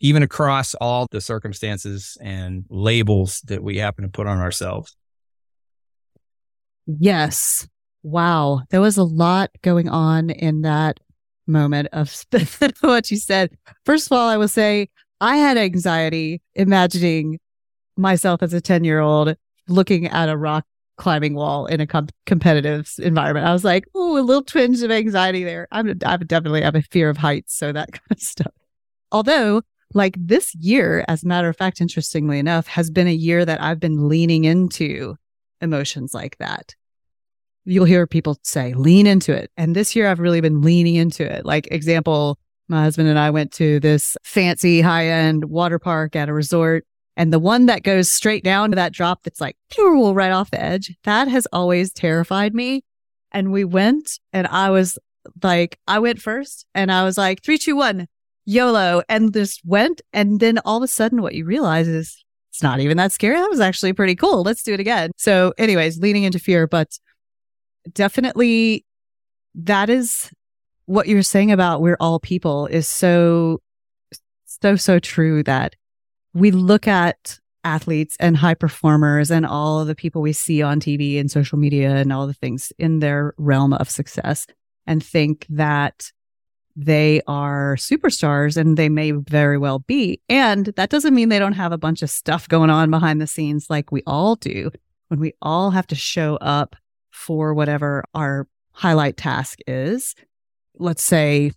even 0.00 0.22
across 0.22 0.74
all 0.74 1.06
the 1.10 1.20
circumstances 1.20 2.16
and 2.20 2.64
labels 2.68 3.40
that 3.42 3.62
we 3.62 3.78
happen 3.78 4.04
to 4.04 4.10
put 4.10 4.26
on 4.26 4.38
ourselves. 4.38 4.96
Yes. 6.86 7.68
Wow. 8.02 8.62
There 8.70 8.80
was 8.80 8.96
a 8.96 9.04
lot 9.04 9.50
going 9.62 9.88
on 9.88 10.30
in 10.30 10.62
that 10.62 10.98
moment 11.46 11.88
of 11.92 12.24
what 12.80 13.10
you 13.10 13.16
said. 13.16 13.56
First 13.84 14.06
of 14.06 14.12
all, 14.12 14.28
I 14.28 14.36
will 14.36 14.48
say 14.48 14.88
I 15.20 15.36
had 15.36 15.56
anxiety 15.56 16.42
imagining 16.54 17.38
myself 17.96 18.42
as 18.42 18.52
a 18.52 18.60
10 18.60 18.84
year 18.84 19.00
old 19.00 19.36
looking 19.68 20.06
at 20.06 20.28
a 20.28 20.36
rock 20.36 20.64
climbing 20.96 21.34
wall 21.34 21.66
in 21.66 21.80
a 21.80 21.86
com- 21.86 22.08
competitive 22.26 22.92
environment. 22.98 23.46
I 23.46 23.52
was 23.52 23.64
like, 23.64 23.86
oh, 23.94 24.18
a 24.18 24.22
little 24.22 24.42
twinge 24.42 24.82
of 24.82 24.90
anxiety 24.90 25.44
there. 25.44 25.66
I'm, 25.72 25.98
I 26.04 26.16
definitely 26.18 26.62
have 26.62 26.74
a 26.74 26.82
fear 26.82 27.08
of 27.08 27.16
heights. 27.16 27.56
So 27.56 27.72
that 27.72 27.92
kind 27.92 28.10
of 28.10 28.20
stuff. 28.20 28.52
Although, 29.10 29.62
like 29.94 30.16
this 30.18 30.54
year, 30.54 31.04
as 31.08 31.22
a 31.22 31.26
matter 31.26 31.48
of 31.48 31.56
fact, 31.56 31.80
interestingly 31.80 32.38
enough, 32.38 32.66
has 32.66 32.90
been 32.90 33.08
a 33.08 33.12
year 33.12 33.44
that 33.44 33.60
I've 33.60 33.80
been 33.80 34.08
leaning 34.08 34.44
into 34.44 35.16
emotions 35.60 36.14
like 36.14 36.36
that 36.38 36.74
you'll 37.64 37.84
hear 37.84 38.06
people 38.06 38.38
say, 38.42 38.74
lean 38.74 39.06
into 39.06 39.32
it. 39.32 39.50
And 39.56 39.76
this 39.76 39.94
year 39.94 40.08
I've 40.08 40.20
really 40.20 40.40
been 40.40 40.62
leaning 40.62 40.96
into 40.96 41.24
it. 41.24 41.44
Like, 41.44 41.68
example, 41.70 42.38
my 42.68 42.82
husband 42.82 43.08
and 43.08 43.18
I 43.18 43.30
went 43.30 43.52
to 43.54 43.80
this 43.80 44.16
fancy 44.22 44.80
high 44.80 45.06
end 45.06 45.46
water 45.46 45.78
park 45.78 46.16
at 46.16 46.28
a 46.28 46.32
resort. 46.32 46.84
And 47.16 47.32
the 47.32 47.38
one 47.38 47.66
that 47.66 47.82
goes 47.82 48.10
straight 48.10 48.42
down 48.42 48.70
to 48.70 48.76
that 48.76 48.92
drop 48.92 49.22
that's 49.22 49.40
like 49.40 49.56
right 49.78 50.30
off 50.30 50.50
the 50.50 50.62
edge, 50.62 50.96
that 51.04 51.28
has 51.28 51.46
always 51.52 51.92
terrified 51.92 52.54
me. 52.54 52.82
And 53.32 53.52
we 53.52 53.64
went 53.64 54.18
and 54.32 54.46
I 54.46 54.70
was 54.70 54.98
like, 55.42 55.78
I 55.86 55.98
went 55.98 56.20
first 56.20 56.66
and 56.74 56.90
I 56.90 57.04
was 57.04 57.18
like, 57.18 57.42
three, 57.42 57.58
two, 57.58 57.76
one, 57.76 58.08
YOLO, 58.44 59.02
and 59.08 59.32
just 59.32 59.60
went. 59.64 60.00
And 60.12 60.40
then 60.40 60.58
all 60.64 60.78
of 60.78 60.82
a 60.82 60.88
sudden, 60.88 61.22
what 61.22 61.34
you 61.34 61.44
realize 61.44 61.88
is 61.88 62.24
it's 62.50 62.62
not 62.62 62.80
even 62.80 62.96
that 62.98 63.12
scary. 63.12 63.36
That 63.36 63.50
was 63.50 63.60
actually 63.60 63.92
pretty 63.92 64.14
cool. 64.14 64.42
Let's 64.42 64.62
do 64.62 64.74
it 64.74 64.80
again. 64.80 65.10
So, 65.16 65.54
anyways, 65.58 65.98
leaning 65.98 66.24
into 66.24 66.38
fear, 66.38 66.66
but 66.66 66.98
definitely 67.92 68.84
that 69.54 69.90
is 69.90 70.30
what 70.86 71.08
you're 71.08 71.22
saying 71.22 71.52
about 71.52 71.80
we're 71.80 71.96
all 72.00 72.18
people 72.18 72.66
is 72.66 72.88
so, 72.88 73.60
so, 74.44 74.76
so 74.76 74.98
true 74.98 75.42
that 75.44 75.74
we 76.34 76.50
look 76.50 76.88
at 76.88 77.38
athletes 77.64 78.16
and 78.18 78.36
high 78.36 78.54
performers 78.54 79.30
and 79.30 79.46
all 79.46 79.84
the 79.84 79.94
people 79.94 80.20
we 80.22 80.32
see 80.32 80.62
on 80.62 80.80
TV 80.80 81.20
and 81.20 81.30
social 81.30 81.58
media 81.58 81.96
and 81.96 82.12
all 82.12 82.26
the 82.26 82.34
things 82.34 82.72
in 82.78 82.98
their 82.98 83.34
realm 83.38 83.72
of 83.74 83.88
success 83.88 84.46
and 84.86 85.04
think 85.04 85.46
that 85.48 86.10
they 86.74 87.20
are 87.26 87.76
superstars 87.76 88.56
and 88.56 88.76
they 88.76 88.88
may 88.88 89.12
very 89.12 89.58
well 89.58 89.80
be. 89.80 90.20
And 90.28 90.66
that 90.76 90.90
doesn't 90.90 91.14
mean 91.14 91.28
they 91.28 91.38
don't 91.38 91.52
have 91.52 91.72
a 91.72 91.78
bunch 91.78 92.02
of 92.02 92.10
stuff 92.10 92.48
going 92.48 92.70
on 92.70 92.90
behind 92.90 93.20
the 93.20 93.26
scenes 93.26 93.66
like 93.68 93.92
we 93.92 94.02
all 94.06 94.36
do 94.36 94.70
when 95.08 95.20
we 95.20 95.34
all 95.42 95.70
have 95.70 95.86
to 95.88 95.94
show 95.94 96.36
up 96.36 96.74
for 97.22 97.54
whatever 97.54 98.04
our 98.14 98.48
highlight 98.72 99.16
task 99.16 99.60
is. 99.66 100.14
Let's 100.78 101.02
say 101.02 101.52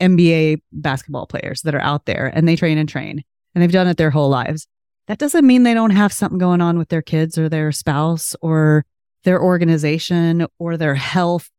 NBA 0.00 0.60
basketball 0.72 1.26
players 1.26 1.62
that 1.62 1.74
are 1.74 1.80
out 1.80 2.04
there 2.04 2.30
and 2.34 2.46
they 2.46 2.56
train 2.56 2.78
and 2.78 2.88
train 2.88 3.24
and 3.54 3.62
they've 3.62 3.72
done 3.72 3.88
it 3.88 3.96
their 3.96 4.10
whole 4.10 4.28
lives. 4.28 4.66
That 5.08 5.18
doesn't 5.18 5.46
mean 5.46 5.62
they 5.62 5.74
don't 5.74 5.90
have 5.90 6.12
something 6.12 6.38
going 6.38 6.60
on 6.60 6.78
with 6.78 6.88
their 6.88 7.02
kids 7.02 7.38
or 7.38 7.48
their 7.48 7.72
spouse 7.72 8.34
or 8.42 8.84
their 9.24 9.40
organization 9.40 10.46
or 10.58 10.76
their 10.76 10.96
health 10.96 11.50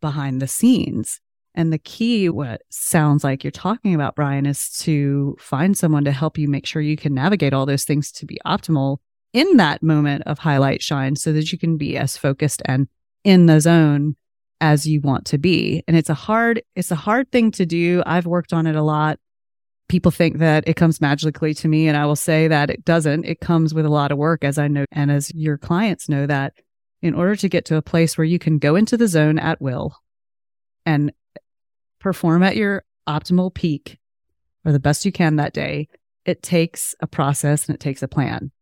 behind 0.00 0.42
the 0.42 0.48
scenes. 0.48 1.20
And 1.54 1.72
the 1.72 1.78
key, 1.78 2.28
what 2.28 2.62
sounds 2.70 3.24
like 3.24 3.42
you're 3.42 3.50
talking 3.50 3.94
about, 3.94 4.14
Brian, 4.14 4.46
is 4.46 4.70
to 4.80 5.36
find 5.40 5.76
someone 5.76 6.04
to 6.04 6.12
help 6.12 6.38
you 6.38 6.48
make 6.48 6.66
sure 6.66 6.82
you 6.82 6.96
can 6.96 7.14
navigate 7.14 7.52
all 7.52 7.66
those 7.66 7.84
things 7.84 8.12
to 8.12 8.26
be 8.26 8.38
optimal 8.46 8.98
in 9.32 9.56
that 9.56 9.82
moment 9.82 10.22
of 10.26 10.40
highlight 10.40 10.82
shine 10.82 11.16
so 11.16 11.32
that 11.32 11.52
you 11.52 11.58
can 11.58 11.76
be 11.76 11.96
as 11.96 12.16
focused 12.16 12.62
and 12.64 12.88
in 13.24 13.46
the 13.46 13.60
zone 13.60 14.16
as 14.60 14.86
you 14.86 15.00
want 15.00 15.24
to 15.26 15.38
be. 15.38 15.82
And 15.86 15.96
it's 15.96 16.10
a 16.10 16.14
hard, 16.14 16.62
it's 16.74 16.90
a 16.90 16.96
hard 16.96 17.30
thing 17.30 17.50
to 17.52 17.66
do. 17.66 18.02
I've 18.06 18.26
worked 18.26 18.52
on 18.52 18.66
it 18.66 18.76
a 18.76 18.82
lot. 18.82 19.18
People 19.88 20.10
think 20.10 20.38
that 20.38 20.64
it 20.66 20.76
comes 20.76 21.00
magically 21.00 21.52
to 21.54 21.66
me, 21.66 21.88
and 21.88 21.96
I 21.96 22.06
will 22.06 22.16
say 22.16 22.46
that 22.46 22.70
it 22.70 22.84
doesn't. 22.84 23.24
It 23.24 23.40
comes 23.40 23.74
with 23.74 23.84
a 23.84 23.90
lot 23.90 24.12
of 24.12 24.18
work, 24.18 24.44
as 24.44 24.56
I 24.56 24.68
know, 24.68 24.84
and 24.92 25.10
as 25.10 25.34
your 25.34 25.58
clients 25.58 26.08
know 26.08 26.26
that 26.26 26.54
in 27.02 27.14
order 27.14 27.34
to 27.34 27.48
get 27.48 27.64
to 27.66 27.76
a 27.76 27.82
place 27.82 28.16
where 28.16 28.24
you 28.24 28.38
can 28.38 28.58
go 28.58 28.76
into 28.76 28.96
the 28.96 29.08
zone 29.08 29.38
at 29.38 29.60
will 29.60 29.96
and 30.86 31.12
perform 31.98 32.42
at 32.42 32.56
your 32.56 32.84
optimal 33.08 33.52
peak 33.52 33.98
or 34.64 34.70
the 34.70 34.78
best 34.78 35.04
you 35.04 35.10
can 35.10 35.36
that 35.36 35.52
day, 35.52 35.88
it 36.24 36.42
takes 36.42 36.94
a 37.00 37.06
process 37.06 37.66
and 37.66 37.74
it 37.74 37.80
takes 37.80 38.02
a 38.02 38.08
plan. 38.08 38.52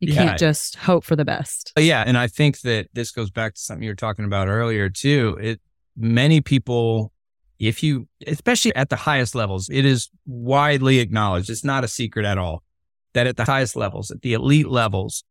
You 0.00 0.12
yeah. 0.12 0.24
can't 0.24 0.38
just 0.38 0.76
hope 0.76 1.04
for 1.04 1.16
the 1.16 1.24
best. 1.24 1.72
Yeah. 1.78 2.04
And 2.06 2.18
I 2.18 2.26
think 2.26 2.60
that 2.60 2.88
this 2.92 3.10
goes 3.10 3.30
back 3.30 3.54
to 3.54 3.60
something 3.60 3.82
you 3.82 3.90
were 3.90 3.94
talking 3.94 4.24
about 4.24 4.48
earlier 4.48 4.90
too. 4.90 5.38
It, 5.40 5.60
many 5.96 6.40
people, 6.40 7.12
if 7.58 7.82
you, 7.82 8.06
especially 8.26 8.74
at 8.74 8.90
the 8.90 8.96
highest 8.96 9.34
levels, 9.34 9.70
it 9.70 9.86
is 9.86 10.10
widely 10.26 10.98
acknowledged. 10.98 11.48
It's 11.48 11.64
not 11.64 11.84
a 11.84 11.88
secret 11.88 12.26
at 12.26 12.36
all 12.36 12.62
that 13.14 13.26
at 13.26 13.38
the 13.38 13.44
highest 13.44 13.76
levels, 13.76 14.10
at 14.10 14.20
the 14.20 14.34
elite 14.34 14.68
levels, 14.68 15.24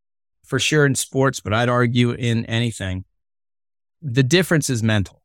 for 0.44 0.58
sure 0.58 0.86
in 0.86 0.96
sports, 0.96 1.40
but 1.40 1.54
I'd 1.54 1.70
argue 1.70 2.12
in 2.12 2.44
anything, 2.46 3.06
the 4.02 4.24
difference 4.24 4.70
is 4.72 4.82
mental. 4.82 5.22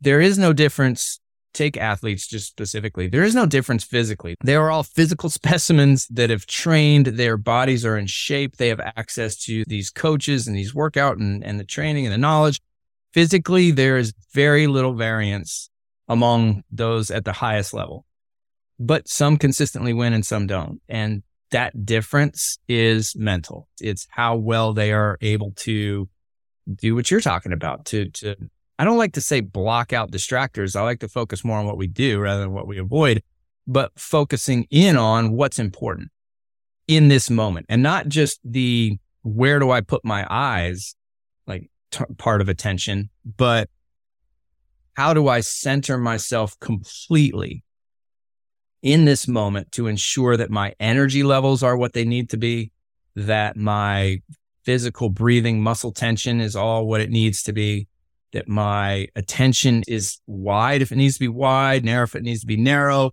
There 0.00 0.20
is 0.20 0.38
no 0.38 0.52
difference 0.52 1.20
take 1.56 1.76
athletes 1.76 2.26
just 2.26 2.46
specifically, 2.46 3.08
there 3.08 3.24
is 3.24 3.34
no 3.34 3.46
difference 3.46 3.82
physically. 3.82 4.36
They 4.44 4.54
are 4.54 4.70
all 4.70 4.82
physical 4.82 5.30
specimens 5.40 6.06
that 6.08 6.30
have 6.30 6.46
trained. 6.46 7.06
Their 7.06 7.36
bodies 7.36 7.84
are 7.84 7.96
in 7.96 8.06
shape. 8.06 8.56
They 8.56 8.68
have 8.68 8.80
access 8.80 9.36
to 9.44 9.64
these 9.66 9.90
coaches 9.90 10.46
and 10.46 10.56
these 10.56 10.74
workout 10.74 11.18
and, 11.18 11.42
and 11.42 11.58
the 11.58 11.64
training 11.64 12.06
and 12.06 12.12
the 12.12 12.18
knowledge. 12.18 12.60
Physically, 13.12 13.70
there 13.70 13.96
is 13.96 14.12
very 14.34 14.66
little 14.66 14.92
variance 14.92 15.70
among 16.08 16.62
those 16.70 17.10
at 17.10 17.24
the 17.24 17.32
highest 17.32 17.72
level, 17.72 18.04
but 18.78 19.08
some 19.08 19.36
consistently 19.36 19.92
win 19.92 20.12
and 20.12 20.24
some 20.24 20.46
don't. 20.46 20.80
And 20.88 21.22
that 21.50 21.86
difference 21.86 22.58
is 22.68 23.14
mental. 23.16 23.68
It's 23.80 24.06
how 24.10 24.36
well 24.36 24.72
they 24.72 24.92
are 24.92 25.16
able 25.20 25.52
to 25.56 26.08
do 26.72 26.94
what 26.94 27.10
you're 27.10 27.20
talking 27.20 27.52
about 27.52 27.86
to, 27.86 28.10
to 28.10 28.36
I 28.78 28.84
don't 28.84 28.98
like 28.98 29.14
to 29.14 29.20
say 29.20 29.40
block 29.40 29.92
out 29.92 30.10
distractors. 30.10 30.76
I 30.76 30.82
like 30.82 31.00
to 31.00 31.08
focus 31.08 31.44
more 31.44 31.58
on 31.58 31.66
what 31.66 31.78
we 31.78 31.86
do 31.86 32.18
rather 32.18 32.40
than 32.40 32.52
what 32.52 32.66
we 32.66 32.78
avoid, 32.78 33.22
but 33.66 33.92
focusing 33.98 34.66
in 34.70 34.96
on 34.96 35.32
what's 35.32 35.58
important 35.58 36.10
in 36.86 37.08
this 37.08 37.30
moment 37.30 37.66
and 37.68 37.82
not 37.82 38.08
just 38.08 38.38
the 38.44 38.98
where 39.22 39.58
do 39.58 39.70
I 39.70 39.80
put 39.80 40.04
my 40.04 40.26
eyes, 40.28 40.94
like 41.46 41.68
t- 41.90 42.04
part 42.16 42.40
of 42.40 42.48
attention, 42.48 43.10
but 43.36 43.68
how 44.94 45.12
do 45.12 45.26
I 45.28 45.40
center 45.40 45.98
myself 45.98 46.58
completely 46.60 47.64
in 48.82 49.04
this 49.04 49.26
moment 49.26 49.72
to 49.72 49.88
ensure 49.88 50.36
that 50.36 50.50
my 50.50 50.74
energy 50.78 51.22
levels 51.22 51.62
are 51.62 51.76
what 51.76 51.92
they 51.92 52.04
need 52.04 52.30
to 52.30 52.36
be, 52.36 52.70
that 53.16 53.56
my 53.56 54.20
physical 54.64 55.08
breathing 55.08 55.60
muscle 55.60 55.92
tension 55.92 56.40
is 56.40 56.54
all 56.54 56.86
what 56.86 57.00
it 57.00 57.10
needs 57.10 57.42
to 57.44 57.52
be, 57.52 57.88
that 58.36 58.48
my 58.48 59.08
attention 59.16 59.82
is 59.88 60.18
wide 60.26 60.82
if 60.82 60.92
it 60.92 60.96
needs 60.96 61.14
to 61.14 61.20
be 61.20 61.28
wide, 61.28 61.86
narrow 61.86 62.04
if 62.04 62.14
it 62.14 62.22
needs 62.22 62.40
to 62.42 62.46
be 62.46 62.58
narrow, 62.58 63.12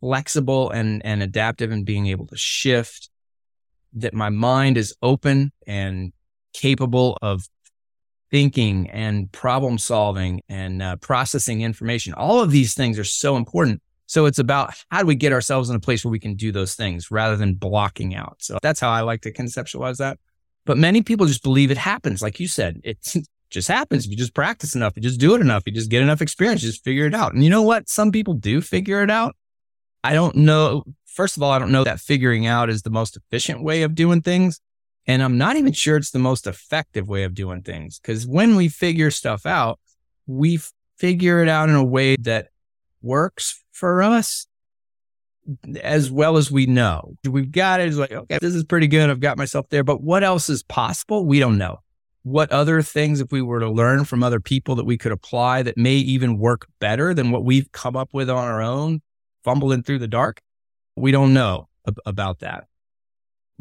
flexible 0.00 0.68
and, 0.68 1.00
and 1.06 1.22
adaptive 1.22 1.70
and 1.70 1.86
being 1.86 2.08
able 2.08 2.26
to 2.26 2.36
shift, 2.36 3.08
that 3.94 4.12
my 4.12 4.28
mind 4.28 4.76
is 4.76 4.94
open 5.00 5.52
and 5.66 6.12
capable 6.52 7.16
of 7.22 7.48
thinking 8.30 8.90
and 8.90 9.32
problem 9.32 9.78
solving 9.78 10.42
and 10.50 10.82
uh, 10.82 10.96
processing 10.96 11.62
information. 11.62 12.12
All 12.12 12.42
of 12.42 12.50
these 12.50 12.74
things 12.74 12.98
are 12.98 13.04
so 13.04 13.36
important. 13.36 13.80
So 14.04 14.26
it's 14.26 14.38
about 14.38 14.74
how 14.90 15.00
do 15.00 15.06
we 15.06 15.14
get 15.14 15.32
ourselves 15.32 15.70
in 15.70 15.76
a 15.76 15.80
place 15.80 16.04
where 16.04 16.12
we 16.12 16.20
can 16.20 16.34
do 16.34 16.52
those 16.52 16.74
things 16.74 17.10
rather 17.10 17.36
than 17.38 17.54
blocking 17.54 18.14
out. 18.14 18.36
So 18.40 18.58
that's 18.60 18.80
how 18.80 18.90
I 18.90 19.00
like 19.00 19.22
to 19.22 19.32
conceptualize 19.32 19.96
that. 19.96 20.18
But 20.66 20.76
many 20.76 21.00
people 21.00 21.24
just 21.24 21.42
believe 21.42 21.70
it 21.70 21.78
happens. 21.78 22.20
Like 22.20 22.38
you 22.38 22.48
said, 22.48 22.82
it 22.84 22.98
just 23.52 23.68
happens. 23.68 24.04
If 24.04 24.10
you 24.10 24.16
just 24.16 24.34
practice 24.34 24.74
enough, 24.74 24.94
you 24.96 25.02
just 25.02 25.20
do 25.20 25.34
it 25.34 25.40
enough, 25.40 25.62
you 25.66 25.72
just 25.72 25.90
get 25.90 26.02
enough 26.02 26.22
experience, 26.22 26.62
just 26.62 26.84
figure 26.84 27.06
it 27.06 27.14
out. 27.14 27.34
And 27.34 27.44
you 27.44 27.50
know 27.50 27.62
what? 27.62 27.88
Some 27.88 28.10
people 28.10 28.34
do 28.34 28.60
figure 28.60 29.02
it 29.02 29.10
out. 29.10 29.36
I 30.02 30.14
don't 30.14 30.36
know. 30.36 30.84
First 31.06 31.36
of 31.36 31.42
all, 31.42 31.50
I 31.50 31.58
don't 31.58 31.72
know 31.72 31.84
that 31.84 32.00
figuring 32.00 32.46
out 32.46 32.70
is 32.70 32.82
the 32.82 32.90
most 32.90 33.16
efficient 33.16 33.62
way 33.62 33.82
of 33.82 33.94
doing 33.94 34.22
things. 34.22 34.60
And 35.06 35.22
I'm 35.22 35.36
not 35.36 35.56
even 35.56 35.72
sure 35.72 35.96
it's 35.96 36.10
the 36.10 36.18
most 36.18 36.46
effective 36.46 37.08
way 37.08 37.24
of 37.24 37.34
doing 37.34 37.62
things 37.62 37.98
because 37.98 38.26
when 38.26 38.56
we 38.56 38.68
figure 38.68 39.10
stuff 39.10 39.46
out, 39.46 39.78
we 40.26 40.60
figure 40.96 41.42
it 41.42 41.48
out 41.48 41.68
in 41.68 41.74
a 41.74 41.84
way 41.84 42.16
that 42.20 42.48
works 43.02 43.62
for 43.72 44.02
us 44.02 44.46
as 45.82 46.10
well 46.10 46.36
as 46.36 46.50
we 46.50 46.66
know. 46.66 47.14
We've 47.28 47.50
got 47.50 47.80
it. 47.80 47.88
It's 47.88 47.96
like, 47.96 48.12
okay, 48.12 48.38
this 48.40 48.54
is 48.54 48.64
pretty 48.64 48.86
good. 48.86 49.10
I've 49.10 49.20
got 49.20 49.38
myself 49.38 49.68
there. 49.70 49.82
But 49.82 50.00
what 50.00 50.22
else 50.22 50.48
is 50.48 50.62
possible? 50.62 51.26
We 51.26 51.40
don't 51.40 51.58
know. 51.58 51.80
What 52.22 52.50
other 52.52 52.82
things, 52.82 53.20
if 53.20 53.32
we 53.32 53.42
were 53.42 53.60
to 53.60 53.70
learn 53.70 54.04
from 54.04 54.22
other 54.22 54.40
people 54.40 54.76
that 54.76 54.84
we 54.84 54.96
could 54.96 55.12
apply 55.12 55.62
that 55.62 55.76
may 55.76 55.94
even 55.94 56.38
work 56.38 56.68
better 56.78 57.14
than 57.14 57.30
what 57.30 57.44
we've 57.44 57.70
come 57.72 57.96
up 57.96 58.10
with 58.12 58.30
on 58.30 58.44
our 58.44 58.62
own, 58.62 59.02
fumbling 59.42 59.82
through 59.82 59.98
the 59.98 60.08
dark? 60.08 60.40
We 60.94 61.10
don't 61.10 61.34
know 61.34 61.68
ab- 61.86 61.98
about 62.06 62.40
that 62.40 62.68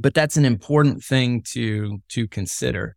but 0.01 0.14
that's 0.14 0.38
an 0.38 0.45
important 0.45 1.03
thing 1.03 1.41
to 1.41 2.01
to 2.09 2.28
consider 2.28 2.95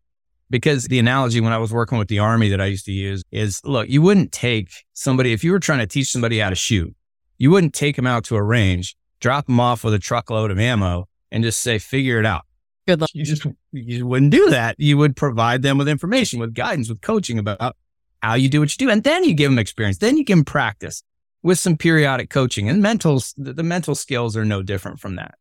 because 0.51 0.85
the 0.85 0.99
analogy 0.99 1.41
when 1.41 1.53
I 1.53 1.59
was 1.59 1.73
working 1.73 1.99
with 1.99 2.09
the 2.09 2.19
army 2.19 2.49
that 2.49 2.61
I 2.61 2.67
used 2.67 2.87
to 2.87 2.93
use 2.93 3.23
is 3.31 3.61
look, 3.65 3.89
you 3.89 4.03
wouldn't 4.03 4.33
take 4.33 4.71
somebody 4.95 5.33
if 5.33 5.45
you 5.45 5.53
were 5.53 5.61
trying 5.61 5.81
to 5.81 5.87
teach 5.87 6.11
somebody 6.11 6.39
how 6.39 6.51
to 6.51 6.57
shoot, 6.57 6.95
you 7.39 7.51
wouldn't 7.51 7.75
take 7.75 7.97
them 7.97 8.07
out 8.07 8.25
to 8.25 8.37
a 8.37 8.43
range, 8.43 8.97
drop 9.21 9.47
them 9.47 9.61
off 9.61 9.85
with 9.85 9.95
a 9.95 9.99
truckload 9.99 10.51
of 10.51 10.59
ammo 10.59 11.07
and 11.31 11.45
just 11.45 11.61
say 11.61 11.79
figure 11.79 12.19
it 12.19 12.27
out. 12.27 12.47
Good 12.87 13.01
luck. 13.01 13.11
You 13.12 13.24
just 13.24 13.47
you 13.72 14.07
wouldn't 14.07 14.30
do 14.30 14.51
that. 14.51 14.76
You 14.78 14.99
would 14.99 15.16
provide 15.16 15.62
them 15.62 15.78
with 15.78 15.89
information, 15.89 16.41
with 16.41 16.55
guidance, 16.55 16.89
with 16.89 17.01
coaching 17.01 17.39
about 17.39 17.76
how 18.22 18.35
you 18.35 18.49
do 18.49 18.61
what 18.61 18.72
you 18.72 18.87
do 18.87 18.91
and 18.91 19.03
then 19.05 19.24
you 19.24 19.35
give 19.35 19.51
them 19.51 19.59
experience, 19.59 19.99
then 19.99 20.16
you 20.16 20.24
give 20.24 20.39
them 20.39 20.45
practice 20.45 21.03
with 21.43 21.59
some 21.59 21.76
periodic 21.76 22.30
coaching 22.30 22.68
and 22.68 22.80
mental 22.82 23.22
the 23.37 23.62
mental 23.62 23.95
skills 23.95 24.37
are 24.37 24.45
no 24.45 24.62
different 24.62 24.99
from 24.99 25.16
that 25.16 25.35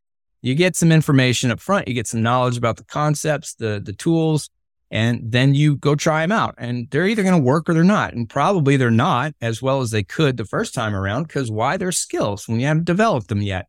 you 0.44 0.56
get 0.56 0.76
some 0.76 0.92
information 0.92 1.50
up 1.50 1.60
front, 1.62 1.88
you 1.88 1.94
get 1.94 2.06
some 2.06 2.22
knowledge 2.22 2.58
about 2.58 2.76
the 2.76 2.84
concepts, 2.84 3.56
the 3.56 3.82
the 3.84 3.94
tools, 3.94 4.50
and 4.92 5.32
then 5.32 5.56
you 5.56 5.78
go 5.78 5.96
try 5.96 6.22
them 6.22 6.34
out. 6.34 6.54
And 6.58 6.88
they're 6.92 7.08
either 7.08 7.24
going 7.24 7.40
to 7.40 7.44
work 7.44 7.70
or 7.70 7.74
they're 7.74 7.84
not. 7.84 8.14
And 8.14 8.30
probably 8.30 8.76
they're 8.76 8.92
not 8.92 9.34
as 9.42 9.62
well 9.62 9.80
as 9.80 9.90
they 9.90 10.04
could 10.04 10.36
the 10.36 10.46
first 10.46 10.74
time 10.76 10.94
around 10.94 11.24
because 11.24 11.50
why? 11.50 11.78
They're 11.78 11.94
skills 11.94 12.48
when 12.48 12.60
you 12.60 12.68
haven't 12.68 12.86
developed 12.86 13.30
them 13.30 13.42
yet. 13.42 13.68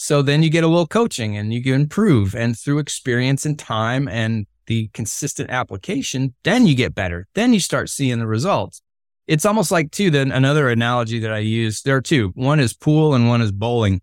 So 0.00 0.22
then 0.22 0.44
you 0.44 0.48
get 0.48 0.62
a 0.62 0.68
little 0.68 0.86
coaching 0.86 1.36
and 1.36 1.52
you 1.52 1.60
can 1.60 1.72
improve. 1.72 2.32
And 2.32 2.56
through 2.56 2.78
experience 2.78 3.44
and 3.44 3.58
time 3.58 4.06
and 4.06 4.46
the 4.66 4.90
consistent 4.94 5.50
application, 5.50 6.34
then 6.44 6.68
you 6.68 6.76
get 6.76 6.94
better. 6.94 7.26
Then 7.34 7.52
you 7.52 7.58
start 7.58 7.90
seeing 7.90 8.20
the 8.20 8.26
results. 8.28 8.80
It's 9.26 9.44
almost 9.44 9.72
like 9.72 9.90
too, 9.90 10.08
then 10.12 10.30
another 10.30 10.68
analogy 10.68 11.18
that 11.18 11.32
I 11.32 11.38
use, 11.38 11.82
there 11.82 11.96
are 11.96 12.00
two. 12.00 12.28
One 12.36 12.60
is 12.60 12.74
pool 12.74 13.12
and 13.12 13.26
one 13.26 13.42
is 13.42 13.50
bowling. 13.50 14.00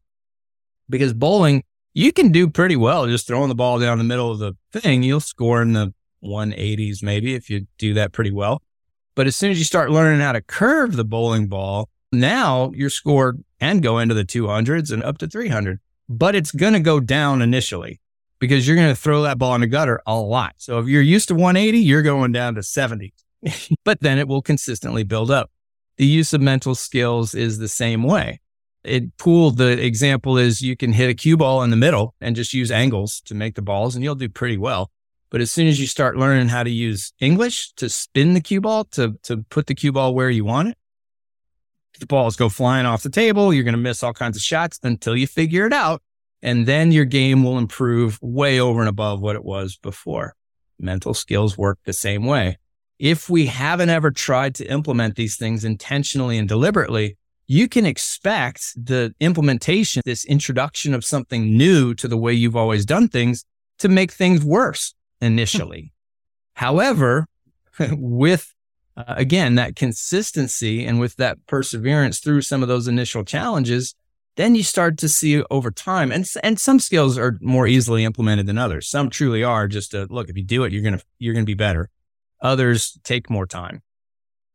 Because 0.89 1.13
bowling, 1.13 1.63
you 1.93 2.11
can 2.11 2.29
do 2.29 2.49
pretty 2.49 2.75
well 2.75 3.07
just 3.07 3.25
throwing 3.25 3.47
the 3.47 3.55
ball 3.55 3.79
down 3.79 3.97
the 3.97 4.03
middle 4.03 4.29
of 4.29 4.39
the 4.39 4.57
thing. 4.73 5.01
You'll 5.01 5.21
score 5.21 5.61
in 5.61 5.71
the 5.71 5.93
180s 6.21 7.03
maybe 7.03 7.35
if 7.35 7.49
you 7.49 7.67
do 7.77 7.93
that 7.93 8.11
pretty 8.11 8.31
well. 8.31 8.61
But 9.15 9.27
as 9.27 9.37
soon 9.37 9.49
as 9.49 9.59
you 9.59 9.63
start 9.63 9.91
learning 9.91 10.19
how 10.19 10.33
to 10.33 10.41
curve 10.41 10.97
the 10.97 11.05
bowling 11.05 11.47
ball, 11.47 11.87
now 12.11 12.73
your 12.75 12.89
score 12.89 13.37
can 13.61 13.79
go 13.79 13.97
into 13.97 14.13
the 14.13 14.25
200s 14.25 14.91
and 14.91 15.01
up 15.01 15.17
to 15.19 15.27
300. 15.27 15.79
But 16.07 16.35
it's 16.35 16.51
going 16.51 16.73
to 16.73 16.79
go 16.79 16.99
down 16.99 17.41
initially 17.41 17.99
because 18.39 18.67
you're 18.67 18.75
going 18.75 18.89
to 18.89 18.95
throw 18.95 19.23
that 19.23 19.37
ball 19.37 19.55
in 19.55 19.61
the 19.61 19.67
gutter 19.67 20.01
a 20.05 20.15
lot. 20.15 20.53
So 20.57 20.79
if 20.79 20.87
you're 20.87 21.01
used 21.01 21.27
to 21.29 21.35
180, 21.35 21.79
you're 21.79 22.01
going 22.01 22.31
down 22.31 22.55
to 22.55 22.63
70. 22.63 23.13
but 23.85 24.01
then 24.01 24.19
it 24.19 24.27
will 24.27 24.41
consistently 24.41 25.03
build 25.03 25.31
up. 25.31 25.51
The 25.97 26.05
use 26.05 26.33
of 26.33 26.41
mental 26.41 26.75
skills 26.75 27.33
is 27.33 27.57
the 27.57 27.69
same 27.69 28.03
way 28.03 28.39
it 28.85 29.17
pool 29.17 29.51
the 29.51 29.83
example 29.83 30.37
is 30.37 30.61
you 30.61 30.77
can 30.77 30.93
hit 30.93 31.09
a 31.09 31.13
cue 31.13 31.35
ball 31.35 31.63
in 31.63 31.71
the 31.71 31.75
middle 31.75 32.13
and 32.21 32.35
just 32.35 32.53
use 32.53 32.71
angles 32.71 33.21
to 33.21 33.33
make 33.33 33.55
the 33.55 33.61
balls 33.61 33.95
and 33.95 34.03
you'll 34.03 34.15
do 34.15 34.29
pretty 34.29 34.57
well 34.57 34.91
but 35.29 35.41
as 35.41 35.51
soon 35.51 35.67
as 35.67 35.79
you 35.79 35.87
start 35.87 36.17
learning 36.17 36.47
how 36.47 36.63
to 36.63 36.69
use 36.69 37.13
english 37.19 37.71
to 37.73 37.89
spin 37.89 38.33
the 38.33 38.41
cue 38.41 38.61
ball 38.61 38.83
to 38.85 39.17
to 39.23 39.37
put 39.49 39.67
the 39.67 39.75
cue 39.75 39.91
ball 39.91 40.13
where 40.13 40.29
you 40.29 40.45
want 40.45 40.69
it 40.69 40.77
the 41.99 42.05
balls 42.05 42.35
go 42.35 42.49
flying 42.49 42.85
off 42.85 43.03
the 43.03 43.09
table 43.09 43.53
you're 43.53 43.63
going 43.63 43.73
to 43.73 43.79
miss 43.79 44.03
all 44.03 44.13
kinds 44.13 44.37
of 44.37 44.43
shots 44.43 44.79
until 44.83 45.15
you 45.15 45.27
figure 45.27 45.65
it 45.65 45.73
out. 45.73 46.01
And 46.41 46.65
then 46.65 46.91
your 46.91 47.05
game 47.05 47.43
will 47.43 47.57
improve 47.57 48.19
way 48.21 48.59
over 48.59 48.79
and 48.79 48.89
above 48.89 49.21
what 49.21 49.35
it 49.35 49.43
was 49.43 49.77
before. 49.77 50.35
Mental 50.79 51.13
skills 51.13 51.57
work 51.57 51.79
the 51.85 51.93
same 51.93 52.25
way. 52.25 52.57
If 52.99 53.29
we 53.29 53.47
haven't 53.47 53.89
ever 53.89 54.11
tried 54.11 54.55
to 54.55 54.65
implement 54.65 55.15
these 55.15 55.37
things 55.37 55.63
intentionally 55.63 56.37
and 56.37 56.47
deliberately 56.47 57.17
you 57.47 57.67
can 57.67 57.85
expect 57.85 58.73
the 58.75 59.13
implementation, 59.19 60.01
this 60.05 60.25
introduction 60.25 60.93
of 60.93 61.05
something 61.05 61.55
new 61.55 61.93
to 61.95 62.07
the 62.07 62.17
way 62.17 62.33
you've 62.33 62.55
always 62.55 62.85
done 62.85 63.07
things 63.07 63.45
to 63.79 63.87
make 63.87 64.11
things 64.11 64.43
worse 64.43 64.93
initially. 65.21 65.91
Hmm. 66.55 66.65
However, 66.65 67.27
with 67.91 68.54
uh, 68.97 69.03
again, 69.07 69.55
that 69.55 69.75
consistency 69.75 70.85
and 70.85 70.99
with 70.99 71.15
that 71.17 71.37
perseverance 71.47 72.19
through 72.19 72.41
some 72.41 72.61
of 72.61 72.67
those 72.67 72.87
initial 72.87 73.23
challenges, 73.23 73.95
then 74.37 74.55
you 74.55 74.63
start 74.63 74.97
to 74.97 75.09
see 75.09 75.41
over 75.49 75.71
time 75.71 76.11
and 76.11 76.25
and 76.43 76.59
some 76.59 76.79
skills 76.79 77.17
are 77.17 77.37
more 77.41 77.67
easily 77.67 78.03
implemented 78.03 78.45
than 78.45 78.57
others. 78.57 78.87
Some 78.87 79.09
truly 79.09 79.43
are 79.43 79.67
just 79.67 79.93
a 79.93 80.07
look, 80.09 80.29
if 80.29 80.37
you 80.37 80.43
do 80.43 80.63
it, 80.63 80.73
you're 80.73 80.83
going 80.83 80.97
to 80.97 81.03
you're 81.19 81.33
going 81.33 81.45
to 81.45 81.49
be 81.49 81.53
better. 81.53 81.89
Others 82.41 82.99
take 83.03 83.29
more 83.29 83.47
time. 83.47 83.81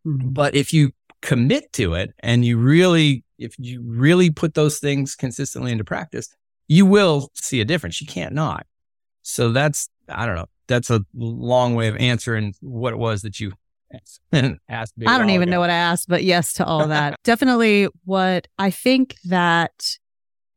Mm-hmm. 0.06 0.30
But 0.30 0.54
if 0.54 0.72
you 0.72 0.92
commit 1.22 1.72
to 1.74 1.94
it 1.94 2.14
and 2.20 2.44
you 2.44 2.58
really, 2.58 3.24
if 3.38 3.54
you 3.58 3.82
really 3.84 4.30
put 4.30 4.54
those 4.54 4.78
things 4.78 5.14
consistently 5.14 5.72
into 5.72 5.84
practice, 5.84 6.28
you 6.68 6.86
will 6.86 7.30
see 7.34 7.60
a 7.60 7.64
difference. 7.64 8.00
You 8.00 8.06
can't 8.06 8.34
not. 8.34 8.66
So 9.22 9.52
that's, 9.52 9.88
I 10.08 10.26
don't 10.26 10.36
know, 10.36 10.46
that's 10.66 10.90
a 10.90 11.04
long 11.14 11.74
way 11.74 11.88
of 11.88 11.96
answering 11.96 12.54
what 12.60 12.92
it 12.92 12.98
was 12.98 13.22
that 13.22 13.40
you 13.40 13.52
asked. 14.68 14.94
I 15.06 15.18
don't 15.18 15.30
even 15.30 15.48
ago. 15.48 15.56
know 15.56 15.60
what 15.60 15.70
I 15.70 15.74
asked, 15.74 16.08
but 16.08 16.24
yes 16.24 16.52
to 16.54 16.64
all 16.64 16.88
that. 16.88 17.16
Definitely 17.24 17.88
what 18.04 18.48
I 18.58 18.70
think 18.70 19.16
that 19.24 19.98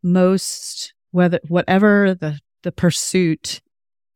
most, 0.02 0.94
whether, 1.12 1.40
whatever 1.48 2.16
the, 2.16 2.40
the 2.64 2.72
pursuit, 2.72 3.62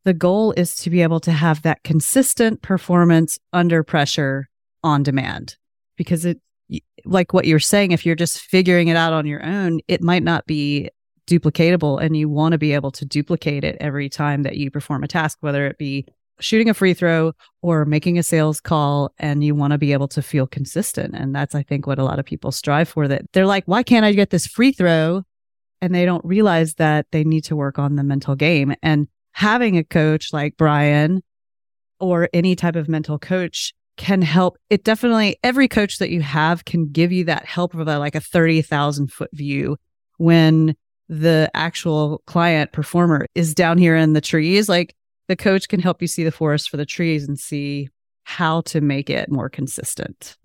the 0.04 0.14
goal 0.14 0.54
is 0.54 0.76
to 0.76 0.90
be 0.90 1.02
able 1.02 1.20
to 1.22 1.32
have 1.32 1.64
that 1.64 1.84
consistent 1.84 2.62
performance 2.62 3.38
under 3.52 3.84
pressure 3.84 4.48
on 4.84 5.04
demand 5.04 5.58
because 5.98 6.24
it 6.26 6.40
like 7.06 7.34
what 7.34 7.46
you're 7.46 7.60
saying 7.60 7.92
if 7.92 8.06
you're 8.06 8.16
just 8.16 8.40
figuring 8.40 8.88
it 8.88 8.98
out 8.98 9.14
on 9.14 9.26
your 9.26 9.44
own 9.44 9.80
it 9.88 10.02
might 10.02 10.24
not 10.24 10.46
be 10.46 10.90
duplicatable 11.28 12.02
and 12.02 12.16
you 12.16 12.30
want 12.30 12.54
to 12.54 12.58
be 12.58 12.74
able 12.74 12.92
to 12.92 13.06
duplicate 13.06 13.64
it 13.64 13.76
every 13.80 14.10
time 14.10 14.44
that 14.44 14.58
you 14.58 14.72
perform 14.72 15.04
a 15.04 15.08
task 15.08 15.38
whether 15.42 15.66
it 15.66 15.78
be 15.78 16.06
shooting 16.40 16.70
a 16.70 16.74
free 16.74 16.94
throw 16.94 17.34
or 17.62 17.86
making 17.86 18.18
a 18.18 18.24
sales 18.24 18.60
call 18.60 19.12
and 19.18 19.44
you 19.44 19.56
want 19.56 19.72
to 19.72 19.78
be 19.78 19.94
able 19.94 20.08
to 20.08 20.22
feel 20.22 20.48
consistent 20.48 21.16
and 21.16 21.34
that's 21.34 21.56
i 21.56 21.64
think 21.64 21.88
what 21.88 22.00
a 22.00 22.04
lot 22.04 22.20
of 22.20 22.26
people 22.26 22.52
strive 22.52 22.88
for 22.88 23.08
that 23.08 23.22
they're 23.34 23.46
like 23.46 23.64
why 23.66 23.84
can't 23.84 24.06
i 24.06 24.12
get 24.12 24.30
this 24.30 24.48
free 24.48 24.72
throw 24.72 25.24
and 25.82 25.94
they 25.94 26.06
don't 26.06 26.24
realize 26.26 26.76
that 26.76 27.06
they 27.12 27.24
need 27.24 27.44
to 27.44 27.56
work 27.56 27.80
on 27.80 27.96
the 27.96 28.04
mental 28.04 28.36
game 28.36 28.74
and 28.82 29.08
having 29.32 29.78
a 29.78 29.84
coach 29.84 30.32
like 30.34 30.56
brian 30.58 31.22
or 32.00 32.30
any 32.34 32.56
type 32.56 32.76
of 32.76 32.88
mental 32.88 33.18
coach 33.18 33.74
can 33.98 34.22
help. 34.22 34.58
It 34.70 34.84
definitely, 34.84 35.38
every 35.44 35.68
coach 35.68 35.98
that 35.98 36.10
you 36.10 36.22
have 36.22 36.66
can 36.66 36.90
give 36.92 37.12
you 37.12 37.26
that 37.26 37.46
help 37.46 37.74
of 37.74 37.88
like 37.88 38.16
a 38.16 38.22
30,000 38.22 39.12
foot 39.12 39.30
view 39.34 39.78
when 40.18 40.76
the 41.10 41.50
actual 41.54 42.22
client 42.28 42.72
performer 42.72 43.26
is 43.34 43.54
down 43.54 43.78
here 43.78 43.96
in 43.96 44.14
the 44.14 44.22
trees. 44.22 44.70
Like 44.70 44.96
the 45.28 45.36
coach 45.36 45.68
can 45.68 45.80
help 45.80 46.02
you 46.02 46.08
see 46.08 46.24
the 46.24 46.32
forest 46.32 46.70
for 46.70 46.78
the 46.78 46.86
trees 46.86 47.28
and 47.28 47.38
see 47.40 47.90
how 48.24 48.62
to 48.62 48.82
make 48.82 49.10
it 49.10 49.30
more 49.30 49.50
consistent. 49.50 50.38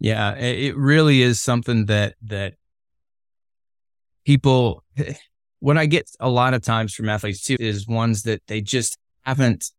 Yeah, 0.00 0.34
it 0.36 0.76
really 0.76 1.22
is 1.22 1.40
something 1.40 1.86
that, 1.86 2.14
that 2.22 2.54
people, 4.24 4.84
what 5.60 5.76
I 5.76 5.86
get 5.86 6.10
a 6.20 6.28
lot 6.28 6.54
of 6.54 6.62
times 6.62 6.94
from 6.94 7.08
athletes 7.08 7.42
too 7.42 7.56
is 7.58 7.88
ones 7.88 8.22
that 8.24 8.42
they 8.46 8.60
just 8.60 8.96
haven't 9.22 9.72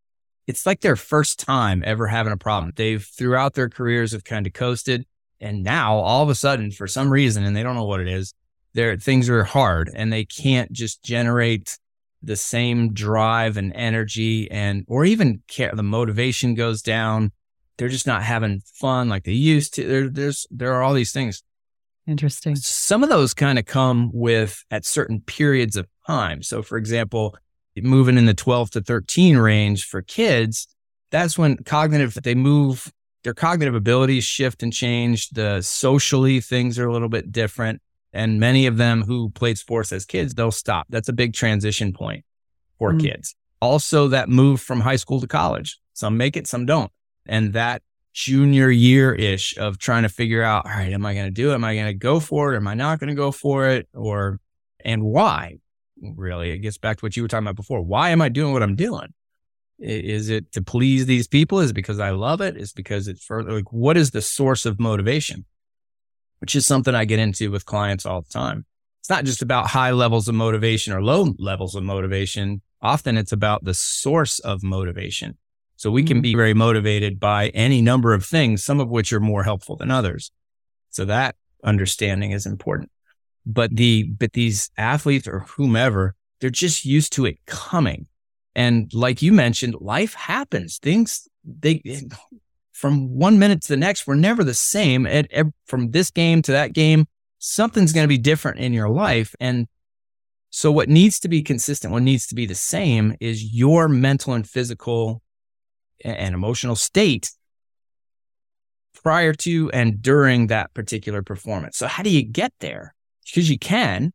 it's 0.50 0.66
like 0.66 0.80
their 0.80 0.96
first 0.96 1.38
time 1.38 1.82
ever 1.86 2.08
having 2.08 2.32
a 2.32 2.36
problem. 2.36 2.72
They've 2.74 3.04
throughout 3.04 3.54
their 3.54 3.68
careers 3.68 4.10
have 4.10 4.24
kind 4.24 4.48
of 4.48 4.52
coasted. 4.52 5.06
And 5.40 5.62
now 5.62 5.94
all 5.98 6.24
of 6.24 6.28
a 6.28 6.34
sudden, 6.34 6.72
for 6.72 6.88
some 6.88 7.08
reason, 7.08 7.44
and 7.44 7.54
they 7.54 7.62
don't 7.62 7.76
know 7.76 7.84
what 7.84 8.00
it 8.00 8.08
is, 8.08 8.34
their 8.74 8.96
things 8.96 9.28
are 9.28 9.44
hard 9.44 9.90
and 9.94 10.12
they 10.12 10.24
can't 10.24 10.72
just 10.72 11.04
generate 11.04 11.78
the 12.22 12.36
same 12.36 12.92
drive 12.92 13.56
and 13.56 13.72
energy 13.74 14.50
and 14.50 14.84
or 14.88 15.04
even 15.04 15.42
care 15.48 15.72
the 15.74 15.82
motivation 15.82 16.54
goes 16.54 16.82
down. 16.82 17.32
They're 17.78 17.88
just 17.88 18.06
not 18.06 18.22
having 18.22 18.62
fun 18.74 19.08
like 19.08 19.24
they 19.24 19.32
used 19.32 19.74
to. 19.74 19.86
There, 19.86 20.08
there's 20.08 20.46
there 20.50 20.74
are 20.74 20.82
all 20.82 20.94
these 20.94 21.12
things. 21.12 21.42
Interesting. 22.06 22.56
Some 22.56 23.02
of 23.02 23.08
those 23.08 23.34
kind 23.34 23.58
of 23.58 23.66
come 23.66 24.10
with 24.12 24.64
at 24.70 24.84
certain 24.84 25.20
periods 25.20 25.76
of 25.76 25.86
time. 26.06 26.42
So 26.42 26.62
for 26.62 26.76
example 26.76 27.36
moving 27.82 28.18
in 28.18 28.26
the 28.26 28.34
12 28.34 28.72
to 28.72 28.80
13 28.82 29.38
range 29.38 29.86
for 29.86 30.02
kids 30.02 30.66
that's 31.10 31.36
when 31.36 31.56
cognitive 31.64 32.14
they 32.22 32.34
move 32.34 32.92
their 33.22 33.34
cognitive 33.34 33.74
abilities 33.74 34.24
shift 34.24 34.62
and 34.62 34.72
change. 34.72 35.28
The 35.30 35.60
socially 35.60 36.40
things 36.40 36.78
are 36.78 36.88
a 36.88 36.92
little 36.92 37.08
bit 37.08 37.32
different 37.32 37.82
and 38.12 38.40
many 38.40 38.66
of 38.66 38.76
them 38.76 39.02
who 39.02 39.30
played 39.30 39.58
sports 39.58 39.92
as 39.92 40.04
kids, 40.04 40.34
they'll 40.34 40.50
stop. 40.50 40.86
That's 40.88 41.08
a 41.08 41.12
big 41.12 41.32
transition 41.32 41.92
point 41.92 42.24
for 42.78 42.92
mm. 42.92 43.00
kids. 43.00 43.34
Also, 43.60 44.08
that 44.08 44.28
move 44.28 44.60
from 44.60 44.80
high 44.80 44.96
school 44.96 45.20
to 45.20 45.26
college. 45.26 45.78
Some 45.92 46.16
make 46.16 46.36
it, 46.36 46.46
some 46.46 46.66
don't. 46.66 46.90
And 47.26 47.52
that 47.52 47.82
junior 48.12 48.70
year 48.70 49.14
ish 49.14 49.56
of 49.58 49.78
trying 49.78 50.02
to 50.02 50.08
figure 50.08 50.42
out, 50.42 50.66
all 50.66 50.72
right, 50.72 50.92
am 50.92 51.06
I 51.06 51.14
going 51.14 51.26
to 51.26 51.30
do 51.30 51.52
it? 51.52 51.54
Am 51.54 51.64
I 51.64 51.74
going 51.74 51.86
to 51.86 51.94
go 51.94 52.20
for 52.20 52.52
it? 52.52 52.56
Am 52.56 52.66
I 52.66 52.74
not 52.74 52.98
going 52.98 53.08
to 53.08 53.14
go 53.14 53.30
for 53.30 53.68
it? 53.68 53.88
Or, 53.94 54.40
and 54.84 55.02
why? 55.04 55.58
Really, 56.02 56.50
it 56.50 56.58
gets 56.58 56.78
back 56.78 56.98
to 56.98 57.04
what 57.04 57.16
you 57.16 57.22
were 57.22 57.28
talking 57.28 57.46
about 57.46 57.56
before. 57.56 57.82
Why 57.82 58.10
am 58.10 58.22
I 58.22 58.30
doing 58.30 58.52
what 58.52 58.62
I'm 58.62 58.76
doing? 58.76 59.12
Is 59.78 60.28
it 60.28 60.52
to 60.52 60.62
please 60.62 61.06
these 61.06 61.28
people? 61.28 61.60
Is 61.60 61.70
it 61.70 61.74
because 61.74 62.00
I 62.00 62.10
love 62.10 62.40
it? 62.40 62.56
Is 62.56 62.70
it 62.70 62.76
because 62.76 63.08
it's 63.08 63.24
for 63.24 63.42
like, 63.42 63.72
what 63.72 63.96
is 63.96 64.10
the 64.10 64.22
source 64.22 64.66
of 64.66 64.80
motivation? 64.80 65.44
Which 66.40 66.56
is 66.56 66.66
something 66.66 66.94
I 66.94 67.04
get 67.04 67.18
into 67.18 67.50
with 67.50 67.66
clients 67.66 68.04
all 68.04 68.22
the 68.22 68.30
time. 68.30 68.64
It's 69.00 69.10
not 69.10 69.24
just 69.24 69.42
about 69.42 69.68
high 69.68 69.92
levels 69.92 70.28
of 70.28 70.34
motivation 70.34 70.92
or 70.92 71.02
low 71.02 71.34
levels 71.38 71.74
of 71.74 71.82
motivation. 71.82 72.60
Often 72.82 73.16
it's 73.16 73.32
about 73.32 73.64
the 73.64 73.74
source 73.74 74.38
of 74.40 74.62
motivation. 74.62 75.38
So 75.76 75.90
we 75.90 76.02
can 76.02 76.18
mm-hmm. 76.18 76.22
be 76.22 76.34
very 76.34 76.52
motivated 76.52 77.18
by 77.18 77.48
any 77.48 77.80
number 77.80 78.12
of 78.12 78.24
things, 78.24 78.62
some 78.62 78.80
of 78.80 78.90
which 78.90 79.12
are 79.12 79.20
more 79.20 79.44
helpful 79.44 79.76
than 79.76 79.90
others. 79.90 80.30
So 80.90 81.06
that 81.06 81.36
understanding 81.64 82.32
is 82.32 82.44
important. 82.44 82.90
But 83.46 83.74
the, 83.74 84.02
but 84.02 84.34
these 84.34 84.70
athletes 84.76 85.26
or 85.26 85.40
whomever, 85.40 86.14
they're 86.40 86.50
just 86.50 86.84
used 86.84 87.14
to 87.14 87.24
it 87.24 87.38
coming. 87.46 88.06
And 88.54 88.92
like 88.92 89.22
you 89.22 89.32
mentioned, 89.32 89.76
life 89.80 90.12
happens. 90.12 90.78
Things, 90.78 91.26
they, 91.44 91.82
from 92.80 93.10
one 93.10 93.38
minute 93.38 93.60
to 93.60 93.68
the 93.68 93.76
next, 93.76 94.06
we're 94.06 94.14
never 94.14 94.42
the 94.42 94.54
same. 94.54 95.06
At, 95.06 95.28
from 95.66 95.90
this 95.90 96.10
game 96.10 96.40
to 96.42 96.52
that 96.52 96.72
game, 96.72 97.06
something's 97.38 97.92
going 97.92 98.04
to 98.04 98.08
be 98.08 98.16
different 98.16 98.58
in 98.58 98.72
your 98.72 98.88
life. 98.88 99.34
And 99.38 99.68
so, 100.48 100.72
what 100.72 100.88
needs 100.88 101.20
to 101.20 101.28
be 101.28 101.42
consistent, 101.42 101.92
what 101.92 102.02
needs 102.02 102.26
to 102.28 102.34
be 102.34 102.46
the 102.46 102.54
same 102.54 103.14
is 103.20 103.44
your 103.54 103.86
mental 103.86 104.32
and 104.32 104.48
physical 104.48 105.22
and 106.02 106.34
emotional 106.34 106.74
state 106.74 107.30
prior 109.02 109.34
to 109.34 109.70
and 109.72 110.00
during 110.00 110.46
that 110.46 110.72
particular 110.72 111.22
performance. 111.22 111.76
So, 111.76 111.86
how 111.86 112.02
do 112.02 112.10
you 112.10 112.22
get 112.22 112.52
there? 112.60 112.94
Because 113.26 113.50
you 113.50 113.58
can, 113.58 114.12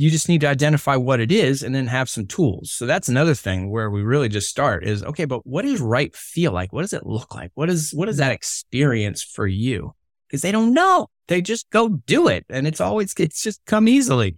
you 0.00 0.12
just 0.12 0.28
need 0.28 0.40
to 0.40 0.46
identify 0.46 0.94
what 0.94 1.18
it 1.18 1.32
is 1.32 1.64
and 1.64 1.74
then 1.74 1.88
have 1.88 2.08
some 2.08 2.24
tools. 2.24 2.70
So 2.70 2.86
that's 2.86 3.08
another 3.08 3.34
thing 3.34 3.68
where 3.68 3.90
we 3.90 4.02
really 4.02 4.28
just 4.28 4.48
start 4.48 4.84
is 4.84 5.02
okay, 5.02 5.24
but 5.24 5.44
what 5.44 5.62
does 5.62 5.80
right 5.80 6.14
feel 6.14 6.52
like? 6.52 6.72
What 6.72 6.82
does 6.82 6.92
it 6.92 7.04
look 7.04 7.34
like? 7.34 7.50
What 7.54 7.68
is 7.68 7.90
what 7.92 8.08
is 8.08 8.18
that 8.18 8.30
experience 8.30 9.24
for 9.24 9.44
you? 9.48 9.96
Because 10.28 10.42
they 10.42 10.52
don't 10.52 10.72
know. 10.72 11.08
They 11.26 11.42
just 11.42 11.68
go 11.70 11.88
do 11.88 12.28
it. 12.28 12.46
And 12.48 12.64
it's 12.64 12.80
always 12.80 13.12
it's 13.18 13.42
just 13.42 13.60
come 13.66 13.88
easily. 13.88 14.36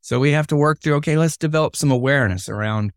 So 0.00 0.18
we 0.18 0.32
have 0.32 0.46
to 0.46 0.56
work 0.56 0.80
through, 0.80 0.94
okay, 0.96 1.18
let's 1.18 1.36
develop 1.36 1.76
some 1.76 1.90
awareness 1.90 2.48
around 2.48 2.92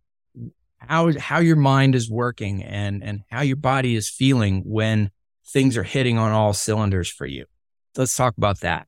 how 0.78 1.12
how 1.20 1.40
your 1.40 1.58
mind 1.58 1.94
is 1.94 2.10
working 2.10 2.64
and 2.64 3.04
and 3.04 3.24
how 3.30 3.42
your 3.42 3.58
body 3.58 3.98
is 3.98 4.10
feeling 4.10 4.64
when 4.66 5.12
things 5.46 5.76
are 5.76 5.84
hitting 5.84 6.18
on 6.18 6.32
all 6.32 6.54
cylinders 6.54 7.10
for 7.10 7.26
you. 7.26 7.48
Let's 7.98 8.16
talk 8.16 8.38
about 8.38 8.62
that. 8.62 8.88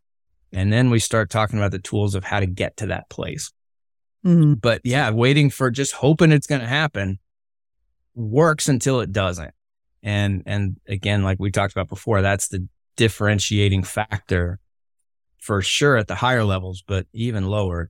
And 0.53 0.71
then 0.71 0.89
we 0.89 0.99
start 0.99 1.29
talking 1.29 1.57
about 1.57 1.71
the 1.71 1.79
tools 1.79 2.15
of 2.15 2.23
how 2.23 2.39
to 2.39 2.45
get 2.45 2.77
to 2.77 2.87
that 2.87 3.09
place. 3.09 3.51
Mm-hmm. 4.25 4.53
But 4.53 4.81
yeah, 4.83 5.09
waiting 5.09 5.49
for 5.49 5.71
just 5.71 5.93
hoping 5.93 6.31
it's 6.31 6.47
going 6.47 6.61
to 6.61 6.67
happen 6.67 7.19
works 8.15 8.69
until 8.69 9.01
it 9.01 9.11
doesn't. 9.11 9.53
And, 10.03 10.43
and 10.45 10.77
again, 10.87 11.23
like 11.23 11.39
we 11.39 11.49
talked 11.51 11.73
about 11.73 11.89
before, 11.89 12.21
that's 12.21 12.49
the 12.49 12.67
differentiating 12.95 13.83
factor 13.83 14.59
for 15.39 15.61
sure 15.61 15.97
at 15.97 16.07
the 16.07 16.15
higher 16.15 16.43
levels, 16.43 16.83
but 16.85 17.07
even 17.13 17.47
lower 17.47 17.89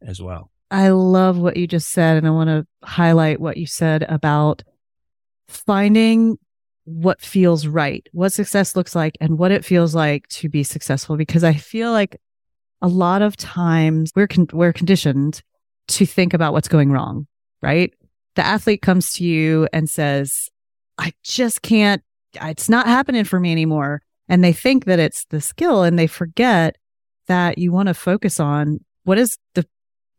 as 0.00 0.20
well. 0.20 0.50
I 0.70 0.88
love 0.88 1.38
what 1.38 1.56
you 1.56 1.66
just 1.66 1.90
said. 1.90 2.16
And 2.16 2.26
I 2.26 2.30
want 2.30 2.48
to 2.48 2.66
highlight 2.82 3.40
what 3.40 3.56
you 3.56 3.66
said 3.66 4.02
about 4.08 4.62
finding 5.46 6.38
what 6.84 7.20
feels 7.20 7.66
right, 7.66 8.06
what 8.12 8.32
success 8.32 8.74
looks 8.74 8.94
like, 8.94 9.16
and 9.20 9.38
what 9.38 9.52
it 9.52 9.64
feels 9.64 9.94
like 9.94 10.26
to 10.28 10.48
be 10.48 10.62
successful. 10.62 11.16
Because 11.16 11.44
I 11.44 11.54
feel 11.54 11.92
like 11.92 12.20
a 12.80 12.88
lot 12.88 13.22
of 13.22 13.36
times 13.36 14.12
we're 14.16 14.28
con- 14.28 14.48
we're 14.52 14.72
conditioned 14.72 15.42
to 15.88 16.06
think 16.06 16.34
about 16.34 16.52
what's 16.52 16.68
going 16.68 16.90
wrong, 16.90 17.26
right? 17.62 17.92
The 18.34 18.44
athlete 18.44 18.82
comes 18.82 19.12
to 19.14 19.24
you 19.24 19.68
and 19.72 19.88
says, 19.88 20.48
"I 20.98 21.12
just 21.22 21.62
can't. 21.62 22.02
It's 22.34 22.68
not 22.68 22.86
happening 22.86 23.24
for 23.24 23.38
me 23.38 23.52
anymore," 23.52 24.02
and 24.28 24.42
they 24.42 24.52
think 24.52 24.86
that 24.86 24.98
it's 24.98 25.24
the 25.26 25.40
skill, 25.40 25.82
and 25.82 25.98
they 25.98 26.06
forget 26.06 26.76
that 27.28 27.58
you 27.58 27.72
want 27.72 27.86
to 27.88 27.94
focus 27.94 28.40
on 28.40 28.80
what 29.04 29.18
is 29.18 29.38
the 29.54 29.66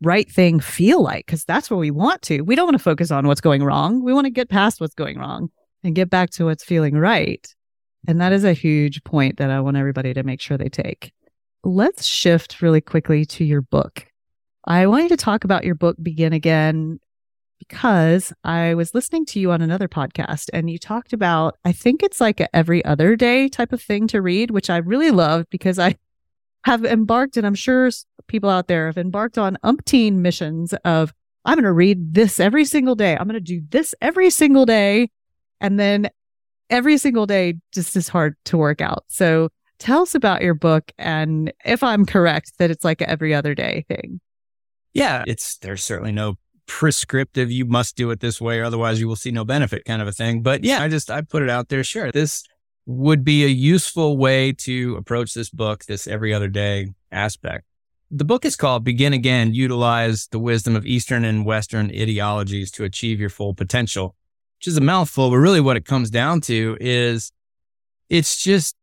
right 0.02 0.30
thing 0.30 0.60
feel 0.60 1.02
like 1.02 1.26
because 1.26 1.44
that's 1.44 1.70
what 1.70 1.80
we 1.80 1.90
want 1.90 2.22
to. 2.22 2.42
We 2.42 2.56
don't 2.56 2.66
want 2.66 2.76
to 2.76 2.82
focus 2.82 3.10
on 3.10 3.26
what's 3.26 3.40
going 3.40 3.62
wrong. 3.62 4.02
We 4.02 4.12
want 4.12 4.26
to 4.26 4.30
get 4.30 4.48
past 4.48 4.80
what's 4.80 4.94
going 4.94 5.18
wrong 5.18 5.50
and 5.84 5.94
get 5.94 6.10
back 6.10 6.30
to 6.30 6.46
what's 6.46 6.64
feeling 6.64 6.96
right. 6.96 7.46
And 8.08 8.20
that 8.20 8.32
is 8.32 8.44
a 8.44 8.52
huge 8.52 9.04
point 9.04 9.36
that 9.36 9.50
I 9.50 9.60
want 9.60 9.76
everybody 9.76 10.12
to 10.14 10.22
make 10.22 10.40
sure 10.40 10.58
they 10.58 10.68
take. 10.68 11.12
Let's 11.62 12.04
shift 12.04 12.60
really 12.60 12.80
quickly 12.80 13.24
to 13.26 13.44
your 13.44 13.62
book. 13.62 14.06
I 14.66 14.86
want 14.86 15.04
you 15.04 15.08
to 15.10 15.16
talk 15.16 15.44
about 15.44 15.64
your 15.64 15.74
book, 15.74 15.96
Begin 16.02 16.32
Again, 16.32 16.98
because 17.58 18.32
I 18.42 18.74
was 18.74 18.94
listening 18.94 19.24
to 19.26 19.40
you 19.40 19.52
on 19.52 19.62
another 19.62 19.88
podcast 19.88 20.50
and 20.52 20.70
you 20.70 20.78
talked 20.78 21.12
about, 21.12 21.56
I 21.64 21.72
think 21.72 22.02
it's 22.02 22.20
like 22.20 22.40
a 22.40 22.54
every 22.54 22.84
other 22.84 23.16
day 23.16 23.48
type 23.48 23.72
of 23.72 23.80
thing 23.80 24.06
to 24.08 24.20
read, 24.20 24.50
which 24.50 24.68
I 24.68 24.78
really 24.78 25.10
loved 25.10 25.48
because 25.50 25.78
I 25.78 25.96
have 26.64 26.84
embarked, 26.84 27.36
and 27.36 27.46
I'm 27.46 27.54
sure 27.54 27.90
people 28.26 28.48
out 28.48 28.68
there 28.68 28.86
have 28.86 28.96
embarked 28.96 29.36
on 29.36 29.58
umpteen 29.64 30.14
missions 30.14 30.72
of, 30.84 31.12
I'm 31.44 31.56
going 31.56 31.64
to 31.64 31.72
read 31.72 32.14
this 32.14 32.40
every 32.40 32.64
single 32.64 32.94
day. 32.94 33.16
I'm 33.16 33.28
going 33.28 33.34
to 33.34 33.40
do 33.40 33.62
this 33.68 33.94
every 34.00 34.30
single 34.30 34.64
day. 34.64 35.10
And 35.60 35.78
then 35.78 36.08
every 36.70 36.98
single 36.98 37.26
day 37.26 37.54
just 37.72 37.96
is 37.96 38.08
hard 38.08 38.36
to 38.46 38.56
work 38.56 38.80
out. 38.80 39.04
So 39.08 39.48
tell 39.78 40.02
us 40.02 40.14
about 40.14 40.42
your 40.42 40.54
book 40.54 40.92
and 40.98 41.52
if 41.64 41.82
I'm 41.82 42.06
correct 42.06 42.52
that 42.58 42.70
it's 42.70 42.84
like 42.84 43.02
every 43.02 43.34
other 43.34 43.54
day 43.54 43.84
thing. 43.88 44.20
Yeah, 44.92 45.24
it's 45.26 45.58
there's 45.58 45.82
certainly 45.82 46.12
no 46.12 46.36
prescriptive 46.66 47.50
you 47.50 47.66
must 47.66 47.96
do 47.96 48.10
it 48.10 48.20
this 48.20 48.40
way 48.40 48.58
or 48.58 48.64
otherwise 48.64 48.98
you 48.98 49.06
will 49.06 49.16
see 49.16 49.30
no 49.30 49.44
benefit 49.44 49.84
kind 49.84 50.00
of 50.00 50.08
a 50.08 50.12
thing. 50.12 50.42
But 50.42 50.64
yeah, 50.64 50.82
I 50.82 50.88
just 50.88 51.10
I 51.10 51.20
put 51.22 51.42
it 51.42 51.50
out 51.50 51.68
there. 51.68 51.84
Sure. 51.84 52.10
This 52.12 52.44
would 52.86 53.24
be 53.24 53.44
a 53.44 53.48
useful 53.48 54.16
way 54.16 54.52
to 54.52 54.96
approach 54.96 55.34
this 55.34 55.50
book, 55.50 55.84
this 55.86 56.06
every 56.06 56.32
other 56.32 56.48
day 56.48 56.88
aspect. 57.10 57.64
The 58.10 58.24
book 58.24 58.44
is 58.44 58.54
called 58.56 58.84
Begin 58.84 59.12
Again, 59.12 59.54
Utilize 59.54 60.28
the 60.30 60.38
Wisdom 60.38 60.76
of 60.76 60.86
Eastern 60.86 61.24
and 61.24 61.44
Western 61.44 61.90
Ideologies 61.90 62.70
to 62.72 62.84
Achieve 62.84 63.18
Your 63.18 63.30
Full 63.30 63.54
Potential 63.54 64.14
which 64.64 64.72
is 64.72 64.78
a 64.78 64.80
mouthful, 64.80 65.28
but 65.28 65.36
really 65.36 65.60
what 65.60 65.76
it 65.76 65.84
comes 65.84 66.08
down 66.08 66.40
to 66.40 66.78
is 66.80 67.32
it's 68.08 68.42
just, 68.42 68.74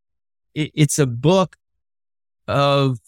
it, 0.53 0.71
it's 0.75 0.99
a 0.99 1.07
book 1.07 1.57
of 2.47 2.99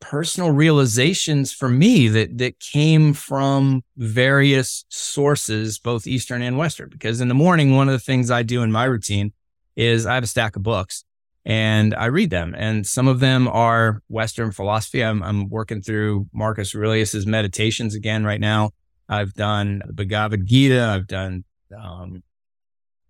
personal 0.00 0.50
realizations 0.50 1.52
for 1.52 1.68
me 1.68 2.08
that, 2.08 2.38
that 2.38 2.58
came 2.58 3.12
from 3.12 3.82
various 3.98 4.86
sources, 4.88 5.78
both 5.78 6.06
Eastern 6.06 6.40
and 6.40 6.56
Western. 6.56 6.88
Because 6.88 7.20
in 7.20 7.28
the 7.28 7.34
morning, 7.34 7.76
one 7.76 7.88
of 7.88 7.92
the 7.92 7.98
things 7.98 8.30
I 8.30 8.42
do 8.42 8.62
in 8.62 8.72
my 8.72 8.84
routine 8.84 9.34
is 9.76 10.06
I 10.06 10.14
have 10.14 10.24
a 10.24 10.26
stack 10.26 10.56
of 10.56 10.62
books 10.62 11.04
and 11.44 11.94
I 11.94 12.06
read 12.06 12.30
them. 12.30 12.54
And 12.56 12.86
some 12.86 13.08
of 13.08 13.20
them 13.20 13.46
are 13.46 14.00
Western 14.08 14.52
philosophy. 14.52 15.04
I'm, 15.04 15.22
I'm 15.22 15.50
working 15.50 15.82
through 15.82 16.28
Marcus 16.32 16.74
Aurelius's 16.74 17.26
meditations 17.26 17.94
again 17.94 18.24
right 18.24 18.40
now. 18.40 18.70
I've 19.08 19.34
done 19.34 19.82
the 19.86 19.92
Bhagavad 19.92 20.46
Gita. 20.46 20.84
I've 20.84 21.06
done 21.06 21.44
um, 21.76 22.22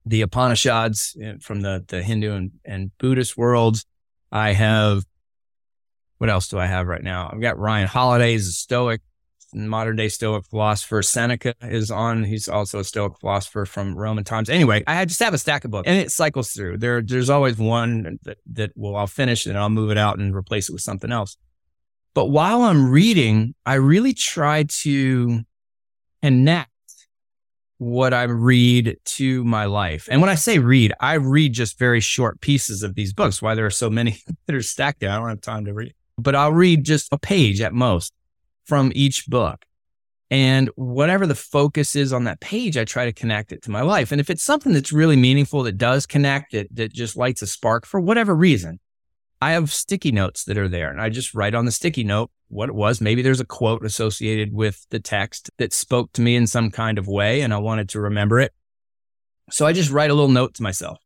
the 0.06 0.22
Upanishads 0.22 1.16
eh, 1.20 1.34
from 1.40 1.60
the, 1.62 1.84
the 1.88 2.02
Hindu 2.02 2.32
and, 2.32 2.50
and 2.64 2.90
Buddhist 2.98 3.36
worlds. 3.36 3.84
I 4.30 4.52
have, 4.52 5.04
what 6.18 6.30
else 6.30 6.48
do 6.48 6.58
I 6.58 6.66
have 6.66 6.86
right 6.86 7.02
now? 7.02 7.30
I've 7.32 7.40
got 7.40 7.58
Ryan 7.58 7.88
Holiday, 7.88 8.32
he's 8.32 8.48
a 8.48 8.52
Stoic. 8.52 9.00
modern 9.54 9.96
day 9.96 10.08
Stoic 10.08 10.44
philosopher. 10.46 11.02
Seneca 11.02 11.54
is 11.62 11.90
on. 11.90 12.24
He's 12.24 12.48
also 12.48 12.80
a 12.80 12.84
Stoic 12.84 13.18
philosopher 13.18 13.64
from 13.64 13.96
Roman 13.96 14.24
times. 14.24 14.50
Anyway, 14.50 14.84
I 14.86 15.04
just 15.04 15.20
have 15.20 15.34
a 15.34 15.38
stack 15.38 15.64
of 15.64 15.70
books 15.70 15.88
and 15.88 15.98
it 15.98 16.12
cycles 16.12 16.50
through. 16.50 16.78
There, 16.78 17.02
there's 17.02 17.30
always 17.30 17.56
one 17.56 18.18
that, 18.24 18.38
that 18.52 18.72
well, 18.76 18.96
I'll 18.96 19.06
finish 19.06 19.46
and 19.46 19.56
I'll 19.58 19.70
move 19.70 19.90
it 19.90 19.98
out 19.98 20.18
and 20.18 20.34
replace 20.34 20.68
it 20.68 20.72
with 20.72 20.82
something 20.82 21.10
else. 21.10 21.36
But 22.14 22.26
while 22.26 22.62
I'm 22.62 22.90
reading, 22.90 23.54
I 23.64 23.74
really 23.74 24.12
try 24.12 24.64
to 24.82 25.42
connect 26.22 26.70
what 27.78 28.12
I 28.12 28.24
read 28.24 28.96
to 29.04 29.44
my 29.44 29.66
life. 29.66 30.08
And 30.10 30.20
when 30.20 30.30
I 30.30 30.34
say 30.34 30.58
read, 30.58 30.92
I 31.00 31.14
read 31.14 31.52
just 31.52 31.78
very 31.78 32.00
short 32.00 32.40
pieces 32.40 32.82
of 32.82 32.94
these 32.94 33.12
books. 33.12 33.40
Why 33.40 33.54
there 33.54 33.66
are 33.66 33.70
so 33.70 33.88
many 33.88 34.18
that 34.46 34.56
are 34.56 34.62
stacked 34.62 35.00
there. 35.00 35.10
I 35.10 35.16
don't 35.16 35.28
have 35.28 35.40
time 35.40 35.64
to 35.64 35.74
read, 35.74 35.94
but 36.18 36.34
I'll 36.34 36.52
read 36.52 36.84
just 36.84 37.08
a 37.12 37.18
page 37.18 37.60
at 37.60 37.72
most 37.72 38.12
from 38.64 38.92
each 38.94 39.26
book. 39.26 39.64
And 40.30 40.68
whatever 40.74 41.26
the 41.26 41.34
focus 41.34 41.96
is 41.96 42.12
on 42.12 42.24
that 42.24 42.40
page, 42.40 42.76
I 42.76 42.84
try 42.84 43.06
to 43.06 43.12
connect 43.12 43.50
it 43.50 43.62
to 43.62 43.70
my 43.70 43.80
life. 43.80 44.12
And 44.12 44.20
if 44.20 44.28
it's 44.28 44.42
something 44.42 44.74
that's 44.74 44.92
really 44.92 45.16
meaningful, 45.16 45.62
that 45.62 45.78
does 45.78 46.04
connect, 46.04 46.52
that, 46.52 46.68
that 46.74 46.92
just 46.92 47.16
lights 47.16 47.40
a 47.40 47.46
spark 47.46 47.86
for 47.86 47.98
whatever 47.98 48.34
reason, 48.34 48.78
I 49.40 49.52
have 49.52 49.72
sticky 49.72 50.12
notes 50.12 50.44
that 50.44 50.58
are 50.58 50.68
there 50.68 50.90
and 50.90 51.00
I 51.00 51.08
just 51.08 51.32
write 51.32 51.54
on 51.54 51.64
the 51.64 51.72
sticky 51.72 52.04
note 52.04 52.30
what 52.48 52.68
it 52.68 52.74
was. 52.74 53.00
Maybe 53.00 53.22
there's 53.22 53.40
a 53.40 53.46
quote 53.46 53.84
associated 53.84 54.52
with 54.52 54.86
the 54.90 55.00
text 55.00 55.50
that 55.58 55.72
spoke 55.72 56.12
to 56.12 56.22
me 56.22 56.36
in 56.36 56.46
some 56.46 56.70
kind 56.70 56.98
of 56.98 57.06
way 57.06 57.40
and 57.42 57.52
I 57.52 57.58
wanted 57.58 57.88
to 57.90 58.00
remember 58.00 58.40
it. 58.40 58.52
So 59.50 59.66
I 59.66 59.72
just 59.72 59.90
write 59.90 60.10
a 60.10 60.14
little 60.14 60.30
note 60.30 60.54
to 60.54 60.62
myself. 60.62 60.98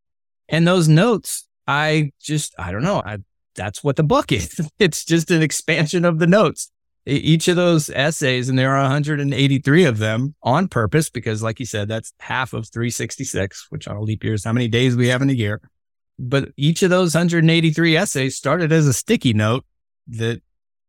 And 0.48 0.66
those 0.66 0.88
notes, 0.88 1.48
I 1.66 2.12
just, 2.20 2.54
I 2.58 2.72
don't 2.72 2.82
know. 2.82 3.02
I, 3.04 3.18
that's 3.54 3.84
what 3.84 3.96
the 3.96 4.02
book 4.02 4.32
is. 4.32 4.60
It's 4.78 5.04
just 5.04 5.30
an 5.30 5.42
expansion 5.42 6.04
of 6.04 6.18
the 6.18 6.26
notes. 6.26 6.70
Each 7.04 7.48
of 7.48 7.56
those 7.56 7.90
essays, 7.90 8.48
and 8.48 8.56
there 8.56 8.76
are 8.76 8.82
183 8.82 9.84
of 9.84 9.98
them 9.98 10.36
on 10.44 10.68
purpose, 10.68 11.10
because 11.10 11.42
like 11.42 11.58
you 11.58 11.66
said, 11.66 11.88
that's 11.88 12.12
half 12.20 12.52
of 12.52 12.68
366, 12.68 13.66
which 13.70 13.88
on 13.88 13.96
a 13.96 14.00
leap 14.00 14.22
year 14.22 14.34
is 14.34 14.44
how 14.44 14.52
many 14.52 14.68
days 14.68 14.94
we 14.94 15.08
have 15.08 15.20
in 15.20 15.28
a 15.28 15.32
year. 15.32 15.60
But 16.16 16.50
each 16.56 16.84
of 16.84 16.90
those 16.90 17.12
183 17.12 17.96
essays 17.96 18.36
started 18.36 18.70
as 18.70 18.86
a 18.86 18.92
sticky 18.92 19.32
note 19.32 19.64
that 20.06 20.42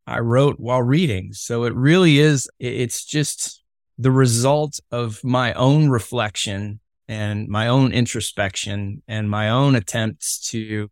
I 0.05 0.19
wrote 0.19 0.59
while 0.59 0.81
reading. 0.81 1.33
So 1.33 1.63
it 1.63 1.73
really 1.73 2.19
is, 2.19 2.49
it's 2.59 3.05
just 3.05 3.63
the 3.97 4.11
result 4.11 4.79
of 4.91 5.23
my 5.23 5.53
own 5.53 5.89
reflection 5.89 6.79
and 7.07 7.47
my 7.47 7.67
own 7.67 7.91
introspection 7.91 9.01
and 9.07 9.29
my 9.29 9.49
own 9.49 9.75
attempts 9.75 10.39
to 10.49 10.89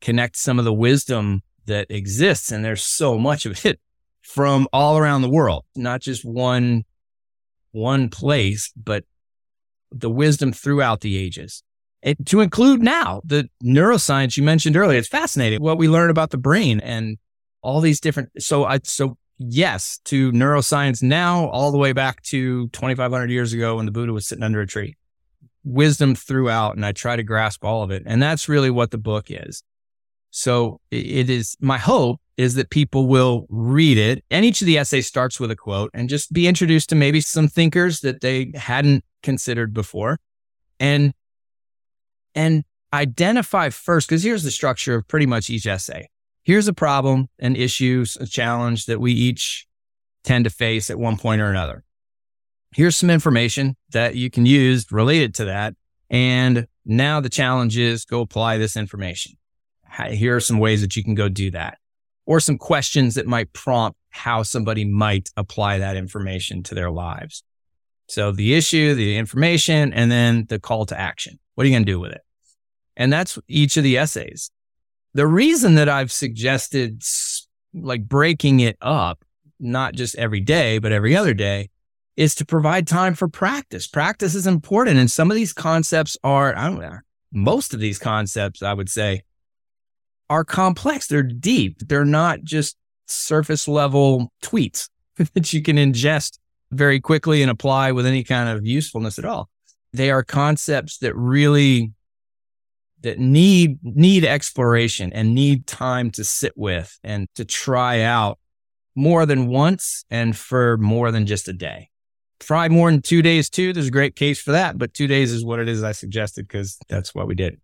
connect 0.00 0.36
some 0.36 0.58
of 0.58 0.64
the 0.64 0.72
wisdom 0.72 1.42
that 1.66 1.90
exists. 1.90 2.52
And 2.52 2.64
there's 2.64 2.84
so 2.84 3.18
much 3.18 3.46
of 3.46 3.64
it 3.64 3.80
from 4.22 4.68
all 4.72 4.98
around 4.98 5.22
the 5.22 5.28
world, 5.28 5.64
not 5.76 6.00
just 6.00 6.24
one, 6.24 6.84
one 7.72 8.08
place, 8.08 8.72
but 8.76 9.04
the 9.90 10.10
wisdom 10.10 10.52
throughout 10.52 11.00
the 11.00 11.16
ages. 11.16 11.62
It, 12.02 12.26
to 12.26 12.40
include 12.40 12.82
now 12.82 13.22
the 13.24 13.48
neuroscience 13.62 14.36
you 14.36 14.42
mentioned 14.42 14.76
earlier. 14.76 14.98
It's 14.98 15.08
fascinating 15.08 15.62
what 15.62 15.78
we 15.78 15.88
learn 15.88 16.10
about 16.10 16.30
the 16.30 16.36
brain 16.36 16.80
and 16.80 17.16
all 17.64 17.80
these 17.80 17.98
different. 17.98 18.30
So 18.38 18.64
I, 18.64 18.80
so 18.84 19.16
yes, 19.38 19.98
to 20.04 20.30
neuroscience 20.32 21.02
now, 21.02 21.48
all 21.48 21.72
the 21.72 21.78
way 21.78 21.92
back 21.92 22.22
to 22.24 22.68
2,500 22.68 23.30
years 23.30 23.52
ago 23.52 23.76
when 23.76 23.86
the 23.86 23.92
Buddha 23.92 24.12
was 24.12 24.26
sitting 24.26 24.44
under 24.44 24.60
a 24.60 24.66
tree. 24.66 24.96
Wisdom 25.64 26.14
throughout, 26.14 26.76
and 26.76 26.84
I 26.84 26.92
try 26.92 27.16
to 27.16 27.22
grasp 27.22 27.64
all 27.64 27.82
of 27.82 27.90
it. 27.90 28.02
And 28.06 28.22
that's 28.22 28.48
really 28.48 28.70
what 28.70 28.90
the 28.90 28.98
book 28.98 29.26
is. 29.30 29.62
So 30.30 30.80
it 30.90 31.30
is 31.30 31.56
my 31.60 31.78
hope 31.78 32.20
is 32.36 32.54
that 32.54 32.68
people 32.68 33.06
will 33.06 33.46
read 33.48 33.96
it. 33.96 34.24
And 34.30 34.44
each 34.44 34.60
of 34.60 34.66
the 34.66 34.76
essays 34.76 35.06
starts 35.06 35.38
with 35.38 35.50
a 35.50 35.56
quote 35.56 35.90
and 35.94 36.08
just 36.08 36.32
be 36.32 36.48
introduced 36.48 36.88
to 36.90 36.96
maybe 36.96 37.20
some 37.20 37.48
thinkers 37.48 38.00
that 38.00 38.20
they 38.20 38.52
hadn't 38.54 39.04
considered 39.22 39.72
before. 39.72 40.18
And, 40.80 41.14
and 42.34 42.64
identify 42.92 43.70
first, 43.70 44.08
because 44.08 44.24
here's 44.24 44.42
the 44.42 44.50
structure 44.50 44.96
of 44.96 45.06
pretty 45.06 45.26
much 45.26 45.48
each 45.48 45.66
essay 45.66 46.08
here's 46.44 46.68
a 46.68 46.72
problem, 46.72 47.28
an 47.38 47.56
issue, 47.56 48.04
a 48.20 48.26
challenge 48.26 48.86
that 48.86 49.00
we 49.00 49.12
each 49.12 49.66
tend 50.22 50.44
to 50.44 50.50
face 50.50 50.90
at 50.90 50.98
one 50.98 51.16
point 51.16 51.40
or 51.40 51.50
another. 51.50 51.84
Here's 52.74 52.96
some 52.96 53.10
information 53.10 53.76
that 53.90 54.14
you 54.14 54.30
can 54.30 54.46
use 54.46 54.90
related 54.90 55.34
to 55.36 55.46
that. 55.46 55.74
And 56.10 56.66
now 56.84 57.20
the 57.20 57.28
challenge 57.28 57.78
is 57.78 58.04
go 58.04 58.20
apply 58.20 58.58
this 58.58 58.76
information. 58.76 59.32
Here 60.10 60.36
are 60.36 60.40
some 60.40 60.58
ways 60.58 60.80
that 60.80 60.96
you 60.96 61.04
can 61.04 61.14
go 61.14 61.28
do 61.28 61.50
that 61.52 61.78
or 62.26 62.40
some 62.40 62.58
questions 62.58 63.14
that 63.14 63.26
might 63.26 63.52
prompt 63.52 63.98
how 64.10 64.42
somebody 64.42 64.84
might 64.84 65.30
apply 65.36 65.78
that 65.78 65.96
information 65.96 66.62
to 66.64 66.74
their 66.74 66.90
lives. 66.90 67.42
So 68.08 68.32
the 68.32 68.54
issue, 68.54 68.94
the 68.94 69.16
information, 69.16 69.92
and 69.92 70.10
then 70.10 70.46
the 70.48 70.58
call 70.58 70.84
to 70.86 70.98
action. 70.98 71.38
What 71.54 71.64
are 71.64 71.68
you 71.68 71.74
going 71.74 71.86
to 71.86 71.92
do 71.92 72.00
with 72.00 72.12
it? 72.12 72.22
And 72.96 73.12
that's 73.12 73.38
each 73.48 73.76
of 73.76 73.84
the 73.84 73.98
essays 73.98 74.50
the 75.14 75.26
reason 75.26 75.76
that 75.76 75.88
I've 75.88 76.12
suggested 76.12 77.02
like 77.72 78.06
breaking 78.06 78.60
it 78.60 78.76
up, 78.80 79.24
not 79.58 79.94
just 79.94 80.16
every 80.16 80.40
day, 80.40 80.78
but 80.78 80.92
every 80.92 81.16
other 81.16 81.34
day, 81.34 81.70
is 82.16 82.34
to 82.36 82.44
provide 82.44 82.86
time 82.86 83.14
for 83.14 83.28
practice. 83.28 83.86
Practice 83.86 84.34
is 84.34 84.46
important. 84.46 84.98
And 84.98 85.10
some 85.10 85.30
of 85.30 85.34
these 85.34 85.52
concepts 85.52 86.16
are, 86.22 86.56
I 86.56 86.68
don't 86.68 86.80
know, 86.80 86.98
most 87.32 87.74
of 87.74 87.80
these 87.80 87.98
concepts, 87.98 88.62
I 88.62 88.72
would 88.72 88.88
say, 88.88 89.22
are 90.30 90.44
complex. 90.44 91.06
They're 91.06 91.22
deep. 91.22 91.78
They're 91.88 92.04
not 92.04 92.42
just 92.42 92.76
surface 93.06 93.66
level 93.68 94.32
tweets 94.42 94.88
that 95.34 95.52
you 95.52 95.62
can 95.62 95.76
ingest 95.76 96.38
very 96.70 97.00
quickly 97.00 97.42
and 97.42 97.50
apply 97.50 97.92
with 97.92 98.06
any 98.06 98.24
kind 98.24 98.48
of 98.48 98.66
usefulness 98.66 99.18
at 99.18 99.24
all. 99.24 99.48
They 99.92 100.10
are 100.10 100.24
concepts 100.24 100.98
that 100.98 101.14
really 101.14 101.92
that 103.04 103.18
need 103.18 103.78
need 103.82 104.24
exploration 104.24 105.12
and 105.12 105.34
need 105.34 105.66
time 105.66 106.10
to 106.10 106.24
sit 106.24 106.52
with 106.56 106.98
and 107.04 107.28
to 107.36 107.44
try 107.44 108.00
out 108.00 108.38
more 108.96 109.26
than 109.26 109.46
once 109.46 110.04
and 110.10 110.36
for 110.36 110.76
more 110.78 111.10
than 111.10 111.26
just 111.26 111.48
a 111.48 111.52
day. 111.52 111.90
Try 112.40 112.68
more 112.68 112.90
than 112.90 113.02
two 113.02 113.22
days 113.22 113.48
too. 113.48 113.72
There's 113.72 113.88
a 113.88 113.92
great 113.92 114.16
case 114.16 114.40
for 114.40 114.52
that, 114.52 114.76
but 114.76 114.92
two 114.92 115.06
days 115.06 115.32
is 115.32 115.44
what 115.44 115.60
it 115.60 115.68
is 115.68 115.82
I 115.82 115.92
suggested 115.92 116.48
because 116.48 116.78
that's 116.88 117.14
what 117.14 117.26
we 117.26 117.34
did. 117.34 117.60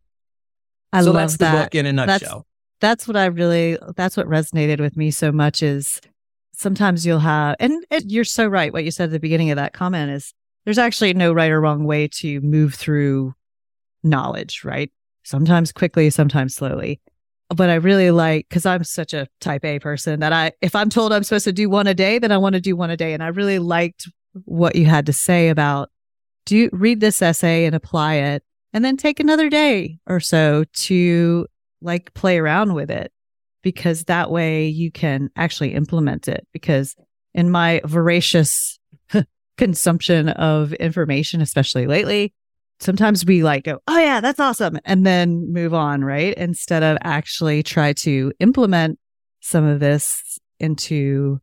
I 0.92 1.02
so 1.02 1.06
love 1.06 1.14
that's 1.14 1.36
that. 1.38 1.64
book 1.64 1.74
in 1.74 1.86
a 1.86 1.92
nutshell. 1.92 2.46
That's, 2.80 3.04
that's 3.04 3.08
what 3.08 3.16
I 3.16 3.26
really 3.26 3.78
that's 3.96 4.16
what 4.16 4.26
resonated 4.26 4.80
with 4.80 4.96
me 4.96 5.10
so 5.10 5.32
much 5.32 5.62
is 5.62 6.00
sometimes 6.52 7.06
you'll 7.06 7.18
have 7.18 7.56
and 7.58 7.84
it, 7.90 8.04
you're 8.06 8.24
so 8.24 8.46
right 8.46 8.72
what 8.72 8.84
you 8.84 8.90
said 8.90 9.04
at 9.04 9.12
the 9.12 9.20
beginning 9.20 9.50
of 9.50 9.56
that 9.56 9.72
comment 9.72 10.10
is 10.10 10.34
there's 10.64 10.78
actually 10.78 11.14
no 11.14 11.32
right 11.32 11.50
or 11.50 11.60
wrong 11.60 11.84
way 11.84 12.08
to 12.08 12.40
move 12.42 12.74
through 12.74 13.34
knowledge, 14.02 14.64
right? 14.64 14.90
Sometimes 15.22 15.72
quickly, 15.72 16.10
sometimes 16.10 16.54
slowly. 16.54 17.00
But 17.48 17.68
I 17.68 17.74
really 17.74 18.10
like, 18.10 18.48
cause 18.48 18.64
I'm 18.64 18.84
such 18.84 19.12
a 19.12 19.26
type 19.40 19.64
A 19.64 19.80
person 19.80 20.20
that 20.20 20.32
I, 20.32 20.52
if 20.60 20.76
I'm 20.76 20.88
told 20.88 21.12
I'm 21.12 21.24
supposed 21.24 21.44
to 21.44 21.52
do 21.52 21.68
one 21.68 21.88
a 21.88 21.94
day, 21.94 22.18
then 22.18 22.30
I 22.30 22.38
want 22.38 22.54
to 22.54 22.60
do 22.60 22.76
one 22.76 22.90
a 22.90 22.96
day. 22.96 23.12
And 23.12 23.22
I 23.22 23.28
really 23.28 23.58
liked 23.58 24.08
what 24.44 24.76
you 24.76 24.86
had 24.86 25.06
to 25.06 25.12
say 25.12 25.48
about 25.48 25.90
do 26.46 26.56
you 26.56 26.70
read 26.72 27.00
this 27.00 27.22
essay 27.22 27.64
and 27.64 27.74
apply 27.74 28.14
it 28.14 28.42
and 28.72 28.84
then 28.84 28.96
take 28.96 29.20
another 29.20 29.48
day 29.48 29.98
or 30.06 30.20
so 30.20 30.64
to 30.72 31.46
like 31.82 32.12
play 32.14 32.38
around 32.38 32.74
with 32.74 32.90
it 32.90 33.12
because 33.62 34.04
that 34.04 34.30
way 34.30 34.66
you 34.66 34.90
can 34.90 35.30
actually 35.36 35.74
implement 35.74 36.28
it 36.28 36.46
because 36.52 36.96
in 37.34 37.50
my 37.50 37.80
voracious 37.84 38.78
consumption 39.56 40.28
of 40.30 40.72
information 40.74 41.40
especially 41.40 41.86
lately 41.86 42.32
sometimes 42.80 43.24
we 43.24 43.42
like 43.42 43.64
go, 43.64 43.80
oh 43.86 43.98
yeah, 43.98 44.20
that's 44.20 44.40
awesome. 44.40 44.78
And 44.84 45.06
then 45.06 45.52
move 45.52 45.74
on, 45.74 46.02
right? 46.02 46.34
Instead 46.34 46.82
of 46.82 46.98
actually 47.02 47.62
try 47.62 47.92
to 47.94 48.32
implement 48.40 48.98
some 49.40 49.64
of 49.64 49.80
this 49.80 50.38
into 50.58 51.40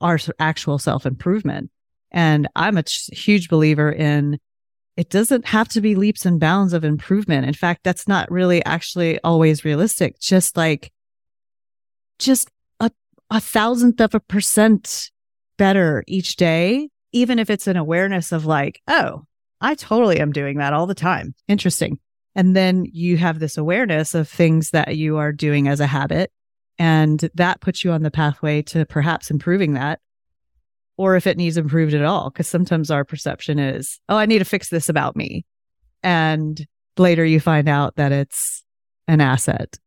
our 0.00 0.18
actual 0.38 0.78
self 0.78 1.06
improvement. 1.06 1.70
And 2.10 2.48
I'm 2.54 2.76
a 2.76 2.84
huge 3.12 3.48
believer 3.48 3.90
in 3.90 4.38
it 4.96 5.08
doesn't 5.08 5.46
have 5.46 5.68
to 5.68 5.80
be 5.80 5.94
leaps 5.94 6.26
and 6.26 6.38
bounds 6.38 6.74
of 6.74 6.84
improvement. 6.84 7.46
In 7.46 7.54
fact, 7.54 7.82
that's 7.82 8.06
not 8.06 8.30
really 8.30 8.62
actually 8.64 9.18
always 9.24 9.64
realistic. 9.64 10.20
Just 10.20 10.56
like, 10.56 10.92
just 12.18 12.50
a, 12.78 12.90
a 13.30 13.40
thousandth 13.40 14.00
of 14.02 14.14
a 14.14 14.20
percent 14.20 15.10
better 15.56 16.04
each 16.06 16.36
day, 16.36 16.90
even 17.12 17.38
if 17.38 17.48
it's 17.48 17.66
an 17.66 17.78
awareness 17.78 18.32
of 18.32 18.44
like, 18.44 18.82
oh, 18.86 19.22
I 19.62 19.76
totally 19.76 20.20
am 20.20 20.32
doing 20.32 20.58
that 20.58 20.72
all 20.72 20.86
the 20.86 20.94
time. 20.94 21.34
Interesting. 21.48 21.98
And 22.34 22.56
then 22.56 22.86
you 22.92 23.16
have 23.16 23.38
this 23.38 23.56
awareness 23.56 24.14
of 24.14 24.28
things 24.28 24.70
that 24.70 24.96
you 24.96 25.16
are 25.18 25.32
doing 25.32 25.68
as 25.68 25.80
a 25.80 25.86
habit. 25.86 26.32
And 26.78 27.30
that 27.34 27.60
puts 27.60 27.84
you 27.84 27.92
on 27.92 28.02
the 28.02 28.10
pathway 28.10 28.62
to 28.62 28.84
perhaps 28.86 29.30
improving 29.30 29.74
that. 29.74 30.00
Or 30.96 31.16
if 31.16 31.26
it 31.26 31.36
needs 31.36 31.56
improved 31.56 31.94
at 31.94 32.04
all, 32.04 32.30
because 32.30 32.48
sometimes 32.48 32.90
our 32.90 33.04
perception 33.04 33.58
is, 33.58 34.00
oh, 34.08 34.16
I 34.16 34.26
need 34.26 34.40
to 34.40 34.44
fix 34.44 34.68
this 34.68 34.88
about 34.88 35.16
me. 35.16 35.44
And 36.02 36.66
later 36.96 37.24
you 37.24 37.40
find 37.40 37.68
out 37.68 37.96
that 37.96 38.12
it's 38.12 38.64
an 39.06 39.20
asset 39.20 39.78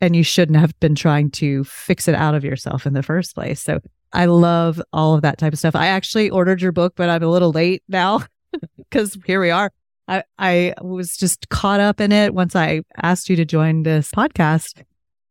and 0.00 0.16
you 0.16 0.22
shouldn't 0.22 0.58
have 0.58 0.78
been 0.80 0.94
trying 0.94 1.30
to 1.32 1.64
fix 1.64 2.08
it 2.08 2.14
out 2.14 2.34
of 2.34 2.44
yourself 2.44 2.86
in 2.86 2.94
the 2.94 3.02
first 3.02 3.34
place. 3.34 3.60
So 3.60 3.80
I 4.12 4.26
love 4.26 4.80
all 4.92 5.14
of 5.14 5.22
that 5.22 5.38
type 5.38 5.52
of 5.52 5.58
stuff. 5.58 5.76
I 5.76 5.88
actually 5.88 6.30
ordered 6.30 6.62
your 6.62 6.72
book, 6.72 6.94
but 6.96 7.08
I'm 7.08 7.22
a 7.22 7.28
little 7.28 7.52
late 7.52 7.82
now 7.88 8.22
because 8.78 9.16
here 9.26 9.40
we 9.40 9.50
are. 9.50 9.70
I, 10.06 10.22
I 10.38 10.74
was 10.80 11.16
just 11.16 11.48
caught 11.48 11.80
up 11.80 12.00
in 12.00 12.12
it 12.12 12.34
once 12.34 12.54
I 12.54 12.82
asked 13.02 13.28
you 13.30 13.36
to 13.36 13.44
join 13.44 13.82
this 13.82 14.10
podcast. 14.10 14.82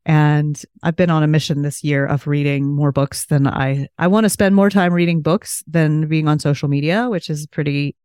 And 0.06 0.62
I've 0.82 0.96
been 0.96 1.10
on 1.10 1.24
a 1.24 1.28
mission 1.28 1.62
this 1.62 1.84
year 1.84 2.06
of 2.06 2.28
reading 2.28 2.74
more 2.74 2.92
books 2.92 3.26
than 3.28 3.48
I, 3.48 3.88
I 3.98 4.08
want 4.08 4.26
to 4.26 4.30
spend 4.30 4.54
more 4.54 4.70
time 4.70 4.92
reading 4.92 5.22
books 5.22 5.64
than 5.66 6.08
being 6.08 6.28
on 6.28 6.40
social 6.40 6.68
media, 6.68 7.08
which 7.10 7.30
is 7.30 7.48
pretty 7.48 7.96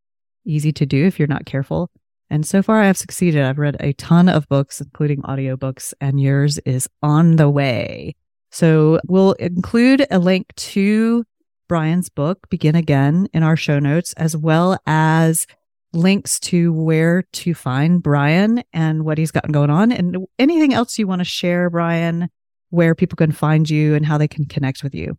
easy 0.44 0.72
to 0.72 0.86
do 0.86 1.06
if 1.06 1.18
you're 1.18 1.26
not 1.26 1.46
careful. 1.46 1.90
And 2.30 2.46
so 2.46 2.62
far 2.62 2.80
I 2.80 2.86
have 2.86 2.96
succeeded. 2.96 3.42
I've 3.42 3.58
read 3.58 3.76
a 3.80 3.94
ton 3.94 4.28
of 4.28 4.48
books, 4.48 4.80
including 4.80 5.22
audiobooks, 5.22 5.94
and 6.00 6.20
yours 6.20 6.58
is 6.58 6.88
on 7.02 7.36
the 7.36 7.48
way. 7.50 8.14
So 8.50 9.00
we'll 9.06 9.32
include 9.32 10.06
a 10.10 10.18
link 10.18 10.54
to 10.56 11.24
Brian's 11.68 12.08
book, 12.08 12.48
Begin 12.48 12.74
Again, 12.74 13.28
in 13.32 13.42
our 13.42 13.56
show 13.56 13.78
notes, 13.78 14.14
as 14.14 14.36
well 14.36 14.78
as 14.86 15.46
links 15.92 16.40
to 16.40 16.72
where 16.72 17.22
to 17.32 17.54
find 17.54 18.02
Brian 18.02 18.62
and 18.72 19.04
what 19.04 19.18
he's 19.18 19.30
got 19.30 19.50
going 19.50 19.70
on 19.70 19.92
and 19.92 20.26
anything 20.38 20.74
else 20.74 20.98
you 20.98 21.06
want 21.06 21.20
to 21.20 21.24
share, 21.24 21.70
Brian, 21.70 22.28
where 22.70 22.94
people 22.94 23.16
can 23.16 23.32
find 23.32 23.68
you 23.68 23.94
and 23.94 24.04
how 24.04 24.18
they 24.18 24.28
can 24.28 24.44
connect 24.44 24.82
with 24.82 24.94
you. 24.94 25.16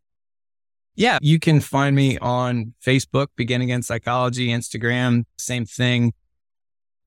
Yeah, 0.95 1.17
you 1.21 1.39
can 1.39 1.61
find 1.61 1.95
me 1.95 2.17
on 2.17 2.73
Facebook, 2.85 3.27
Begin 3.35 3.61
Again 3.61 3.81
Psychology, 3.81 4.49
Instagram, 4.49 5.23
same 5.37 5.65
thing. 5.65 6.13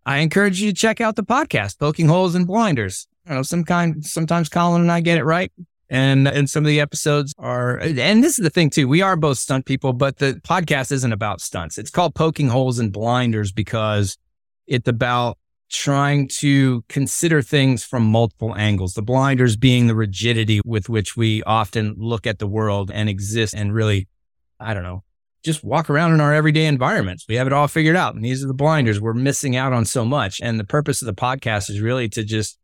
I 0.06 0.18
encourage 0.18 0.60
you 0.60 0.70
to 0.70 0.74
check 0.74 1.00
out 1.00 1.16
the 1.16 1.22
podcast, 1.22 1.78
Poking 1.78 2.08
Holes 2.08 2.34
in 2.34 2.44
Blinders. 2.44 3.06
I 3.26 3.34
know 3.34 3.42
some 3.42 3.64
kind, 3.64 4.04
sometimes 4.04 4.48
Colin 4.48 4.82
and 4.82 4.90
I 4.90 5.00
get 5.00 5.18
it 5.18 5.24
right. 5.24 5.52
And, 5.92 6.26
and 6.26 6.48
some 6.48 6.64
of 6.64 6.68
the 6.68 6.80
episodes 6.80 7.34
are, 7.36 7.76
and 7.76 8.24
this 8.24 8.38
is 8.38 8.42
the 8.42 8.48
thing 8.48 8.70
too. 8.70 8.88
We 8.88 9.02
are 9.02 9.14
both 9.14 9.36
stunt 9.36 9.66
people, 9.66 9.92
but 9.92 10.16
the 10.16 10.40
podcast 10.42 10.90
isn't 10.90 11.12
about 11.12 11.42
stunts. 11.42 11.76
It's 11.76 11.90
called 11.90 12.14
Poking 12.14 12.48
Holes 12.48 12.78
in 12.78 12.90
Blinders 12.90 13.52
because 13.52 14.16
it's 14.66 14.88
about 14.88 15.36
trying 15.68 16.28
to 16.28 16.82
consider 16.88 17.42
things 17.42 17.84
from 17.84 18.04
multiple 18.04 18.56
angles. 18.56 18.94
The 18.94 19.02
blinders 19.02 19.58
being 19.58 19.86
the 19.86 19.94
rigidity 19.94 20.62
with 20.64 20.88
which 20.88 21.14
we 21.14 21.42
often 21.42 21.94
look 21.98 22.26
at 22.26 22.38
the 22.38 22.46
world 22.46 22.90
and 22.90 23.10
exist 23.10 23.52
and 23.52 23.74
really, 23.74 24.08
I 24.58 24.72
don't 24.72 24.84
know, 24.84 25.04
just 25.44 25.62
walk 25.62 25.90
around 25.90 26.14
in 26.14 26.22
our 26.22 26.32
everyday 26.32 26.64
environments. 26.64 27.26
We 27.28 27.34
have 27.34 27.46
it 27.46 27.52
all 27.52 27.68
figured 27.68 27.96
out. 27.96 28.14
And 28.14 28.24
these 28.24 28.42
are 28.42 28.48
the 28.48 28.54
blinders. 28.54 28.98
We're 28.98 29.12
missing 29.12 29.56
out 29.56 29.74
on 29.74 29.84
so 29.84 30.06
much. 30.06 30.40
And 30.40 30.58
the 30.58 30.64
purpose 30.64 31.02
of 31.02 31.06
the 31.06 31.14
podcast 31.14 31.68
is 31.68 31.82
really 31.82 32.08
to 32.10 32.24
just 32.24 32.58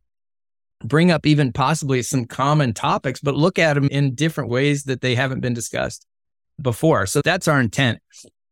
bring 0.85 1.11
up 1.11 1.27
even 1.27 1.53
possibly 1.53 2.03
some 2.03 2.25
common 2.25 2.73
topics, 2.73 3.21
but 3.21 3.35
look 3.35 3.59
at 3.59 3.75
them 3.75 3.89
in 3.89 4.15
different 4.15 4.51
ways 4.51 4.85
that 4.85 5.01
they 5.01 5.15
haven't 5.15 5.41
been 5.41 5.55
discussed 5.55 6.07
before. 6.61 7.07
So 7.07 7.21
that's 7.23 7.49
our 7.49 7.61
intent. 7.61 7.99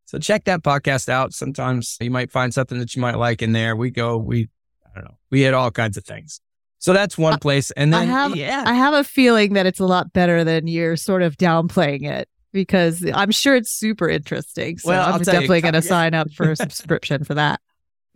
So 0.06 0.18
check 0.18 0.44
that 0.44 0.62
podcast 0.62 1.08
out. 1.08 1.32
Sometimes 1.32 1.96
you 2.00 2.10
might 2.10 2.30
find 2.30 2.54
something 2.54 2.78
that 2.78 2.94
you 2.94 3.02
might 3.02 3.16
like 3.16 3.42
in 3.42 3.52
there. 3.52 3.74
We 3.74 3.90
go, 3.90 4.16
we, 4.16 4.48
I 4.84 4.94
don't 4.94 5.04
know, 5.04 5.18
we 5.30 5.42
hit 5.42 5.54
all 5.54 5.70
kinds 5.70 5.96
of 5.96 6.04
things. 6.04 6.40
So 6.78 6.92
that's 6.92 7.18
one 7.18 7.38
place. 7.38 7.70
And 7.72 7.92
then, 7.92 8.02
I 8.02 8.04
have, 8.04 8.36
yeah. 8.36 8.62
I 8.66 8.74
have 8.74 8.94
a 8.94 9.02
feeling 9.02 9.54
that 9.54 9.66
it's 9.66 9.80
a 9.80 9.86
lot 9.86 10.12
better 10.12 10.44
than 10.44 10.66
you're 10.66 10.96
sort 10.96 11.22
of 11.22 11.36
downplaying 11.36 12.04
it 12.04 12.28
because 12.52 13.04
I'm 13.12 13.30
sure 13.32 13.56
it's 13.56 13.70
super 13.70 14.08
interesting. 14.08 14.78
So 14.78 14.90
well, 14.90 15.14
I'm 15.14 15.22
definitely 15.22 15.60
going 15.60 15.74
to 15.74 15.82
sign 15.82 16.14
up 16.14 16.30
for 16.32 16.50
a 16.50 16.56
subscription 16.56 17.24
for 17.24 17.34
that. 17.34 17.60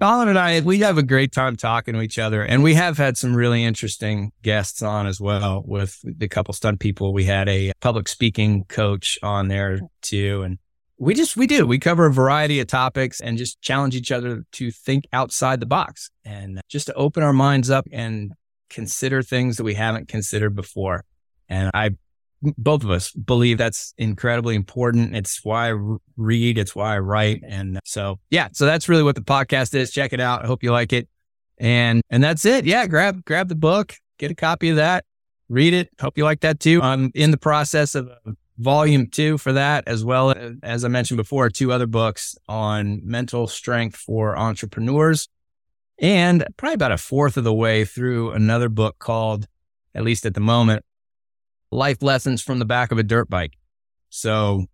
Colin 0.00 0.28
and 0.28 0.38
I, 0.38 0.60
we 0.60 0.78
have 0.78 0.96
a 0.96 1.02
great 1.02 1.30
time 1.30 1.56
talking 1.56 1.92
to 1.92 2.00
each 2.00 2.18
other. 2.18 2.42
And 2.42 2.62
we 2.62 2.72
have 2.72 2.96
had 2.96 3.18
some 3.18 3.36
really 3.36 3.62
interesting 3.62 4.32
guests 4.42 4.80
on 4.80 5.06
as 5.06 5.20
well 5.20 5.62
with 5.66 5.98
the 6.02 6.26
couple 6.26 6.54
stunt 6.54 6.80
people. 6.80 7.12
We 7.12 7.24
had 7.24 7.50
a 7.50 7.72
public 7.82 8.08
speaking 8.08 8.64
coach 8.64 9.18
on 9.22 9.48
there 9.48 9.80
too. 10.00 10.40
And 10.40 10.58
we 10.96 11.12
just, 11.12 11.36
we 11.36 11.46
do, 11.46 11.66
we 11.66 11.78
cover 11.78 12.06
a 12.06 12.12
variety 12.12 12.60
of 12.60 12.66
topics 12.66 13.20
and 13.20 13.36
just 13.36 13.60
challenge 13.60 13.94
each 13.94 14.10
other 14.10 14.44
to 14.52 14.70
think 14.70 15.04
outside 15.12 15.60
the 15.60 15.66
box 15.66 16.10
and 16.24 16.62
just 16.66 16.86
to 16.86 16.94
open 16.94 17.22
our 17.22 17.34
minds 17.34 17.68
up 17.68 17.86
and 17.92 18.32
consider 18.70 19.22
things 19.22 19.58
that 19.58 19.64
we 19.64 19.74
haven't 19.74 20.08
considered 20.08 20.56
before. 20.56 21.04
And 21.46 21.70
I 21.74 21.90
both 22.42 22.84
of 22.84 22.90
us 22.90 23.12
believe 23.12 23.58
that's 23.58 23.94
incredibly 23.98 24.54
important. 24.54 25.14
It's 25.14 25.40
why 25.44 25.70
I 25.72 25.96
read, 26.16 26.58
it's 26.58 26.74
why 26.74 26.94
I 26.94 26.98
write. 26.98 27.42
And 27.46 27.78
so, 27.84 28.18
yeah, 28.30 28.48
so 28.52 28.66
that's 28.66 28.88
really 28.88 29.02
what 29.02 29.14
the 29.14 29.20
podcast 29.20 29.74
is. 29.74 29.90
Check 29.90 30.12
it 30.12 30.20
out. 30.20 30.44
I 30.44 30.46
hope 30.46 30.62
you 30.62 30.72
like 30.72 30.92
it. 30.92 31.08
And, 31.58 32.02
and 32.10 32.24
that's 32.24 32.44
it. 32.44 32.64
Yeah. 32.64 32.86
Grab, 32.86 33.24
grab 33.24 33.48
the 33.48 33.54
book, 33.54 33.94
get 34.18 34.30
a 34.30 34.34
copy 34.34 34.70
of 34.70 34.76
that, 34.76 35.04
read 35.48 35.74
it. 35.74 35.90
Hope 36.00 36.16
you 36.16 36.24
like 36.24 36.40
that 36.40 36.60
too. 36.60 36.80
I'm 36.82 37.10
in 37.14 37.30
the 37.30 37.36
process 37.36 37.94
of 37.94 38.10
volume 38.58 39.06
two 39.06 39.38
for 39.38 39.52
that, 39.52 39.86
as 39.86 40.04
well 40.04 40.30
as, 40.30 40.54
as 40.62 40.84
I 40.84 40.88
mentioned 40.88 41.18
before, 41.18 41.48
two 41.50 41.72
other 41.72 41.86
books 41.86 42.36
on 42.48 43.00
mental 43.04 43.46
strength 43.46 43.96
for 43.96 44.38
entrepreneurs. 44.38 45.28
And 45.98 46.46
probably 46.56 46.74
about 46.74 46.92
a 46.92 46.98
fourth 46.98 47.36
of 47.36 47.44
the 47.44 47.52
way 47.52 47.84
through 47.84 48.30
another 48.30 48.70
book 48.70 48.98
called, 48.98 49.46
at 49.94 50.02
least 50.02 50.24
at 50.24 50.32
the 50.32 50.40
moment, 50.40 50.82
life 51.70 52.02
lessons 52.02 52.42
from 52.42 52.58
the 52.58 52.64
back 52.64 52.92
of 52.92 52.98
a 52.98 53.02
dirt 53.02 53.28
bike. 53.28 53.56
So 54.08 54.66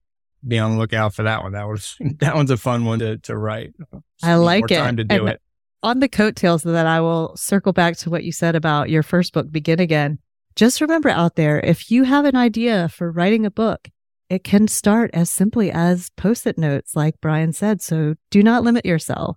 be 0.46 0.58
on 0.58 0.72
the 0.72 0.78
lookout 0.78 1.14
for 1.14 1.24
that 1.24 1.42
one. 1.42 1.52
That 1.52 1.68
was 1.68 1.96
that 2.18 2.34
one's 2.34 2.50
a 2.50 2.56
fun 2.56 2.84
one 2.84 2.98
to 3.00 3.18
to 3.18 3.36
write. 3.36 3.74
I 4.22 4.34
like 4.34 4.70
it. 4.70 4.78
Time 4.78 4.96
to 4.96 5.04
do 5.04 5.16
and 5.16 5.28
it. 5.30 5.40
On 5.82 6.00
the 6.00 6.08
coattails 6.08 6.64
of 6.64 6.72
that, 6.72 6.86
I 6.86 7.00
will 7.00 7.36
circle 7.36 7.72
back 7.72 7.96
to 7.98 8.10
what 8.10 8.24
you 8.24 8.32
said 8.32 8.56
about 8.56 8.90
your 8.90 9.02
first 9.02 9.32
book, 9.32 9.50
Begin 9.52 9.78
Again. 9.78 10.18
Just 10.56 10.80
remember 10.80 11.10
out 11.10 11.36
there, 11.36 11.60
if 11.60 11.90
you 11.90 12.04
have 12.04 12.24
an 12.24 12.34
idea 12.34 12.88
for 12.88 13.12
writing 13.12 13.44
a 13.44 13.50
book, 13.50 13.90
it 14.28 14.42
can 14.42 14.66
start 14.68 15.10
as 15.12 15.30
simply 15.30 15.70
as 15.70 16.10
post-it 16.16 16.58
notes, 16.58 16.96
like 16.96 17.20
Brian 17.20 17.52
said. 17.52 17.82
So 17.82 18.14
do 18.30 18.42
not 18.42 18.64
limit 18.64 18.84
yourself. 18.84 19.36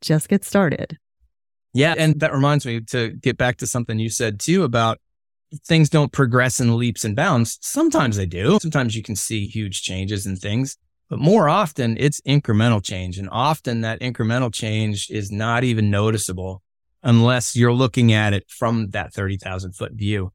Just 0.00 0.28
get 0.28 0.44
started. 0.44 0.96
Yeah. 1.74 1.94
And 1.98 2.20
that 2.20 2.32
reminds 2.32 2.64
me 2.64 2.80
to 2.82 3.10
get 3.10 3.36
back 3.36 3.58
to 3.58 3.66
something 3.66 3.98
you 3.98 4.10
said 4.10 4.40
too 4.40 4.62
about 4.62 5.00
things 5.64 5.88
don't 5.88 6.12
progress 6.12 6.60
in 6.60 6.76
leaps 6.76 7.04
and 7.04 7.16
bounds. 7.16 7.58
Sometimes 7.60 8.16
they 8.16 8.26
do. 8.26 8.58
Sometimes 8.60 8.96
you 8.96 9.02
can 9.02 9.16
see 9.16 9.46
huge 9.46 9.82
changes 9.82 10.26
in 10.26 10.36
things, 10.36 10.76
but 11.08 11.18
more 11.18 11.48
often 11.48 11.96
it's 11.98 12.20
incremental 12.22 12.82
change. 12.82 13.18
And 13.18 13.28
often 13.30 13.80
that 13.80 14.00
incremental 14.00 14.52
change 14.52 15.10
is 15.10 15.30
not 15.30 15.64
even 15.64 15.90
noticeable 15.90 16.62
unless 17.02 17.56
you're 17.56 17.72
looking 17.72 18.12
at 18.12 18.32
it 18.32 18.44
from 18.48 18.90
that 18.90 19.12
30,000 19.12 19.72
foot 19.72 19.92
view. 19.92 20.32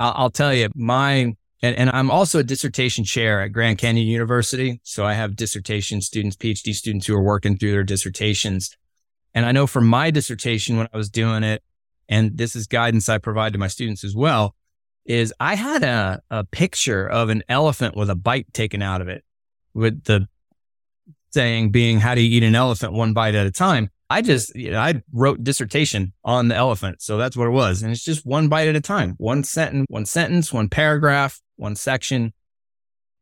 I'll, 0.00 0.14
I'll, 0.16 0.30
tell 0.30 0.54
you 0.54 0.68
my, 0.74 1.36
and, 1.62 1.76
and 1.76 1.90
I'm 1.90 2.10
also 2.10 2.38
a 2.38 2.44
dissertation 2.44 3.04
chair 3.04 3.42
at 3.42 3.52
Grand 3.52 3.78
Canyon 3.78 4.06
University. 4.06 4.80
So 4.84 5.04
I 5.04 5.14
have 5.14 5.36
dissertation 5.36 6.00
students, 6.00 6.36
PhD 6.36 6.74
students 6.74 7.06
who 7.06 7.14
are 7.14 7.22
working 7.22 7.58
through 7.58 7.72
their 7.72 7.84
dissertations. 7.84 8.76
And 9.34 9.44
I 9.44 9.52
know 9.52 9.66
for 9.66 9.80
my 9.80 10.10
dissertation, 10.10 10.78
when 10.78 10.88
I 10.92 10.96
was 10.96 11.10
doing 11.10 11.42
it, 11.42 11.62
and 12.08 12.36
this 12.36 12.56
is 12.56 12.66
guidance 12.66 13.08
I 13.08 13.18
provide 13.18 13.52
to 13.52 13.58
my 13.58 13.68
students 13.68 14.04
as 14.04 14.14
well, 14.14 14.54
is 15.04 15.32
I 15.40 15.54
had 15.54 15.82
a, 15.82 16.20
a 16.30 16.44
picture 16.44 17.06
of 17.06 17.28
an 17.28 17.42
elephant 17.48 17.96
with 17.96 18.10
a 18.10 18.14
bite 18.14 18.52
taken 18.52 18.82
out 18.82 19.00
of 19.00 19.08
it 19.08 19.24
with 19.74 20.04
the 20.04 20.28
saying 21.30 21.70
being, 21.70 22.00
how 22.00 22.14
do 22.14 22.20
you 22.20 22.36
eat 22.36 22.42
an 22.42 22.54
elephant 22.54 22.92
one 22.92 23.12
bite 23.12 23.34
at 23.34 23.46
a 23.46 23.50
time? 23.50 23.90
I 24.10 24.22
just, 24.22 24.54
you 24.56 24.70
know, 24.70 24.80
I 24.80 25.02
wrote 25.12 25.44
dissertation 25.44 26.14
on 26.24 26.48
the 26.48 26.54
elephant. 26.54 27.02
So 27.02 27.18
that's 27.18 27.36
what 27.36 27.46
it 27.46 27.50
was. 27.50 27.82
And 27.82 27.92
it's 27.92 28.04
just 28.04 28.24
one 28.24 28.48
bite 28.48 28.68
at 28.68 28.76
a 28.76 28.80
time, 28.80 29.14
one 29.18 29.44
sentence, 29.44 29.86
one 29.88 30.06
sentence, 30.06 30.52
one 30.52 30.68
paragraph, 30.68 31.40
one 31.56 31.76
section. 31.76 32.32